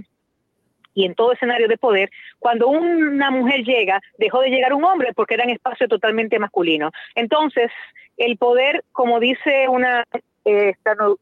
y 0.93 1.05
en 1.05 1.15
todo 1.15 1.31
escenario 1.31 1.67
de 1.67 1.77
poder, 1.77 2.09
cuando 2.39 2.67
una 2.67 3.31
mujer 3.31 3.63
llega, 3.63 4.01
dejó 4.17 4.41
de 4.41 4.49
llegar 4.49 4.73
un 4.73 4.83
hombre 4.83 5.13
porque 5.13 5.35
era 5.35 5.45
un 5.45 5.51
espacio 5.51 5.87
totalmente 5.87 6.39
masculino. 6.39 6.91
Entonces, 7.15 7.71
el 8.17 8.37
poder, 8.37 8.83
como 8.91 9.19
dice 9.19 9.67
una 9.69 10.03
eh, 10.45 10.73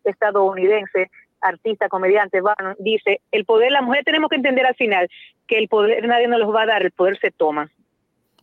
estadounidense, 0.04 1.10
artista, 1.42 1.90
comediante, 1.90 2.42
dice, 2.80 3.22
el 3.32 3.46
poder, 3.46 3.72
la 3.72 3.82
mujer 3.82 4.04
tenemos 4.04 4.30
que 4.30 4.38
entender 4.38 4.66
al 4.66 4.76
final 4.76 5.10
que 5.48 5.58
el 5.58 5.68
poder 5.68 6.08
nadie 6.08 6.28
nos 6.28 6.40
los 6.40 6.54
va 6.54 6.64
a 6.64 6.68
dar, 6.68 6.84
el 6.84 6.92
poder 6.92 7.18
se 7.20 7.32
toma, 7.32 7.70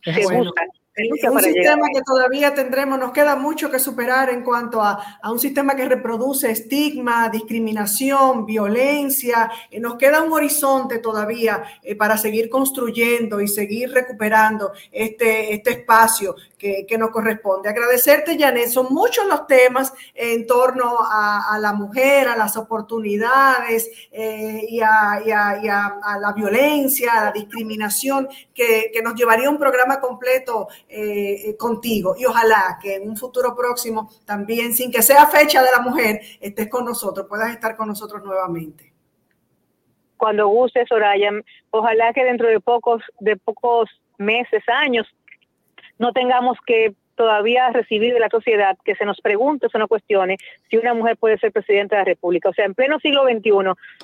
se 0.03 0.23
busca, 0.33 0.65
lucha 1.03 1.29
un 1.29 1.41
sistema 1.41 1.87
que 1.93 2.01
todavía 2.01 2.53
tendremos, 2.53 2.97
nos 2.97 3.11
queda 3.11 3.35
mucho 3.35 3.69
que 3.69 3.79
superar 3.79 4.29
en 4.29 4.43
cuanto 4.43 4.81
a, 4.81 5.19
a 5.21 5.31
un 5.31 5.39
sistema 5.39 5.75
que 5.75 5.85
reproduce 5.85 6.49
estigma, 6.49 7.27
discriminación, 7.29 8.45
violencia. 8.45 9.51
Eh, 9.69 9.79
nos 9.79 9.95
queda 9.95 10.21
un 10.21 10.31
horizonte 10.31 10.99
todavía 10.99 11.63
eh, 11.83 11.95
para 11.95 12.17
seguir 12.17 12.49
construyendo 12.49 13.41
y 13.41 13.47
seguir 13.49 13.91
recuperando 13.91 14.71
este, 14.91 15.53
este 15.53 15.71
espacio 15.71 16.35
que, 16.57 16.85
que 16.87 16.97
nos 16.97 17.09
corresponde. 17.09 17.67
Agradecerte, 17.67 18.37
Janet. 18.39 18.69
Son 18.69 18.87
muchos 18.89 19.25
los 19.27 19.45
temas 19.47 19.93
en 20.13 20.47
torno 20.47 20.97
a, 21.01 21.53
a 21.53 21.59
la 21.59 21.73
mujer, 21.73 22.29
a 22.29 22.37
las 22.37 22.55
oportunidades 22.55 23.91
eh, 24.11 24.65
y, 24.69 24.79
a, 24.79 25.21
y 25.25 25.31
a 25.31 26.17
la 26.21 26.31
violencia, 26.33 27.11
a 27.13 27.25
la 27.25 27.31
discriminación, 27.33 28.29
que, 28.53 28.91
que 28.93 29.01
nos 29.01 29.15
llevaría 29.15 29.49
un 29.49 29.59
programa 29.59 29.99
completo 29.99 30.69
eh, 30.87 31.49
eh, 31.49 31.57
contigo. 31.57 32.15
Y 32.17 32.25
ojalá 32.25 32.77
que 32.81 32.95
en 32.95 33.09
un 33.09 33.17
futuro 33.17 33.55
próximo 33.55 34.09
también, 34.25 34.73
sin 34.73 34.91
que 34.91 35.01
sea 35.01 35.25
fecha 35.27 35.63
de 35.63 35.71
la 35.71 35.79
mujer, 35.79 36.21
estés 36.39 36.69
con 36.69 36.85
nosotros, 36.85 37.25
puedas 37.27 37.51
estar 37.51 37.75
con 37.75 37.87
nosotros 37.87 38.23
nuevamente. 38.23 38.93
cuando 40.17 40.47
guste 40.47 40.85
Soraya. 40.87 41.31
Ojalá 41.71 42.13
que 42.13 42.23
dentro 42.23 42.47
de 42.47 42.59
pocos, 42.59 43.01
de 43.19 43.35
pocos 43.35 43.89
meses, 44.17 44.63
años, 44.67 45.07
no 45.99 46.13
tengamos 46.13 46.57
que 46.65 46.93
todavía 47.15 47.69
recibir 47.69 48.13
de 48.13 48.19
la 48.19 48.29
sociedad 48.29 48.77
que 48.83 48.95
se 48.95 49.05
nos 49.05 49.19
pregunte, 49.21 49.69
se 49.69 49.79
nos 49.79 49.87
cuestione 49.87 50.37
si 50.69 50.77
una 50.77 50.93
mujer 50.93 51.17
puede 51.17 51.37
ser 51.37 51.51
presidenta 51.51 51.95
de 51.95 52.01
la 52.01 52.05
República. 52.05 52.49
O 52.49 52.53
sea, 52.53 52.65
en 52.65 52.75
pleno 52.75 52.99
siglo 52.99 53.23
XXI, 53.23 53.51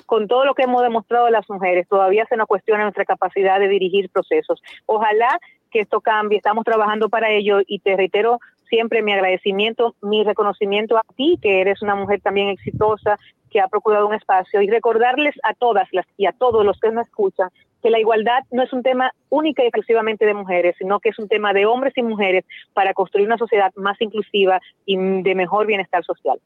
con 0.06 0.26
todo 0.26 0.44
lo 0.44 0.54
que 0.54 0.62
hemos 0.62 0.82
demostrado 0.82 1.28
las 1.30 1.48
mujeres, 1.48 1.86
todavía 1.88 2.26
se 2.28 2.36
nos 2.36 2.46
cuestiona 2.46 2.82
nuestra 2.82 3.04
capacidad 3.04 3.60
de 3.60 3.68
dirigir 3.68 4.08
procesos. 4.10 4.62
Ojalá 4.86 5.38
que 5.72 5.80
esto 5.80 6.00
cambie, 6.00 6.38
estamos 6.38 6.64
trabajando 6.64 7.08
para 7.08 7.30
ello 7.30 7.60
y 7.66 7.80
te 7.80 7.96
reitero 7.96 8.38
siempre 8.68 9.02
mi 9.02 9.12
agradecimiento, 9.12 9.96
mi 10.00 10.24
reconocimiento 10.24 10.96
a 10.96 11.02
ti, 11.16 11.38
que 11.42 11.60
eres 11.60 11.82
una 11.82 11.94
mujer 11.94 12.20
también 12.20 12.48
exitosa, 12.48 13.18
que 13.50 13.60
ha 13.60 13.68
procurado 13.68 14.06
un 14.06 14.14
espacio 14.14 14.62
y 14.62 14.70
recordarles 14.70 15.34
a 15.42 15.54
todas 15.54 15.88
las 15.92 16.06
y 16.16 16.26
a 16.26 16.32
todos 16.32 16.64
los 16.64 16.78
que 16.78 16.90
nos 16.90 17.06
escuchan 17.06 17.50
que 17.82 17.90
la 17.90 17.98
igualdad 17.98 18.44
no 18.50 18.62
es 18.62 18.72
un 18.72 18.82
tema 18.82 19.10
única 19.28 19.62
y 19.62 19.66
exclusivamente 19.66 20.24
de 20.24 20.34
mujeres, 20.34 20.76
sino 20.78 21.00
que 21.00 21.08
es 21.08 21.18
un 21.18 21.28
tema 21.28 21.52
de 21.52 21.66
hombres 21.66 21.92
y 21.96 22.02
mujeres 22.02 22.44
para 22.72 22.94
construir 22.94 23.26
una 23.26 23.36
sociedad 23.36 23.72
más 23.74 24.00
inclusiva 24.00 24.60
y 24.86 24.96
de 24.96 25.34
mejor 25.34 25.66
bienestar 25.66 26.04
social. 26.04 26.38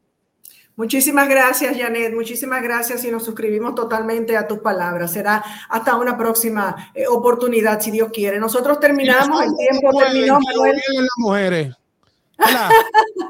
Muchísimas 0.77 1.27
gracias, 1.29 1.77
Janet. 1.79 2.15
Muchísimas 2.15 2.63
gracias 2.63 3.03
y 3.05 3.11
nos 3.11 3.25
suscribimos 3.25 3.75
totalmente 3.75 4.37
a 4.37 4.47
tus 4.47 4.59
palabras. 4.59 5.11
Será 5.11 5.43
hasta 5.71 5.97
una 5.97 6.19
próxima 6.19 6.91
eh, 6.95 7.07
oportunidad, 7.09 7.81
si 7.81 7.91
Dios 7.91 8.11
quiere. 8.13 8.39
Nosotros 8.39 8.79
terminamos, 8.79 9.43
el 9.43 9.57
tiempo 9.57 9.99
terminó, 9.99 10.39
Manuel. 10.39 10.77
las 10.77 11.09
mujeres. 11.17 11.75
¿verdad? 12.39 12.69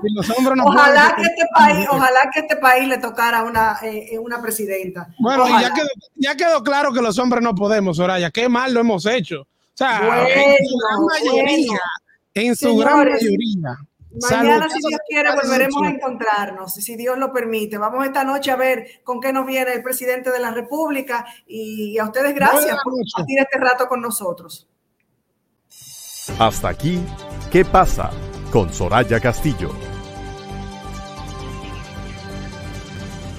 Y 0.02 0.12
los 0.12 0.28
hombres 0.30 0.56
no 0.56 0.64
Ojalá 0.64 1.14
que 1.16 1.22
este 1.22 1.44
país, 1.54 1.86
ojalá 1.88 2.30
que 2.34 2.40
este 2.40 2.56
país 2.56 2.88
le 2.88 2.98
tocara 2.98 3.44
una, 3.44 3.78
eh, 3.82 4.18
una 4.18 4.42
presidenta. 4.42 5.08
Bueno, 5.20 5.46
y 5.48 5.62
ya 5.62 5.72
quedó, 5.72 5.88
ya 6.16 6.36
quedó 6.36 6.62
claro 6.64 6.92
que 6.92 7.00
los 7.00 7.16
hombres 7.20 7.42
no 7.44 7.54
podemos, 7.54 7.96
Soraya. 7.98 8.30
Qué 8.32 8.48
mal 8.48 8.74
lo 8.74 8.80
hemos 8.80 9.06
hecho. 9.06 9.42
O 9.42 9.46
sea, 9.74 10.00
Bueno, 10.00 10.26
en 10.28 10.56
su 10.66 10.76
gran 10.78 11.04
mayoría, 11.04 11.66
bueno. 11.68 11.80
en 12.34 12.56
su 12.56 12.76
gran 12.76 12.92
Señores, 12.94 13.22
mayoría. 13.22 13.78
Mañana, 14.22 14.68
si 14.68 14.78
Dios 14.86 15.00
quiere, 15.06 15.30
volveremos 15.34 15.82
a 15.82 15.90
encontrarnos, 15.90 16.74
si 16.74 16.96
Dios 16.96 17.18
lo 17.18 17.32
permite. 17.32 17.78
Vamos 17.78 18.04
esta 18.04 18.24
noche 18.24 18.50
a 18.50 18.56
ver 18.56 19.02
con 19.04 19.20
qué 19.20 19.32
nos 19.32 19.46
viene 19.46 19.72
el 19.72 19.82
presidente 19.82 20.30
de 20.30 20.40
la 20.40 20.50
República 20.50 21.26
y 21.46 21.98
a 21.98 22.04
ustedes 22.04 22.34
gracias 22.34 22.76
por 22.82 22.92
compartir 22.92 23.38
este 23.40 23.58
rato 23.58 23.88
con 23.88 24.00
nosotros. 24.00 24.68
Hasta 26.38 26.68
aquí, 26.68 27.00
¿qué 27.50 27.64
pasa? 27.64 28.10
Con 28.50 28.72
Soraya 28.72 29.20
Castillo. 29.20 29.70